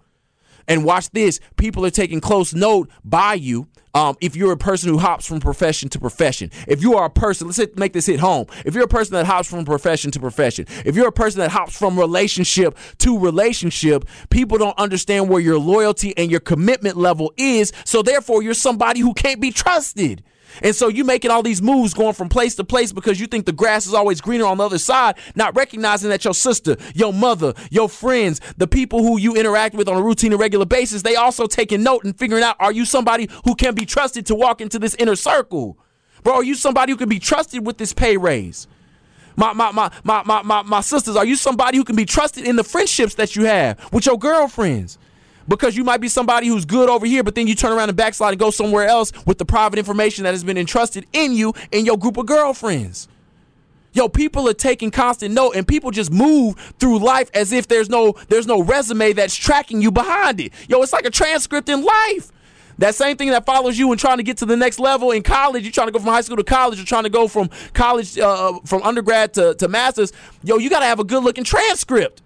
and 0.67 0.83
watch 0.83 1.09
this 1.11 1.39
people 1.57 1.85
are 1.85 1.91
taking 1.91 2.19
close 2.19 2.53
note 2.53 2.89
by 3.03 3.33
you 3.33 3.67
um, 3.95 4.17
if 4.21 4.35
you're 4.35 4.51
a 4.51 4.57
person 4.57 4.89
who 4.89 4.97
hops 4.97 5.25
from 5.25 5.39
profession 5.39 5.87
to 5.89 5.99
profession, 5.99 6.49
if 6.67 6.81
you 6.81 6.95
are 6.95 7.05
a 7.05 7.09
person, 7.09 7.47
let's 7.47 7.57
hit, 7.57 7.77
make 7.77 7.93
this 7.93 8.07
hit 8.07 8.19
home. 8.19 8.47
If 8.65 8.73
you're 8.73 8.85
a 8.85 8.87
person 8.87 9.13
that 9.13 9.25
hops 9.25 9.47
from 9.47 9.65
profession 9.65 10.09
to 10.11 10.19
profession, 10.19 10.65
if 10.83 10.95
you're 10.95 11.07
a 11.07 11.11
person 11.11 11.41
that 11.41 11.51
hops 11.51 11.77
from 11.77 11.99
relationship 11.99 12.75
to 12.99 13.19
relationship, 13.19 14.05
people 14.31 14.57
don't 14.57 14.77
understand 14.79 15.29
where 15.29 15.39
your 15.39 15.59
loyalty 15.59 16.17
and 16.17 16.31
your 16.31 16.39
commitment 16.39 16.97
level 16.97 17.33
is. 17.37 17.71
So 17.85 18.01
therefore, 18.01 18.41
you're 18.41 18.55
somebody 18.55 18.99
who 18.99 19.13
can't 19.13 19.39
be 19.39 19.51
trusted. 19.51 20.23
And 20.61 20.75
so 20.75 20.87
you 20.87 21.03
making 21.03 21.31
all 21.31 21.43
these 21.43 21.61
moves 21.61 21.93
going 21.93 22.13
from 22.13 22.29
place 22.29 22.55
to 22.55 22.63
place 22.63 22.91
because 22.91 23.19
you 23.19 23.27
think 23.27 23.45
the 23.45 23.51
grass 23.51 23.87
is 23.87 23.93
always 23.93 24.21
greener 24.21 24.45
on 24.45 24.57
the 24.57 24.65
other 24.65 24.77
side, 24.77 25.15
not 25.35 25.55
recognizing 25.55 26.09
that 26.09 26.23
your 26.23 26.33
sister, 26.33 26.77
your 26.93 27.13
mother, 27.13 27.53
your 27.71 27.89
friends, 27.89 28.39
the 28.57 28.67
people 28.67 29.01
who 29.01 29.17
you 29.17 29.35
interact 29.35 29.75
with 29.75 29.87
on 29.87 29.97
a 29.97 30.01
routine 30.01 30.31
and 30.31 30.39
regular 30.39 30.65
basis, 30.65 31.01
they 31.01 31.15
also 31.15 31.47
taking 31.47 31.83
note 31.83 32.03
and 32.03 32.17
figuring 32.17 32.43
out 32.43 32.55
are 32.59 32.71
you 32.71 32.85
somebody 32.85 33.29
who 33.45 33.55
can 33.55 33.73
be 33.73 33.85
trusted 33.85 34.25
to 34.27 34.35
walk 34.35 34.61
into 34.61 34.79
this 34.79 34.95
inner 34.95 35.15
circle? 35.15 35.77
Bro, 36.23 36.35
are 36.35 36.43
you 36.43 36.55
somebody 36.55 36.91
who 36.91 36.97
can 36.97 37.09
be 37.09 37.19
trusted 37.19 37.65
with 37.65 37.77
this 37.77 37.93
pay 37.93 38.17
raise? 38.17 38.67
My, 39.35 39.53
my, 39.53 39.71
my, 39.71 39.91
my, 40.03 40.23
my, 40.23 40.41
my, 40.43 40.61
my 40.61 40.81
sisters, 40.81 41.15
are 41.15 41.25
you 41.25 41.35
somebody 41.35 41.77
who 41.77 41.83
can 41.83 41.95
be 41.95 42.05
trusted 42.05 42.45
in 42.45 42.55
the 42.55 42.63
friendships 42.63 43.15
that 43.15 43.35
you 43.35 43.45
have 43.45 43.91
with 43.91 44.05
your 44.05 44.17
girlfriends? 44.17 44.97
Because 45.47 45.75
you 45.75 45.83
might 45.83 46.01
be 46.01 46.07
somebody 46.07 46.47
who's 46.47 46.65
good 46.65 46.89
over 46.89 47.05
here, 47.05 47.23
but 47.23 47.35
then 47.35 47.47
you 47.47 47.55
turn 47.55 47.71
around 47.71 47.89
and 47.89 47.97
backslide 47.97 48.33
and 48.33 48.39
go 48.39 48.51
somewhere 48.51 48.87
else 48.87 49.11
with 49.25 49.37
the 49.37 49.45
private 49.45 49.79
information 49.79 50.23
that 50.23 50.31
has 50.31 50.43
been 50.43 50.57
entrusted 50.57 51.05
in 51.13 51.33
you 51.33 51.53
and 51.71 51.85
your 51.85 51.97
group 51.97 52.17
of 52.17 52.25
girlfriends. 52.25 53.07
Yo, 53.93 54.09
people 54.09 54.49
are 54.49 54.53
taking 54.53 54.89
constant 54.89 55.35
note 55.35 55.55
and 55.55 55.67
people 55.67 55.91
just 55.91 56.11
move 56.11 56.55
through 56.79 56.97
life 56.97 57.29
as 57.35 57.51
if 57.51 57.67
there's 57.67 57.89
no 57.89 58.15
there's 58.27 58.47
no 58.47 58.63
resume 58.63 59.13
that's 59.13 59.35
tracking 59.35 59.83
you 59.83 59.91
behind 59.91 60.39
it. 60.39 60.51
Yo, 60.67 60.81
it's 60.81 60.93
like 60.93 61.05
a 61.05 61.11
transcript 61.11 61.69
in 61.69 61.83
life. 61.83 62.31
That 62.79 62.95
same 62.95 63.17
thing 63.17 63.29
that 63.29 63.45
follows 63.45 63.77
you 63.77 63.91
in 63.91 63.99
trying 63.99 64.17
to 64.17 64.23
get 64.23 64.37
to 64.37 64.47
the 64.47 64.57
next 64.57 64.79
level 64.79 65.11
in 65.11 65.21
college. 65.21 65.61
You're 65.61 65.71
trying 65.71 65.89
to 65.89 65.91
go 65.91 65.99
from 65.99 66.07
high 66.07 66.21
school 66.21 66.37
to 66.37 66.43
college. 66.43 66.79
You're 66.79 66.87
trying 66.87 67.03
to 67.03 67.09
go 67.11 67.27
from 67.27 67.51
college, 67.73 68.17
uh, 68.17 68.59
from 68.65 68.81
undergrad 68.81 69.35
to, 69.35 69.53
to 69.55 69.67
master's. 69.67 70.11
Yo, 70.43 70.57
you 70.57 70.71
got 70.71 70.79
to 70.79 70.85
have 70.85 70.99
a 70.99 71.03
good 71.03 71.23
looking 71.23 71.43
transcript. 71.43 72.22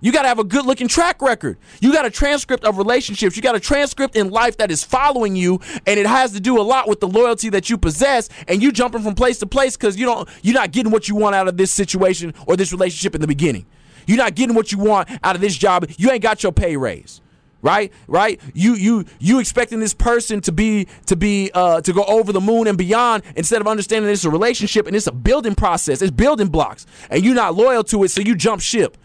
You 0.00 0.12
got 0.12 0.22
to 0.22 0.28
have 0.28 0.38
a 0.38 0.44
good 0.44 0.64
looking 0.64 0.88
track 0.88 1.20
record. 1.20 1.58
You 1.80 1.92
got 1.92 2.06
a 2.06 2.10
transcript 2.10 2.64
of 2.64 2.78
relationships. 2.78 3.36
You 3.36 3.42
got 3.42 3.54
a 3.54 3.60
transcript 3.60 4.16
in 4.16 4.30
life 4.30 4.56
that 4.56 4.70
is 4.70 4.82
following 4.82 5.36
you, 5.36 5.60
and 5.86 6.00
it 6.00 6.06
has 6.06 6.32
to 6.32 6.40
do 6.40 6.58
a 6.58 6.62
lot 6.62 6.88
with 6.88 7.00
the 7.00 7.08
loyalty 7.08 7.50
that 7.50 7.68
you 7.68 7.76
possess. 7.76 8.28
And 8.48 8.62
you 8.62 8.72
jumping 8.72 9.02
from 9.02 9.14
place 9.14 9.38
to 9.40 9.46
place 9.46 9.76
because 9.76 9.98
you 9.98 10.06
don't, 10.06 10.28
you're 10.42 10.54
not 10.54 10.72
getting 10.72 10.90
what 10.90 11.08
you 11.08 11.16
want 11.16 11.34
out 11.34 11.48
of 11.48 11.56
this 11.56 11.70
situation 11.72 12.32
or 12.46 12.56
this 12.56 12.72
relationship 12.72 13.14
in 13.14 13.20
the 13.20 13.26
beginning. 13.26 13.66
You're 14.06 14.18
not 14.18 14.34
getting 14.34 14.54
what 14.54 14.72
you 14.72 14.78
want 14.78 15.10
out 15.22 15.34
of 15.34 15.42
this 15.42 15.56
job. 15.56 15.86
You 15.98 16.10
ain't 16.10 16.22
got 16.22 16.42
your 16.42 16.52
pay 16.52 16.76
raise 16.76 17.20
right 17.62 17.92
right 18.06 18.40
you 18.54 18.74
you 18.74 19.04
you 19.18 19.38
expecting 19.38 19.80
this 19.80 19.92
person 19.92 20.40
to 20.40 20.50
be 20.50 20.86
to 21.04 21.14
be 21.14 21.50
uh 21.52 21.78
to 21.80 21.92
go 21.92 22.02
over 22.04 22.32
the 22.32 22.40
moon 22.40 22.66
and 22.66 22.78
beyond 22.78 23.22
instead 23.36 23.60
of 23.60 23.66
understanding 23.66 24.10
it's 24.10 24.24
a 24.24 24.30
relationship 24.30 24.86
and 24.86 24.96
it's 24.96 25.06
a 25.06 25.12
building 25.12 25.54
process 25.54 26.00
it's 26.00 26.10
building 26.10 26.48
blocks 26.48 26.86
and 27.10 27.22
you're 27.22 27.34
not 27.34 27.54
loyal 27.54 27.84
to 27.84 28.02
it 28.02 28.10
so 28.10 28.22
you 28.22 28.34
jump 28.34 28.62
ship 28.62 28.96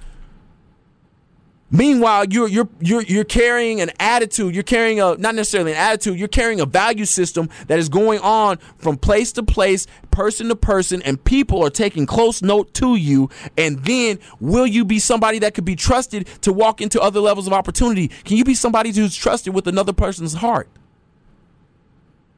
Meanwhile, 1.72 2.26
you're 2.30 2.48
you're 2.48 2.70
you're 2.80 3.02
you're 3.02 3.24
carrying 3.24 3.82
an 3.82 3.90
attitude. 4.00 4.54
You're 4.54 4.64
carrying 4.64 5.02
a 5.02 5.16
not 5.18 5.34
necessarily 5.34 5.72
an 5.72 5.78
attitude. 5.78 6.20
You're 6.20 6.28
carrying 6.28 6.60
a 6.60 6.66
value 6.66 7.06
system 7.06 7.50
that 7.68 7.80
is 7.80 7.90
going 7.90 8.20
on 8.20 8.58
from 8.78 8.98
place 8.98 9.32
to 9.34 9.44
place, 9.44 9.88
person 10.12 10.48
to 10.50 10.56
person, 10.56 11.02
and 11.02 11.24
people 11.24 11.66
are 11.66 11.72
taking 11.72 12.06
close 12.06 12.44
note 12.44 12.72
to 12.76 12.96
you. 12.96 13.32
And 13.58 13.84
then, 13.84 14.20
will 14.40 14.68
you 14.68 14.86
be 14.86 15.00
somebody 15.00 15.40
that 15.40 15.56
could 15.56 15.66
be 15.66 15.76
trusted 15.76 16.28
to 16.42 16.54
walk 16.54 16.82
into 16.82 17.02
other 17.02 17.20
levels 17.20 17.48
of 17.48 17.54
opportunity? 17.54 18.10
Can 18.10 18.38
you 18.38 18.44
be 18.44 18.54
somebody 18.54 18.92
who's 18.92 19.16
trusted 19.16 19.56
with 19.56 19.68
another 19.68 19.94
person's 19.94 20.36
heart? 20.36 20.70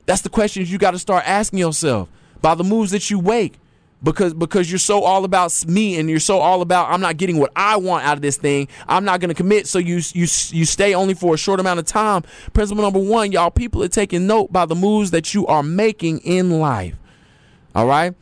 That's 0.05 0.21
the 0.21 0.29
questions 0.29 0.71
you 0.71 0.77
got 0.77 0.91
to 0.91 0.99
start 0.99 1.27
asking 1.27 1.59
yourself 1.59 2.07
by 2.41 2.55
the 2.55 2.63
moves 2.63 2.91
that 2.91 3.11
you 3.11 3.21
make 3.21 3.59
because 4.03 4.33
because 4.33 4.71
you're 4.71 4.79
so 4.79 5.03
all 5.03 5.25
about 5.25 5.65
me 5.67 5.99
and 5.99 6.09
you're 6.09 6.19
so 6.19 6.39
all 6.39 6.61
about 6.61 6.89
I'm 6.89 7.01
not 7.01 7.17
getting 7.17 7.37
what 7.37 7.51
I 7.55 7.77
want 7.77 8.05
out 8.05 8.17
of 8.17 8.21
this 8.21 8.37
thing. 8.37 8.67
I'm 8.87 9.05
not 9.05 9.19
going 9.19 9.29
to 9.29 9.35
commit. 9.35 9.67
So 9.67 9.79
you 9.79 10.01
you 10.13 10.21
you 10.21 10.65
stay 10.65 10.93
only 10.93 11.13
for 11.13 11.33
a 11.33 11.37
short 11.37 11.59
amount 11.59 11.79
of 11.79 11.85
time. 11.85 12.23
Principle 12.53 12.83
number 12.83 12.99
one, 12.99 13.31
y'all 13.31 13.51
people 13.51 13.83
are 13.83 13.87
taking 13.87 14.27
note 14.27 14.51
by 14.51 14.65
the 14.65 14.75
moves 14.75 15.11
that 15.11 15.33
you 15.33 15.47
are 15.47 15.63
making 15.63 16.19
in 16.19 16.59
life. 16.59 16.95
All 17.73 17.85
right. 17.85 18.13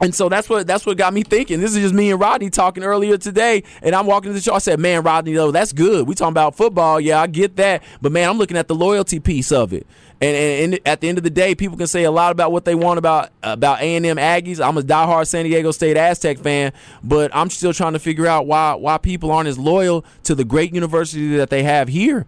And 0.00 0.14
so 0.14 0.28
that's 0.28 0.48
what 0.48 0.66
that's 0.66 0.84
what 0.84 0.96
got 0.98 1.14
me 1.14 1.22
thinking. 1.22 1.60
This 1.60 1.74
is 1.74 1.82
just 1.82 1.94
me 1.94 2.10
and 2.10 2.20
Rodney 2.20 2.50
talking 2.50 2.82
earlier 2.82 3.16
today, 3.16 3.62
and 3.80 3.94
I'm 3.94 4.06
walking 4.06 4.30
to 4.30 4.34
the 4.34 4.40
show. 4.40 4.54
I 4.54 4.58
said, 4.58 4.80
"Man, 4.80 5.02
Rodney, 5.02 5.34
though, 5.34 5.52
that's 5.52 5.72
good. 5.72 6.08
We 6.08 6.16
talking 6.16 6.32
about 6.32 6.56
football, 6.56 7.00
yeah, 7.00 7.20
I 7.20 7.28
get 7.28 7.56
that, 7.56 7.82
but 8.02 8.10
man, 8.10 8.28
I'm 8.28 8.36
looking 8.36 8.56
at 8.56 8.66
the 8.66 8.74
loyalty 8.74 9.20
piece 9.20 9.52
of 9.52 9.72
it. 9.72 9.86
And, 10.24 10.34
and, 10.36 10.74
and, 10.74 10.88
at 10.88 11.02
the 11.02 11.08
end 11.10 11.18
of 11.18 11.24
the 11.24 11.28
day, 11.28 11.54
people 11.54 11.76
can 11.76 11.86
say 11.86 12.04
a 12.04 12.10
lot 12.10 12.32
about 12.32 12.50
what 12.50 12.64
they 12.64 12.74
want 12.74 12.96
about 12.98 13.28
about 13.42 13.82
A 13.82 13.96
and 13.96 14.06
M 14.06 14.16
Aggies. 14.16 14.58
I'm 14.58 14.78
a 14.78 14.82
diehard 14.82 15.26
San 15.26 15.44
Diego 15.44 15.70
State 15.70 15.98
Aztec 15.98 16.38
fan, 16.38 16.72
but 17.02 17.30
I'm 17.36 17.50
still 17.50 17.74
trying 17.74 17.92
to 17.92 17.98
figure 17.98 18.26
out 18.26 18.46
why 18.46 18.72
why 18.72 18.96
people 18.96 19.30
aren't 19.30 19.48
as 19.48 19.58
loyal 19.58 20.02
to 20.22 20.34
the 20.34 20.44
great 20.44 20.72
university 20.72 21.36
that 21.36 21.50
they 21.50 21.62
have 21.62 21.88
here. 21.88 22.24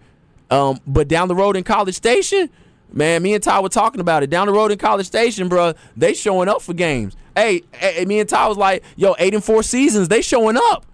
Um, 0.50 0.78
but 0.86 1.08
down 1.08 1.28
the 1.28 1.34
road 1.34 1.56
in 1.56 1.64
College 1.64 1.94
Station, 1.94 2.50
man, 2.92 3.22
me 3.22 3.32
and 3.32 3.42
Ty 3.42 3.60
were 3.60 3.70
talking 3.70 4.02
about 4.02 4.22
it. 4.22 4.28
Down 4.28 4.46
the 4.46 4.52
road 4.52 4.72
in 4.72 4.78
College 4.78 5.06
Station, 5.06 5.48
bro, 5.48 5.72
they 5.96 6.12
showing 6.12 6.50
up 6.50 6.60
for 6.60 6.74
games. 6.74 7.16
Hey, 7.34 7.62
hey 7.72 8.04
me 8.04 8.20
and 8.20 8.28
Ty 8.28 8.48
was 8.48 8.58
like, 8.58 8.84
yo, 8.96 9.14
eight 9.18 9.32
and 9.32 9.42
four 9.42 9.62
seasons, 9.62 10.08
they 10.08 10.20
showing 10.20 10.58
up. 10.58 10.84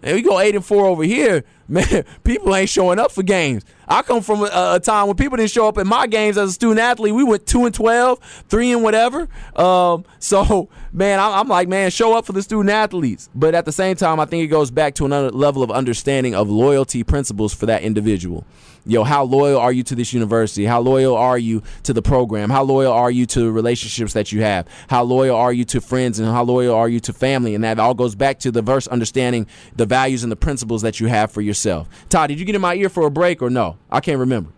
And 0.00 0.14
we 0.14 0.22
go 0.22 0.38
eight 0.38 0.54
and 0.54 0.64
four 0.64 0.86
over 0.86 1.02
here, 1.02 1.42
man. 1.68 2.04
People 2.22 2.54
ain't 2.54 2.68
showing 2.68 3.00
up 3.00 3.10
for 3.10 3.24
games. 3.24 3.64
I 3.92 4.00
come 4.00 4.22
from 4.22 4.40
a, 4.40 4.76
a, 4.76 4.80
time 4.80 5.06
when 5.06 5.16
people 5.16 5.36
didn't 5.36 5.50
show 5.50 5.68
up 5.68 5.76
at 5.76 5.86
my 5.86 6.06
games 6.06 6.38
as 6.38 6.48
a 6.48 6.52
student 6.54 6.80
athlete. 6.80 7.14
We 7.14 7.24
went 7.24 7.46
two 7.46 7.66
and 7.66 7.74
12, 7.74 8.44
three 8.48 8.72
and 8.72 8.82
whatever. 8.82 9.28
Um, 9.54 10.06
so, 10.18 10.70
man, 10.94 11.20
I'm, 11.20 11.40
I'm, 11.40 11.48
like, 11.48 11.68
man, 11.68 11.90
show 11.90 12.16
up 12.16 12.24
for 12.24 12.32
the 12.32 12.42
student 12.42 12.70
athletes. 12.70 13.28
But 13.34 13.54
at 13.54 13.66
the 13.66 13.72
same 13.72 13.96
time, 13.96 14.18
I 14.18 14.24
think 14.24 14.44
it 14.44 14.46
goes 14.46 14.70
back 14.70 14.94
to 14.94 15.04
another 15.04 15.30
level 15.30 15.62
of 15.62 15.70
understanding 15.70 16.34
of 16.34 16.48
loyalty 16.48 17.04
principles 17.04 17.52
for 17.52 17.66
that 17.66 17.82
individual 17.82 18.46
yo, 18.84 19.04
how 19.04 19.24
loyal 19.24 19.58
are 19.58 19.72
you 19.72 19.82
to 19.84 19.94
this 19.94 20.12
university? 20.12 20.64
How 20.64 20.80
loyal 20.80 21.16
are 21.16 21.38
you 21.38 21.62
to 21.84 21.92
the 21.92 22.02
program? 22.02 22.50
How 22.50 22.62
loyal 22.62 22.92
are 22.92 23.10
you 23.10 23.26
to 23.26 23.50
relationships 23.50 24.12
that 24.14 24.32
you 24.32 24.42
have? 24.42 24.66
How 24.88 25.02
loyal 25.02 25.36
are 25.36 25.52
you 25.52 25.64
to 25.66 25.80
friends 25.80 26.18
and 26.18 26.28
how 26.28 26.44
loyal 26.44 26.74
are 26.74 26.88
you 26.88 27.00
to 27.00 27.12
family? 27.12 27.54
And 27.54 27.64
that 27.64 27.78
all 27.78 27.94
goes 27.94 28.14
back 28.14 28.38
to 28.40 28.50
the 28.50 28.62
verse 28.62 28.86
understanding 28.88 29.46
the 29.76 29.86
values 29.86 30.22
and 30.22 30.32
the 30.32 30.36
principles 30.36 30.82
that 30.82 31.00
you 31.00 31.06
have 31.06 31.30
for 31.30 31.40
yourself. 31.40 31.88
Todd, 32.08 32.28
did 32.28 32.40
you 32.40 32.46
get 32.46 32.54
in 32.54 32.60
my 32.60 32.74
ear 32.74 32.88
for 32.88 33.06
a 33.06 33.10
break 33.10 33.42
or 33.42 33.50
no? 33.50 33.76
I 33.90 34.00
can't 34.00 34.18
remember. 34.18 34.50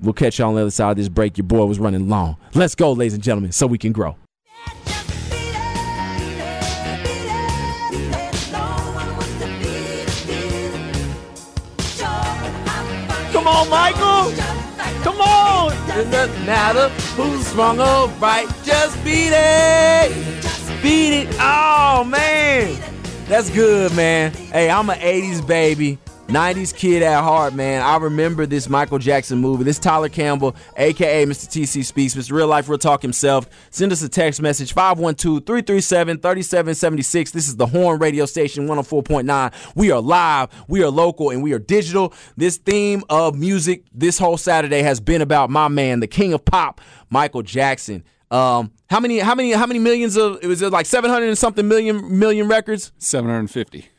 We'll 0.00 0.12
catch 0.12 0.38
y'all 0.38 0.48
on 0.48 0.54
the 0.54 0.60
other 0.60 0.70
side 0.70 0.90
of 0.90 0.96
this 0.96 1.08
break. 1.08 1.38
Your 1.38 1.46
boy 1.46 1.64
was 1.64 1.78
running 1.78 2.08
long. 2.08 2.36
Let's 2.54 2.74
go, 2.74 2.92
ladies 2.92 3.14
and 3.14 3.22
gentlemen, 3.22 3.52
so 3.52 3.66
we 3.66 3.78
can 3.78 3.92
grow. 3.92 4.16
Come 13.32 13.46
on, 13.46 13.70
Michael. 13.70 14.32
Come 15.02 15.20
on. 15.20 15.72
It 15.98 16.10
doesn't 16.10 16.44
matter 16.44 16.88
who's 17.14 17.54
wrong 17.54 17.80
or 17.80 18.08
right. 18.18 18.46
Just 18.64 19.02
beat 19.02 19.30
it. 19.32 20.12
Beat 20.82 21.22
it. 21.22 21.28
Oh, 21.38 22.04
man. 22.04 22.78
That's 23.28 23.48
good, 23.50 23.94
man. 23.94 24.32
Hey, 24.32 24.68
I'm 24.68 24.90
an 24.90 24.98
80s 24.98 25.46
baby. 25.46 25.98
90s 26.28 26.74
kid 26.74 27.02
at 27.04 27.22
heart, 27.22 27.54
man. 27.54 27.82
I 27.82 27.98
remember 27.98 28.46
this 28.46 28.68
Michael 28.68 28.98
Jackson 28.98 29.38
movie. 29.38 29.62
This 29.62 29.78
Tyler 29.78 30.08
Campbell, 30.08 30.56
aka 30.76 31.24
Mr. 31.24 31.46
TC 31.46 31.84
Speaks, 31.84 32.16
Mr. 32.16 32.32
Real 32.32 32.48
Lyfe 32.48 32.68
Reel 32.68 32.78
Talk 32.78 33.00
himself. 33.00 33.48
Send 33.70 33.92
us 33.92 34.02
a 34.02 34.08
text 34.08 34.42
message 34.42 34.74
512-337-3776. 34.74 37.30
This 37.30 37.46
is 37.46 37.54
the 37.54 37.66
Horn 37.66 38.00
Radio 38.00 38.26
Station 38.26 38.66
104.9. 38.66 39.54
We 39.76 39.92
are 39.92 40.00
live, 40.00 40.48
we 40.66 40.82
are 40.82 40.90
local, 40.90 41.30
and 41.30 41.44
we 41.44 41.52
are 41.52 41.60
digital. 41.60 42.12
This 42.36 42.56
theme 42.56 43.04
of 43.08 43.38
music 43.38 43.84
this 43.92 44.18
whole 44.18 44.36
Saturday 44.36 44.82
has 44.82 44.98
been 44.98 45.22
about 45.22 45.48
my 45.48 45.68
man, 45.68 46.00
the 46.00 46.08
king 46.08 46.32
of 46.32 46.44
pop, 46.44 46.80
Michael 47.08 47.42
Jackson. 47.42 48.02
Um, 48.32 48.72
how 48.90 48.98
many 48.98 49.20
how 49.20 49.36
many 49.36 49.52
how 49.52 49.66
many 49.66 49.78
millions 49.78 50.16
of 50.16 50.40
it 50.42 50.48
was 50.48 50.60
like 50.60 50.86
700 50.86 51.28
and 51.28 51.38
something 51.38 51.68
million 51.68 52.18
million 52.18 52.48
records? 52.48 52.90
750. 52.98 53.90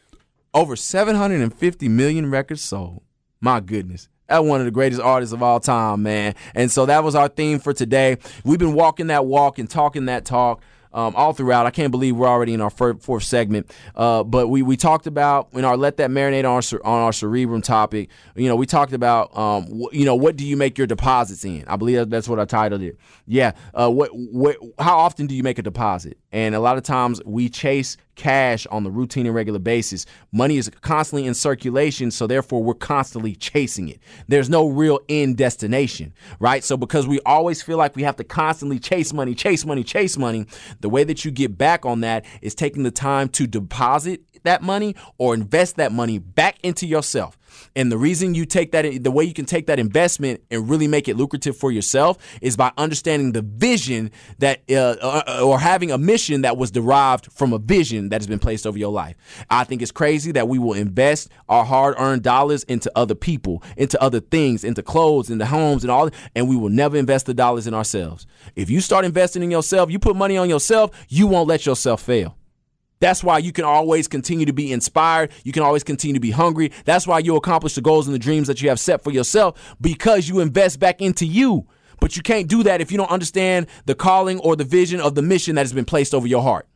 Over 0.58 0.76
750 0.76 1.88
million 1.88 2.32
records 2.32 2.62
sold. 2.62 3.03
My 3.39 3.60
goodness. 3.60 4.10
That's 4.28 4.43
one 4.43 4.60
of 4.60 4.66
the 4.66 4.72
greatest 4.72 4.99
artists 4.99 5.32
of 5.32 5.43
all 5.43 5.60
time, 5.60 6.01
man. 6.01 6.34
And 6.55 6.72
so 6.72 6.88
that 6.88 7.03
was 7.03 7.14
our 7.14 7.28
theme 7.28 7.60
for 7.60 7.74
today. 7.74 8.18
We've 8.43 8.58
been 8.58 8.74
walking 8.74 9.05
that 9.08 9.28
walk 9.28 9.60
and 9.60 9.70
talking 9.70 10.05
that 10.05 10.26
talk. 10.26 10.64
um, 10.93 11.16
all 11.16 11.32
throughout. 11.34 11.68
I 11.68 11.70
can't 11.70 11.91
believe 11.91 12.16
we're 12.16 12.28
already 12.28 12.55
in 12.55 12.62
our 12.62 12.72
fourth, 12.72 13.03
fourth 13.03 13.22
segment. 13.24 13.72
Uh, 13.95 14.24
but 14.24 14.47
we, 14.47 14.64
we 14.64 14.76
talked 14.78 15.05
about 15.05 15.49
in 15.51 15.64
our 15.64 15.78
let 15.78 15.97
that 15.97 16.10
marinate 16.10 16.39
on 16.39 16.45
our, 16.55 16.86
on 16.91 17.03
our 17.03 17.14
cerebrum 17.14 17.62
topic. 17.62 18.10
You 18.36 18.47
know, 18.47 18.55
we 18.55 18.66
talked 18.66 18.93
about 18.93 19.38
um, 19.38 19.66
wh- 19.66 19.93
you 19.93 20.05
know 20.05 20.16
what 20.16 20.38
do 20.38 20.45
you 20.47 20.58
make 20.58 20.76
your 20.78 20.88
deposits 20.88 21.45
in? 21.45 21.66
I 21.68 21.76
believe 21.76 22.10
that's 22.10 22.28
what 22.28 22.39
I 22.39 22.45
titled 22.45 22.82
it. 22.82 22.97
Yeah. 23.28 23.51
Uh, 23.76 23.91
what 23.91 24.10
what 24.14 24.55
how 24.80 24.97
often 24.97 25.28
do 25.28 25.36
you 25.36 25.43
make 25.43 25.60
a 25.60 25.62
deposit? 25.62 26.18
And 26.38 26.53
a 26.53 26.59
lot 26.59 26.77
of 26.77 26.83
times 26.83 27.19
we 27.25 27.49
chase 27.49 27.97
cash 28.13 28.67
on 28.67 28.83
the 28.83 28.91
routine 28.91 29.25
and 29.25 29.33
regular 29.33 29.57
basis. 29.57 30.05
Money 30.31 30.57
is 30.57 30.69
constantly 30.81 31.25
in 31.25 31.33
circulation, 31.33 32.11
so 32.11 32.27
therefore 32.27 32.61
we're 32.61 32.75
constantly 32.75 33.33
chasing 33.33 33.89
it. 33.89 33.99
There's 34.27 34.47
no 34.47 34.67
real 34.67 34.99
end 35.09 35.38
destination, 35.38 36.13
right? 36.39 36.63
So 36.63 36.77
because 36.77 37.07
we 37.07 37.19
always 37.25 37.63
feel 37.63 37.79
like 37.79 37.95
we 37.95 38.03
have 38.03 38.17
to 38.17 38.23
constantly 38.23 38.77
chase 38.77 39.13
money, 39.13 39.33
chase 39.33 39.65
money, 39.65 39.83
chase 39.83 40.15
money, 40.15 40.45
the 40.79 40.89
way 40.89 41.03
that 41.05 41.25
you 41.25 41.31
get 41.31 41.57
back 41.57 41.88
on 41.88 42.01
that 42.01 42.23
is 42.43 42.53
taking 42.53 42.83
the 42.83 42.91
time 42.91 43.29
to 43.29 43.47
deposit 43.47 44.21
that 44.43 44.61
money 44.61 44.95
or 45.17 45.33
invest 45.33 45.77
that 45.77 45.91
money 45.91 46.19
back 46.19 46.59
into 46.61 46.85
yourself. 46.85 47.35
And 47.76 47.91
the 47.91 47.97
reason 47.97 48.34
you 48.36 48.45
take 48.45 48.72
that, 48.72 49.03
the 49.03 49.12
way 49.12 49.24
you 49.24 49.34
can 49.34 49.45
take 49.45 49.68
that 49.68 49.80
investment 49.80 50.41
and 50.49 50.70
really 50.70 50.88
make 50.88 51.08
it 51.08 51.16
lucrative 51.16 51.55
for 51.55 51.72
yourself 51.72 52.18
is 52.41 52.58
by 52.58 52.72
understanding 52.78 53.32
the 53.32 53.41
vision 53.41 54.12
that, 54.39 54.62
uh, 54.70 54.95
uh, 55.01 55.41
or 55.43 55.60
having 55.60 55.91
a 55.91 55.97
mission 55.97 56.41
that 56.41 56.58
was 56.58 56.72
derived 56.72 57.32
from 57.32 57.53
a 57.53 57.60
vision 57.60 58.10
that 58.10 58.22
has 58.22 58.28
been 58.28 58.39
placed 58.39 58.66
over 58.66 58.78
your 58.78 58.91
life. 58.91 59.16
I 59.49 59.64
think 59.64 59.82
it's 59.82 59.91
crazy 59.91 60.32
that 60.34 60.47
we 60.47 60.60
will 60.60 60.74
invest 60.74 61.30
our 61.49 61.66
hard 61.66 61.95
earned 61.97 62.24
dollars 62.24 62.64
into 62.64 62.91
other 62.95 63.16
people, 63.16 63.64
into 63.76 64.01
other 64.01 64.20
things, 64.20 64.64
into 64.64 64.82
clothes, 64.82 65.30
into 65.30 65.45
homes, 65.45 65.84
and 65.84 65.91
all, 65.91 66.10
and 66.36 66.47
we 66.47 66.55
will 66.55 66.70
never 66.70 66.97
invest 66.97 67.26
the 67.26 67.34
dollars 67.34 67.68
in 67.68 67.74
ourselves. 67.74 68.26
If 68.55 68.70
you 68.70 68.82
start 68.82 69.05
investing 69.05 69.43
in 69.43 69.51
yourself, 69.51 69.91
you 69.91 69.99
put 69.99 70.16
money 70.16 70.38
on 70.38 70.49
yourself, 70.49 70.91
you 71.10 71.28
won't 71.28 71.47
let 71.47 71.66
yourself 71.66 72.01
fail. 72.01 72.36
That's 73.00 73.24
why 73.24 73.38
you 73.39 73.52
can 73.52 73.66
always 73.66 74.08
continue 74.08 74.45
to 74.45 74.54
be 74.54 74.72
inspired. 74.72 75.32
You 75.43 75.52
can 75.52 75.64
always 75.64 75.84
continue 75.84 76.16
to 76.16 76.20
be 76.20 76.32
hungry. 76.32 76.72
That's 76.86 77.06
why 77.06 77.20
you'll 77.20 77.38
accomplish 77.38 77.76
the 77.76 77.82
goals 77.82 78.08
and 78.08 78.14
the 78.14 78.20
dreams 78.20 78.48
that 78.48 78.62
you 78.62 78.70
have 78.70 78.80
set 78.80 79.04
for 79.04 79.12
yourself 79.12 79.76
because 79.80 80.28
you 80.28 80.39
invest 80.39 80.80
back 80.80 81.02
into 81.02 81.26
you. 81.26 81.68
But 82.00 82.16
you 82.16 82.22
can't 82.22 82.48
do 82.48 82.64
that 82.64 82.82
if 82.82 82.91
you 82.91 82.98
don't 82.98 83.12
understand 83.12 83.68
the 83.86 83.95
calling 83.95 84.39
or 84.39 84.56
the 84.56 84.64
vision 84.64 85.00
of 85.00 85.16
the 85.16 85.22
mission 85.22 85.56
that 85.56 85.62
has 85.62 85.74
been 85.74 85.86
placed 85.86 86.14
over 86.14 86.28
your 86.28 86.43
heart. 86.43 86.68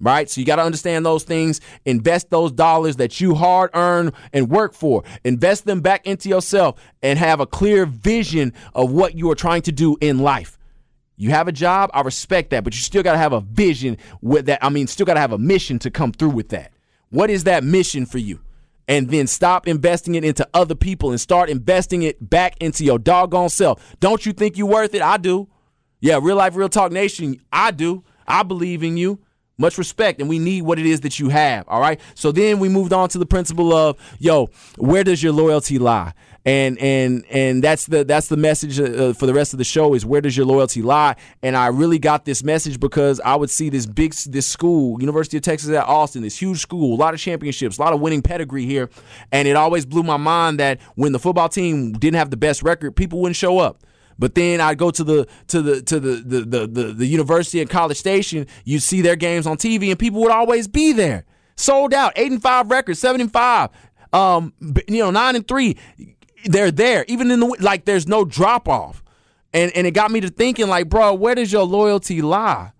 Right? 0.00 0.30
So 0.30 0.40
you 0.40 0.46
got 0.46 0.56
to 0.56 0.62
understand 0.62 1.04
those 1.04 1.24
things. 1.24 1.60
Invest 1.84 2.30
those 2.30 2.52
dollars 2.52 2.96
that 2.96 3.20
you 3.20 3.34
hard 3.34 3.70
earn 3.74 4.12
and 4.32 4.48
work 4.48 4.72
for. 4.72 5.02
Invest 5.24 5.64
them 5.64 5.80
back 5.80 6.06
into 6.06 6.28
yourself 6.28 6.80
and 7.02 7.18
have 7.18 7.40
a 7.40 7.46
clear 7.46 7.84
vision 7.84 8.52
of 8.74 8.92
what 8.92 9.16
you 9.16 9.28
are 9.30 9.34
trying 9.34 9.62
to 9.62 9.72
do 9.72 9.96
in 10.00 10.20
life. 10.20 10.57
You 11.20 11.30
have 11.30 11.48
a 11.48 11.52
job, 11.52 11.90
I 11.92 12.02
respect 12.02 12.50
that, 12.50 12.62
but 12.62 12.74
you 12.74 12.80
still 12.80 13.02
got 13.02 13.12
to 13.12 13.18
have 13.18 13.32
a 13.32 13.40
vision 13.40 13.98
with 14.22 14.46
that. 14.46 14.64
I 14.64 14.68
mean, 14.68 14.86
still 14.86 15.04
got 15.04 15.14
to 15.14 15.20
have 15.20 15.32
a 15.32 15.38
mission 15.38 15.80
to 15.80 15.90
come 15.90 16.12
through 16.12 16.30
with 16.30 16.50
that. 16.50 16.72
What 17.10 17.28
is 17.28 17.44
that 17.44 17.64
mission 17.64 18.06
for 18.06 18.18
you? 18.18 18.38
And 18.86 19.10
then 19.10 19.26
stop 19.26 19.66
investing 19.66 20.14
it 20.14 20.24
into 20.24 20.48
other 20.54 20.76
people 20.76 21.10
and 21.10 21.20
start 21.20 21.50
investing 21.50 22.04
it 22.04 22.30
back 22.30 22.56
into 22.62 22.84
your 22.84 23.00
doggone 23.00 23.48
self. 23.48 23.96
Don't 23.98 24.24
you 24.24 24.32
think 24.32 24.56
you're 24.56 24.68
worth 24.68 24.94
it? 24.94 25.02
I 25.02 25.16
do. 25.16 25.48
Yeah, 26.00 26.20
Real 26.22 26.36
Lyfe, 26.36 26.54
Reel 26.54 26.68
Talk 26.68 26.92
nation, 26.92 27.40
I 27.52 27.72
do. 27.72 28.04
I 28.26 28.44
believe 28.44 28.84
in 28.84 28.96
you. 28.96 29.18
Much 29.60 29.76
respect, 29.76 30.20
and 30.20 30.28
we 30.28 30.38
need 30.38 30.62
what 30.62 30.78
it 30.78 30.86
is 30.86 31.00
that 31.00 31.18
you 31.18 31.30
have. 31.30 31.66
All 31.66 31.80
right. 31.80 32.00
So 32.14 32.30
then 32.30 32.60
we 32.60 32.68
moved 32.68 32.92
on 32.92 33.08
to 33.08 33.18
the 33.18 33.26
principle 33.26 33.72
of, 33.72 33.96
yo, 34.20 34.50
where 34.76 35.02
does 35.02 35.20
your 35.20 35.32
loyalty 35.32 35.80
lie? 35.80 36.12
And 36.48 36.78
and 36.78 37.26
and 37.28 37.62
that's 37.62 37.84
the 37.84 38.04
that's 38.04 38.28
the 38.28 38.36
message 38.36 38.80
uh, 38.80 39.12
for 39.12 39.26
the 39.26 39.34
rest 39.34 39.52
of 39.52 39.58
the 39.58 39.64
show 39.64 39.92
is 39.92 40.06
where 40.06 40.22
does 40.22 40.34
your 40.34 40.46
loyalty 40.46 40.80
lie? 40.80 41.14
And 41.42 41.54
i 41.54 41.66
really 41.66 41.98
got 41.98 42.24
this 42.24 42.42
message 42.42 42.80
because 42.80 43.20
i 43.20 43.36
would 43.36 43.50
see 43.50 43.68
this 43.68 43.84
big 43.84 44.14
this 44.14 44.46
school 44.46 44.98
university 44.98 45.36
of 45.36 45.42
texas 45.42 45.68
at 45.68 45.84
austin 45.84 46.22
this 46.22 46.40
huge 46.40 46.60
school 46.60 46.94
a 46.94 46.98
lot 46.98 47.12
of 47.12 47.20
championships 47.20 47.76
a 47.76 47.82
lot 47.82 47.92
of 47.92 48.00
winning 48.00 48.22
pedigree 48.22 48.64
here. 48.64 48.88
And 49.30 49.46
it 49.46 49.56
always 49.56 49.84
blew 49.84 50.02
my 50.02 50.16
mind 50.16 50.58
that 50.58 50.80
when 50.94 51.12
the 51.12 51.18
football 51.18 51.50
team 51.50 51.92
didn't 51.92 52.16
have 52.16 52.30
the 52.30 52.38
best 52.38 52.62
record 52.62 52.96
people 52.96 53.20
wouldn't 53.20 53.36
show 53.36 53.58
up. 53.58 53.84
But 54.18 54.34
then 54.34 54.60
I 54.60 54.74
go 54.74 54.90
to 54.90 55.04
the 55.04 55.28
to 55.48 55.60
the 55.60 55.82
to 55.82 56.00
the 56.00 56.10
the 56.24 56.40
the, 56.40 56.66
the, 56.66 56.82
the 56.94 57.06
university 57.06 57.60
and 57.60 57.68
college 57.68 57.98
station. 57.98 58.46
You 58.64 58.78
see 58.78 59.02
their 59.02 59.16
games 59.16 59.46
on 59.46 59.58
TV, 59.58 59.90
and 59.90 59.98
people 59.98 60.22
would 60.22 60.32
always 60.32 60.66
be 60.66 60.92
there, 60.92 61.24
sold 61.56 61.94
out, 61.94 62.14
eight 62.16 62.32
and 62.32 62.42
five 62.42 62.68
records, 62.68 62.98
seven 62.98 63.20
and 63.20 63.32
five, 63.32 63.70
um, 64.12 64.54
you 64.88 65.04
know, 65.04 65.12
nine 65.12 65.36
and 65.36 65.46
three 65.46 65.76
they're 66.44 66.70
there. 66.70 67.04
Even 67.08 67.30
in 67.30 67.40
the 67.40 67.46
like, 67.60 67.84
there's 67.84 68.06
no 68.06 68.24
drop 68.24 68.68
off, 68.68 69.02
and 69.52 69.72
and 69.72 69.86
it 69.86 69.92
got 69.92 70.10
me 70.10 70.20
to 70.20 70.30
thinking 70.30 70.68
like, 70.68 70.88
bro, 70.88 71.14
where 71.14 71.34
does 71.34 71.52
your 71.52 71.64
loyalty 71.64 72.22
lie? 72.22 72.72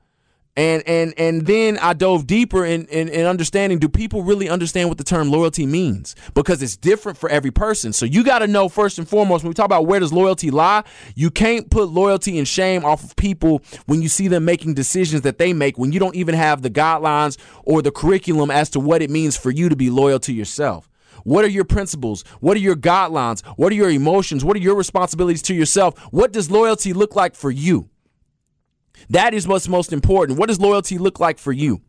And 0.59 0.83
and 0.89 1.15
and 1.17 1.47
then 1.47 1.79
I 1.79 1.93
dove 1.93 2.27
deeper 2.27 2.65
in, 2.65 2.87
in, 2.87 3.09
in 3.09 3.27
understanding. 3.27 3.79
Do 3.79 3.89
people 3.89 4.25
really 4.25 4.49
understand 4.49 4.89
what 4.89 4.99
the 4.99 5.05
term 5.05 5.31
loyalty 5.31 5.67
means? 5.67 6.17
Because 6.35 6.63
it's 6.63 6.77
different 6.77 7.17
for 7.17 7.31
every 7.31 7.53
person. 7.53 7.93
So 7.93 8.05
you 8.05 8.25
got 8.25 8.41
to 8.41 8.49
know 8.49 8.69
first 8.69 8.99
and 8.99 9.09
foremost 9.09 9.45
when 9.45 9.51
we 9.51 9.55
talk 9.55 9.67
about 9.67 9.87
where 9.87 10.01
does 10.01 10.13
loyalty 10.13 10.51
lie. 10.51 10.83
You 11.15 11.31
can't 11.31 11.71
put 11.71 11.91
loyalty 11.91 12.39
and 12.39 12.49
shame 12.49 12.85
off 12.85 13.05
of 13.05 13.15
people 13.15 13.63
when 13.87 14.03
you 14.03 14.09
see 14.09 14.27
them 14.27 14.45
making 14.45 14.75
decisions 14.75 15.23
that 15.23 15.39
they 15.39 15.53
make 15.53 15.79
when 15.79 15.93
you 15.93 16.01
don't 16.01 16.17
even 16.17 16.35
have 16.35 16.63
the 16.63 16.71
guidelines 16.71 17.39
or 17.63 17.81
the 17.81 17.93
curriculum 17.93 18.51
as 18.51 18.69
to 18.71 18.81
what 18.81 19.01
it 19.01 19.11
means 19.11 19.37
for 19.37 19.53
you 19.53 19.69
to 19.69 19.77
be 19.77 19.91
loyal 19.91 20.19
to 20.19 20.33
yourself. 20.33 20.91
What 21.29 21.45
are 21.45 21.49
your 21.49 21.65
principles? 21.65 22.25
What 22.41 22.57
are 22.57 22.61
your 22.61 22.75
guidelines? 22.75 23.45
What 23.59 23.71
are 23.71 23.75
your 23.75 23.91
emotions? 23.91 24.47
What 24.47 24.57
are 24.57 24.61
your 24.61 24.75
responsibilities 24.75 25.43
to 25.43 25.55
yourself? 25.55 25.99
What 26.11 26.33
does 26.33 26.51
loyalty 26.51 26.95
look 26.95 27.15
like 27.15 27.35
for 27.35 27.51
you? 27.51 27.91
That 29.11 29.35
is 29.35 29.47
what's 29.47 29.69
most 29.69 29.93
important. 29.93 30.39
What 30.39 30.49
does 30.49 30.59
loyalty 30.59 30.97
look 30.97 31.21
like 31.21 31.39
for 31.39 31.53
you? 31.53 31.83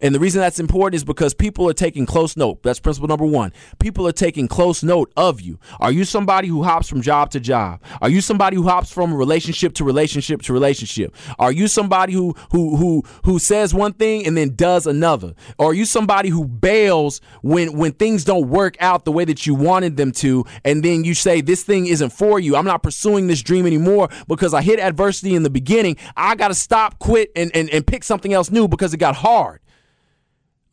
And 0.00 0.14
the 0.14 0.20
reason 0.20 0.40
that's 0.40 0.60
important 0.60 0.96
is 0.96 1.04
because 1.04 1.34
people 1.34 1.68
are 1.68 1.74
taking 1.74 2.06
close 2.06 2.36
note. 2.36 2.62
That's 2.62 2.80
principle 2.80 3.08
number 3.08 3.26
one. 3.26 3.52
People 3.78 4.06
are 4.06 4.12
taking 4.12 4.48
close 4.48 4.82
note 4.82 5.12
of 5.16 5.40
you. 5.40 5.58
Are 5.80 5.92
you 5.92 6.04
somebody 6.04 6.48
who 6.48 6.62
hops 6.62 6.88
from 6.88 7.02
job 7.02 7.30
to 7.30 7.40
job? 7.40 7.82
Are 8.00 8.08
you 8.08 8.20
somebody 8.20 8.56
who 8.56 8.64
hops 8.64 8.92
from 8.92 9.14
relationship 9.14 9.74
to 9.74 9.84
relationship 9.84 10.42
to 10.42 10.52
relationship? 10.52 11.14
Are 11.38 11.52
you 11.52 11.68
somebody 11.68 12.12
who 12.12 12.34
who 12.50 12.76
who 12.76 13.02
who 13.24 13.38
says 13.38 13.74
one 13.74 13.92
thing 13.92 14.26
and 14.26 14.36
then 14.36 14.54
does 14.54 14.86
another? 14.86 15.34
Or 15.58 15.70
are 15.70 15.74
you 15.74 15.84
somebody 15.84 16.28
who 16.28 16.46
bails 16.46 17.20
when 17.42 17.76
when 17.76 17.92
things 17.92 18.24
don't 18.24 18.48
work 18.48 18.76
out 18.80 19.04
the 19.04 19.12
way 19.12 19.24
that 19.24 19.46
you 19.46 19.54
wanted 19.54 19.96
them 19.96 20.12
to, 20.12 20.44
and 20.64 20.82
then 20.82 21.04
you 21.04 21.14
say 21.14 21.40
this 21.40 21.62
thing 21.62 21.86
isn't 21.86 22.10
for 22.10 22.40
you? 22.40 22.56
I'm 22.56 22.64
not 22.64 22.82
pursuing 22.82 23.26
this 23.26 23.42
dream 23.42 23.66
anymore 23.66 24.08
because 24.26 24.54
I 24.54 24.62
hit 24.62 24.80
adversity 24.80 25.34
in 25.34 25.42
the 25.42 25.50
beginning. 25.50 25.96
I 26.16 26.34
got 26.34 26.48
to 26.48 26.54
stop, 26.54 26.98
quit, 26.98 27.30
and, 27.36 27.50
and 27.54 27.70
and 27.70 27.86
pick 27.86 28.04
something 28.04 28.32
else 28.32 28.50
new 28.50 28.68
because 28.68 28.92
it 28.94 28.98
got 28.98 29.16
hard. 29.16 29.60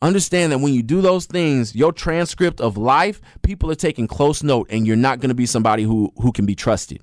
Understand 0.02 0.52
that 0.52 0.58
when 0.58 0.74
you 0.74 0.82
do 0.82 1.00
those 1.00 1.26
things, 1.26 1.74
your 1.74 1.92
transcript 1.92 2.60
of 2.60 2.76
life, 2.76 3.20
people 3.42 3.70
are 3.70 3.76
taking 3.76 4.06
close 4.06 4.42
note, 4.42 4.66
and 4.70 4.86
you're 4.86 4.94
not 4.96 5.20
going 5.20 5.30
to 5.30 5.34
be 5.34 5.46
somebody 5.46 5.84
who, 5.84 6.12
who 6.20 6.32
can 6.32 6.44
be 6.44 6.54
trusted. 6.54 7.00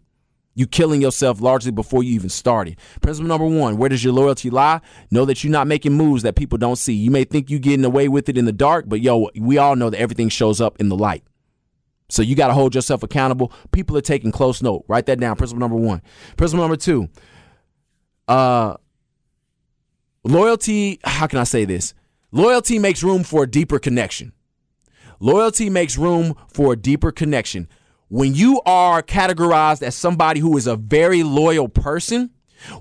You're 0.55 0.67
killing 0.67 1.01
yourself 1.01 1.41
largely 1.41 1.71
before 1.71 2.03
you 2.03 2.13
even 2.13 2.29
started. 2.29 2.77
Principle 3.01 3.27
number 3.27 3.47
one: 3.47 3.77
Where 3.77 3.89
does 3.89 4.03
your 4.03 4.13
loyalty 4.13 4.51
lie? 4.51 4.81
Know 5.09 5.25
that 5.25 5.43
you're 5.43 5.51
not 5.51 5.65
making 5.65 5.93
moves 5.93 6.21
that 6.23 6.35
people 6.35 6.59
don't 6.59 6.75
see. 6.75 6.93
You 6.93 7.09
may 7.09 7.23
think 7.23 7.49
you're 7.49 7.59
getting 7.59 7.85
away 7.85 8.07
with 8.07 8.29
it 8.29 8.37
in 8.37 8.45
the 8.45 8.51
dark, 8.51 8.85
but 8.87 9.01
yo, 9.01 9.29
we 9.35 9.57
all 9.57 9.75
know 9.75 9.89
that 9.89 9.99
everything 9.99 10.29
shows 10.29 10.61
up 10.61 10.79
in 10.79 10.89
the 10.89 10.95
light. 10.95 11.23
So 12.09 12.21
you 12.21 12.35
got 12.35 12.47
to 12.49 12.53
hold 12.53 12.75
yourself 12.75 13.01
accountable. 13.01 13.51
People 13.71 13.97
are 13.97 14.01
taking 14.01 14.31
close 14.31 14.61
note. 14.61 14.85
Write 14.87 15.07
that 15.07 15.19
down. 15.19 15.35
Principle 15.35 15.59
number 15.59 15.77
one. 15.77 16.03
Principle 16.37 16.63
number 16.63 16.77
two. 16.77 17.09
Uh, 18.27 18.75
loyalty. 20.23 20.99
How 21.03 21.25
can 21.25 21.39
I 21.39 21.43
say 21.43 21.65
this? 21.65 21.95
Loyalty 22.35 22.79
makes 22.79 23.03
room 23.03 23.23
for 23.23 23.43
a 23.43 23.47
deeper 23.47 23.77
connection. 23.77 24.33
Loyalty 25.19 25.69
makes 25.69 25.99
room 25.99 26.33
for 26.47 26.73
a 26.73 26.75
deeper 26.75 27.11
connection. 27.11 27.67
When 28.07 28.33
you 28.33 28.59
are 28.65 29.03
categorized 29.03 29.83
as 29.83 29.93
somebody 29.93 30.39
who 30.39 30.57
is 30.57 30.65
a 30.65 30.75
very 30.75 31.21
loyal 31.21 31.69
person, 31.69 32.31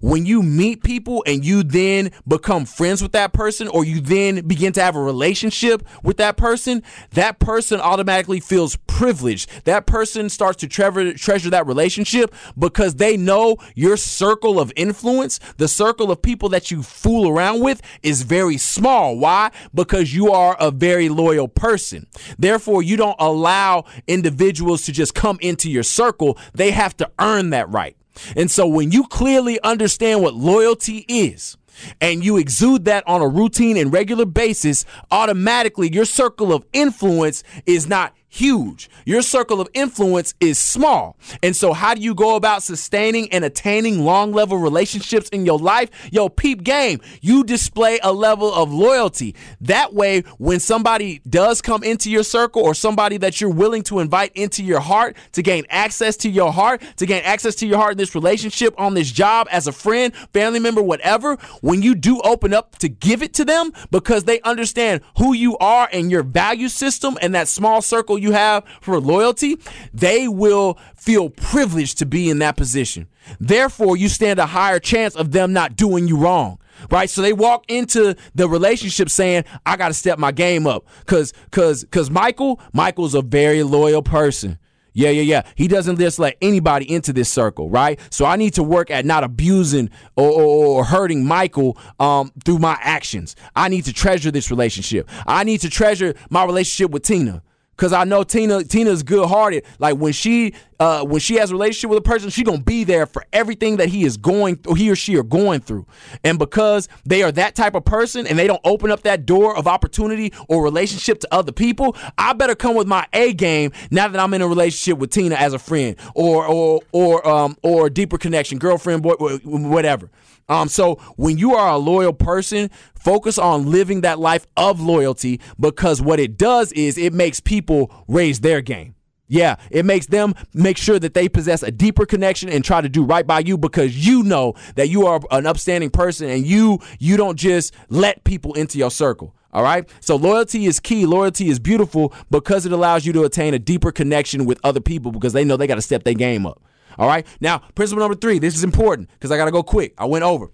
when 0.01 0.27
you 0.27 0.43
meet 0.43 0.83
people 0.83 1.23
and 1.27 1.45
you 1.45 1.63
then 1.63 2.11
become 2.27 2.65
friends 2.65 3.03
with 3.03 3.13
that 3.13 3.33
person 3.33 3.69
or 3.69 3.85
you 3.85 4.01
then 4.01 4.47
begin 4.47 4.73
to 4.75 4.83
have 4.83 4.97
a 4.97 5.01
relationship 5.01 5.87
with 6.03 6.17
that 6.19 6.37
person, 6.37 6.83
that 7.13 7.39
person 7.39 7.81
automatically 7.81 8.41
feels 8.41 8.77
privileged. 8.87 9.51
That 9.65 9.87
person 9.87 10.29
starts 10.29 10.59
to 10.61 10.69
treasure, 10.69 11.15
treasure 11.15 11.51
that 11.51 11.67
relationship 11.67 12.35
because 12.59 12.97
they 12.97 13.17
know 13.17 13.57
your 13.75 13.97
circle 13.97 14.61
of 14.61 14.73
influence, 14.77 15.41
the 15.57 15.69
circle 15.69 16.11
of 16.11 16.23
people 16.23 16.49
that 16.51 16.71
you 16.71 16.83
fool 16.83 17.29
around 17.29 17.61
with 17.61 17.83
is 18.03 18.23
very 18.23 18.57
small. 18.57 19.17
Why? 19.17 19.51
Because 19.75 20.15
you 20.15 20.31
are 20.31 20.57
a 20.61 20.71
very 20.71 21.09
loyal 21.09 21.49
person. 21.49 22.07
Therefore, 22.39 22.83
you 22.83 22.97
don't 22.97 23.17
allow 23.19 23.85
individuals 24.07 24.83
to 24.87 24.93
just 24.93 25.15
come 25.15 25.39
into 25.41 25.71
your 25.71 25.83
circle. 25.83 26.39
They 26.55 26.71
have 26.71 26.97
to 26.99 27.11
earn 27.19 27.51
that 27.51 27.69
right. 27.71 27.97
And 28.37 28.51
so 28.51 28.67
when 28.67 28.91
you 28.91 29.05
clearly 29.05 29.61
understand 29.63 30.23
what 30.23 30.35
loyalty 30.35 31.05
is, 31.09 31.57
and 32.01 32.25
you 32.25 32.37
exude 32.37 32.85
that 32.85 33.03
on 33.07 33.23
a 33.23 33.29
routine 33.29 33.77
and 33.77 33.93
regular 33.93 34.27
basis, 34.27 34.85
automatically 35.11 35.91
your 35.93 36.05
circle 36.05 36.53
of 36.53 36.65
influence 36.73 37.43
is 37.67 37.89
not 37.89 38.15
huge. 38.33 38.89
Your 39.05 39.21
circle 39.21 39.61
of 39.61 39.69
influence 39.75 40.33
is 40.41 40.59
small. 40.59 41.17
And 41.43 41.55
so, 41.55 41.75
how 41.75 41.95
do 41.95 42.01
you 42.01 42.15
go 42.15 42.35
about 42.35 42.63
sustaining 42.63 43.31
and 43.31 43.45
attaining 43.45 44.05
long 44.05 44.33
level 44.33 44.57
relationships 44.57 45.29
in 45.29 45.45
your 45.45 45.59
life? 45.59 45.91
Yo, 46.11 46.31
peep 46.31 46.63
game. 46.65 47.01
You 47.21 47.45
display 47.45 48.01
a 48.03 48.11
level 48.11 48.53
of 48.53 48.73
loyalty. 48.73 49.35
That 49.61 49.93
way, 49.93 50.23
when 50.39 50.61
somebody 50.61 51.21
does 51.29 51.61
come 51.61 51.85
into 51.85 52.11
your 52.11 52.23
circle 52.23 52.63
or 52.63 52.75
somebody 52.75 53.19
that 53.19 53.41
you're 53.41 53.51
willing 53.51 53.83
to 53.85 53.99
invite 53.99 54.33
into 54.35 54.65
your 54.65 54.81
heart 54.81 55.17
to 55.33 55.43
gain 55.43 55.67
access 55.69 56.17
to 56.19 56.31
your 56.31 56.53
heart, 56.53 56.83
to 56.97 57.05
gain 57.05 57.23
access 57.25 57.55
to 57.57 57.67
your 57.67 57.77
heart 57.77 57.93
in 57.93 57.99
this 57.99 58.15
relationship, 58.15 58.75
on 58.81 58.95
this 58.95 59.13
job, 59.13 59.47
as 59.51 59.67
a 59.67 59.73
friend, 59.73 60.15
family 60.33 60.59
member, 60.59 60.83
whatever, 60.83 61.37
when 61.61 61.83
you 61.83 61.95
do 61.95 62.21
open 62.23 62.55
up 62.55 62.79
to 62.79 62.89
give 62.89 63.23
it 63.23 63.35
to 63.35 63.45
them 63.45 63.73
because 63.91 64.25
they 64.25 64.41
understand 64.41 65.03
who 65.19 65.35
you 65.35 65.59
are 65.59 65.87
and 65.93 66.11
your 66.11 66.23
value 66.23 66.69
system 66.69 67.19
and 67.21 67.35
that 67.35 67.47
small 67.47 67.83
circle 67.83 68.19
you 68.23 68.33
have 68.33 68.65
for 68.81 69.01
loyalty, 69.01 69.59
they 69.93 70.29
will 70.29 70.79
feel 70.97 71.31
privileged 71.31 71.99
to 71.99 72.07
be 72.07 72.31
in 72.31 72.39
that 72.39 72.57
position. 72.57 73.09
Therefore, 73.39 73.97
you 73.97 74.09
stand 74.09 74.39
a 74.39 74.47
higher 74.47 74.79
chance 74.79 75.15
of 75.15 75.33
them 75.33 75.53
not 75.53 75.77
doing 75.77 76.09
you 76.09 76.17
wrong 76.17 76.59
right? 76.91 77.09
So 77.09 77.23
they 77.23 77.33
walk 77.33 77.65
into 77.69 78.17
the 78.35 78.49
relationship 78.49 79.09
saying, 79.09 79.45
"I 79.65 79.77
got 79.77 79.89
to 79.89 79.95
step 79.95 80.19
my 80.19 80.33
game 80.33 80.67
up," 80.67 80.87
because 81.01 81.33
because 81.45 81.85
because 81.85 82.11
Michael 82.11 82.61
Michael's 82.73 83.15
a 83.15 83.23
very 83.23 83.63
loyal 83.63 84.03
person. 84.03 84.59
Yeah, 84.95 85.11
yeah, 85.11 85.23
yeah. 85.23 85.43
He 85.55 85.69
doesn't 85.69 85.99
just 85.99 86.19
let 86.19 86.37
anybody 86.43 86.91
into 86.91 87.13
this 87.13 87.31
circle, 87.31 87.71
right? 87.71 87.99
So 88.11 88.27
I 88.27 88.37
need 88.37 88.55
to 88.55 88.63
work 88.63 88.91
at 88.91 89.07
not 89.07 89.25
abusing 89.25 89.89
or, 90.17 90.31
or, 90.31 90.67
or, 90.67 90.85
hurting 90.85 91.25
Michael 91.25 91.79
um, 91.99 92.31
through 92.45 92.59
my 92.59 92.77
actions. 92.81 93.35
I 93.57 93.69
need 93.69 93.87
to 93.87 93.93
treasure 93.95 94.31
this 94.31 94.51
relationship. 94.51 95.09
I 95.27 95.45
need 95.45 95.63
to 95.63 95.71
treasure 95.71 96.15
my 96.29 96.45
relationship 96.45 96.91
with 96.91 97.05
Tina. 97.05 97.43
Cause 97.83 97.93
I 97.93 98.05
know 98.05 98.23
Tina 98.23 98.63
Tina's 98.63 99.03
good 99.03 99.27
hearted. 99.27 99.65
Like 99.81 99.97
when 99.97 100.13
she 100.13 100.55
uh, 100.83 101.05
when 101.05 101.21
she 101.21 101.37
has 101.37 101.53
a 101.53 101.55
relationship 101.55 101.91
with 101.91 101.99
a 102.01 102.03
person, 102.03 102.29
she 102.29 102.43
gonna 102.43 102.61
be 102.61 102.83
there 102.83 103.07
for 103.07 103.25
everything 103.33 103.77
that 103.77 103.89
he 103.89 104.03
is 104.03 104.17
going 104.17 104.57
through, 104.57 104.75
he 104.75 104.91
or 104.91 104.97
she 104.97 105.17
are 105.17 105.23
going 105.23 105.61
through. 105.61 105.87
And 106.25 106.41
because 106.41 106.89
they 107.05 107.23
are 107.23 107.31
that 107.31 107.55
type 107.55 107.77
of 107.77 107.85
person 107.85 108.27
and 108.27 108.37
they 108.37 108.49
don't 108.49 108.61
open 108.65 108.91
up 108.91 109.03
that 109.03 109.25
door 109.25 109.57
of 109.57 109.69
opportunity 109.69 110.33
or 110.49 110.65
relationship 110.65 111.21
to 111.21 111.29
other 111.33 111.53
people, 111.53 111.97
I 112.19 112.33
better 112.33 112.57
come 112.57 112.75
with 112.75 112.89
my 112.89 113.07
A 113.13 113.33
game 113.33 113.71
now 113.93 114.09
that 114.09 114.21
I'm 114.21 114.35
in 114.35 114.43
a 114.43 114.49
relationship 114.49 114.99
with 114.99 115.11
Tina 115.11 115.37
as 115.37 115.53
a 115.55 115.59
friend 115.61 115.95
or 116.17 116.45
or 116.47 116.81
or 116.91 117.29
um 117.29 117.57
or 117.63 117.89
deeper 117.89 118.19
connection, 118.19 118.59
girlfriend, 118.59 119.05
boy, 119.05 119.13
whatever. 119.45 120.11
Um, 120.49 120.69
so 120.69 120.97
when 121.15 121.39
you 121.39 121.55
are 121.55 121.71
a 121.71 121.79
loyal 121.79 122.13
person, 122.13 122.71
focus 122.99 123.39
on 123.39 123.71
living 123.71 124.01
that 124.01 124.19
life 124.19 124.49
of 124.57 124.81
loyalty 124.81 125.41
because 125.61 126.03
what 126.03 126.19
it 126.19 126.37
does 126.37 126.73
is 126.73 126.99
it 126.99 127.13
makes 127.13 127.39
people 127.39 128.05
raise 128.09 128.41
their 128.41 128.61
game. 128.61 128.97
Yeah, 129.33 129.57
it 129.71 129.87
makes 129.87 130.05
them 130.09 130.35
make 130.53 130.77
sure 130.77 130.99
that 130.99 131.15
they 131.15 131.27
possess 131.27 131.63
a 131.63 131.71
deeper 131.71 132.05
connection 132.05 132.51
and 132.51 132.63
try 132.63 132.83
to 132.83 132.89
do 132.91 133.03
right 133.03 133.27
by 133.27 133.39
you 133.39 133.57
because 133.57 134.07
you 134.07 134.23
know 134.23 134.53
that 134.75 134.91
you 134.91 135.07
are 135.07 135.23
an 135.31 135.47
upstanding 135.47 135.89
person 135.89 136.29
and 136.29 136.47
you 136.47 136.81
you 136.99 137.17
don't 137.17 137.39
just 137.39 137.73
let 137.89 138.25
people 138.25 138.53
into 138.53 138.77
your 138.77 138.91
circle. 138.91 139.35
All 139.55 139.63
right. 139.63 139.89
So 140.01 140.17
loyalty 140.17 140.67
is 140.67 140.79
key. 140.81 141.07
Loyalty 141.07 141.49
is 141.49 141.59
beautiful 141.59 142.13
because 142.31 142.67
it 142.67 142.73
allows 142.73 143.07
you 143.07 143.15
to 143.15 143.23
attain 143.23 143.55
a 143.55 143.59
deeper 143.59 143.91
connection 143.91 144.45
with 144.45 144.61
other 144.65 144.81
people 144.81 145.13
because 145.13 145.33
they 145.33 145.45
know 145.45 145.57
they 145.57 145.67
got 145.67 145.77
to 145.77 145.83
step 145.83 146.05
their 146.05 146.13
game 146.13 146.45
up. 146.45 146.63
All 146.99 147.09
right. 147.09 147.27
Now, 147.41 147.61
principle 147.75 148.01
number 148.01 148.17
three. 148.17 148.39
This 148.39 148.55
is 148.55 148.65
important 148.65 149.09
because 149.15 149.31
I 149.31 149.39
got 149.39 149.47
to 149.47 149.51
go 149.51 149.63
quick. 149.63 149.95
I 149.97 150.05
went 150.05 150.25
over. 150.25 150.51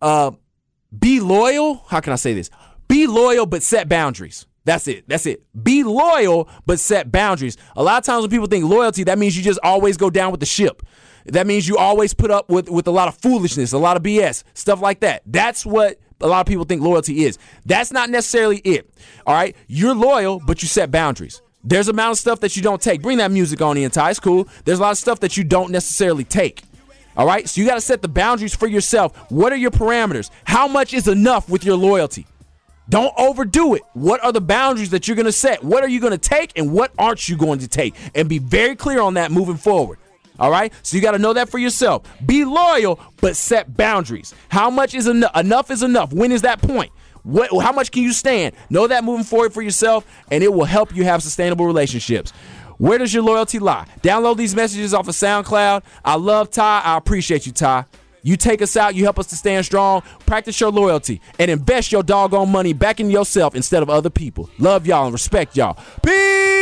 Uh, 0.00 0.30
be 0.96 1.18
loyal. 1.18 1.82
How 1.88 1.98
can 1.98 2.12
I 2.12 2.16
say 2.16 2.34
this? 2.34 2.50
Be 2.86 3.08
loyal, 3.08 3.46
but 3.46 3.64
set 3.64 3.88
boundaries. 3.88 4.46
That's 4.66 4.88
it. 4.88 5.08
That's 5.08 5.26
it. 5.26 5.44
Be 5.62 5.84
loyal, 5.84 6.48
but 6.66 6.80
set 6.80 7.12
boundaries. 7.12 7.56
A 7.76 7.84
lot 7.84 7.98
of 7.98 8.04
times 8.04 8.22
when 8.22 8.30
people 8.30 8.48
think 8.48 8.64
loyalty, 8.64 9.04
that 9.04 9.16
means 9.16 9.36
you 9.36 9.42
just 9.44 9.60
always 9.62 9.96
go 9.96 10.10
down 10.10 10.32
with 10.32 10.40
the 10.40 10.46
ship. 10.46 10.82
That 11.26 11.46
means 11.46 11.68
you 11.68 11.78
always 11.78 12.12
put 12.14 12.32
up 12.32 12.50
with, 12.50 12.68
with 12.68 12.88
a 12.88 12.90
lot 12.90 13.06
of 13.06 13.16
foolishness, 13.16 13.72
a 13.72 13.78
lot 13.78 13.96
of 13.96 14.02
BS, 14.02 14.42
stuff 14.54 14.82
like 14.82 15.00
that. 15.00 15.22
That's 15.24 15.64
what 15.64 16.00
a 16.20 16.26
lot 16.26 16.40
of 16.40 16.46
people 16.46 16.64
think 16.64 16.82
loyalty 16.82 17.24
is. 17.24 17.38
That's 17.64 17.92
not 17.92 18.10
necessarily 18.10 18.58
it. 18.58 18.92
All 19.24 19.34
right. 19.34 19.54
You're 19.68 19.94
loyal, 19.94 20.42
but 20.44 20.62
you 20.62 20.68
set 20.68 20.90
boundaries. 20.90 21.40
There's 21.62 21.86
a 21.86 21.92
amount 21.92 22.12
of 22.12 22.18
stuff 22.18 22.40
that 22.40 22.56
you 22.56 22.62
don't 22.62 22.82
take. 22.82 23.02
Bring 23.02 23.18
that 23.18 23.30
music 23.30 23.62
on 23.62 23.76
the 23.76 23.84
entire 23.84 24.14
school. 24.14 24.48
There's 24.64 24.80
a 24.80 24.82
lot 24.82 24.92
of 24.92 24.98
stuff 24.98 25.20
that 25.20 25.36
you 25.36 25.44
don't 25.44 25.70
necessarily 25.70 26.24
take. 26.24 26.62
All 27.16 27.26
right. 27.26 27.48
So 27.48 27.60
you 27.60 27.68
got 27.68 27.76
to 27.76 27.80
set 27.80 28.02
the 28.02 28.08
boundaries 28.08 28.54
for 28.54 28.66
yourself. 28.66 29.16
What 29.30 29.52
are 29.52 29.56
your 29.56 29.70
parameters? 29.70 30.30
How 30.44 30.66
much 30.66 30.92
is 30.92 31.06
enough 31.06 31.48
with 31.48 31.64
your 31.64 31.76
loyalty? 31.76 32.26
Don't 32.88 33.12
overdo 33.18 33.74
it. 33.74 33.82
What 33.94 34.24
are 34.24 34.32
the 34.32 34.40
boundaries 34.40 34.90
that 34.90 35.08
you're 35.08 35.16
going 35.16 35.26
to 35.26 35.32
set? 35.32 35.64
What 35.64 35.82
are 35.82 35.88
you 35.88 36.00
going 36.00 36.12
to 36.12 36.18
take 36.18 36.52
and 36.56 36.72
what 36.72 36.92
aren't 36.98 37.28
you 37.28 37.36
going 37.36 37.58
to 37.60 37.68
take? 37.68 37.94
And 38.14 38.28
be 38.28 38.38
very 38.38 38.76
clear 38.76 39.00
on 39.00 39.14
that 39.14 39.32
moving 39.32 39.56
forward. 39.56 39.98
All 40.38 40.50
right. 40.50 40.72
So 40.82 40.96
you 40.96 41.02
got 41.02 41.12
to 41.12 41.18
know 41.18 41.32
that 41.32 41.48
for 41.48 41.58
yourself. 41.58 42.02
Be 42.24 42.44
loyal, 42.44 43.00
but 43.20 43.36
set 43.36 43.76
boundaries. 43.76 44.34
How 44.48 44.70
much 44.70 44.94
is 44.94 45.06
enough? 45.06 45.34
Enough 45.36 45.70
is 45.70 45.82
enough. 45.82 46.12
When 46.12 46.30
is 46.30 46.42
that 46.42 46.60
point? 46.62 46.92
What, 47.22 47.50
how 47.60 47.72
much 47.72 47.90
can 47.90 48.04
you 48.04 48.12
stand? 48.12 48.54
Know 48.70 48.86
that 48.86 49.02
moving 49.02 49.24
forward 49.24 49.52
for 49.52 49.60
yourself, 49.60 50.06
and 50.30 50.44
it 50.44 50.52
will 50.52 50.64
help 50.64 50.94
you 50.94 51.02
have 51.04 51.24
sustainable 51.24 51.66
relationships. 51.66 52.30
Where 52.78 52.98
does 52.98 53.12
your 53.12 53.24
loyalty 53.24 53.58
lie? 53.58 53.86
Download 54.02 54.36
these 54.36 54.54
messages 54.54 54.94
off 54.94 55.08
of 55.08 55.14
SoundCloud. 55.14 55.82
I 56.04 56.14
love 56.16 56.50
Ty. 56.50 56.82
I 56.84 56.96
appreciate 56.96 57.46
you, 57.46 57.52
Ty. 57.52 57.86
You 58.26 58.36
take 58.36 58.60
us 58.60 58.76
out, 58.76 58.96
you 58.96 59.04
help 59.04 59.20
us 59.20 59.28
to 59.28 59.36
stand 59.36 59.64
strong. 59.64 60.02
Practice 60.26 60.60
your 60.60 60.72
loyalty 60.72 61.20
and 61.38 61.48
invest 61.48 61.92
your 61.92 62.02
doggone 62.02 62.50
money 62.50 62.72
back 62.72 62.98
in 62.98 63.08
yourself 63.08 63.54
instead 63.54 63.84
of 63.84 63.88
other 63.88 64.10
people. 64.10 64.50
Love 64.58 64.84
y'all 64.84 65.04
and 65.04 65.12
respect 65.12 65.56
y'all. 65.56 65.78
Peace. 66.02 66.55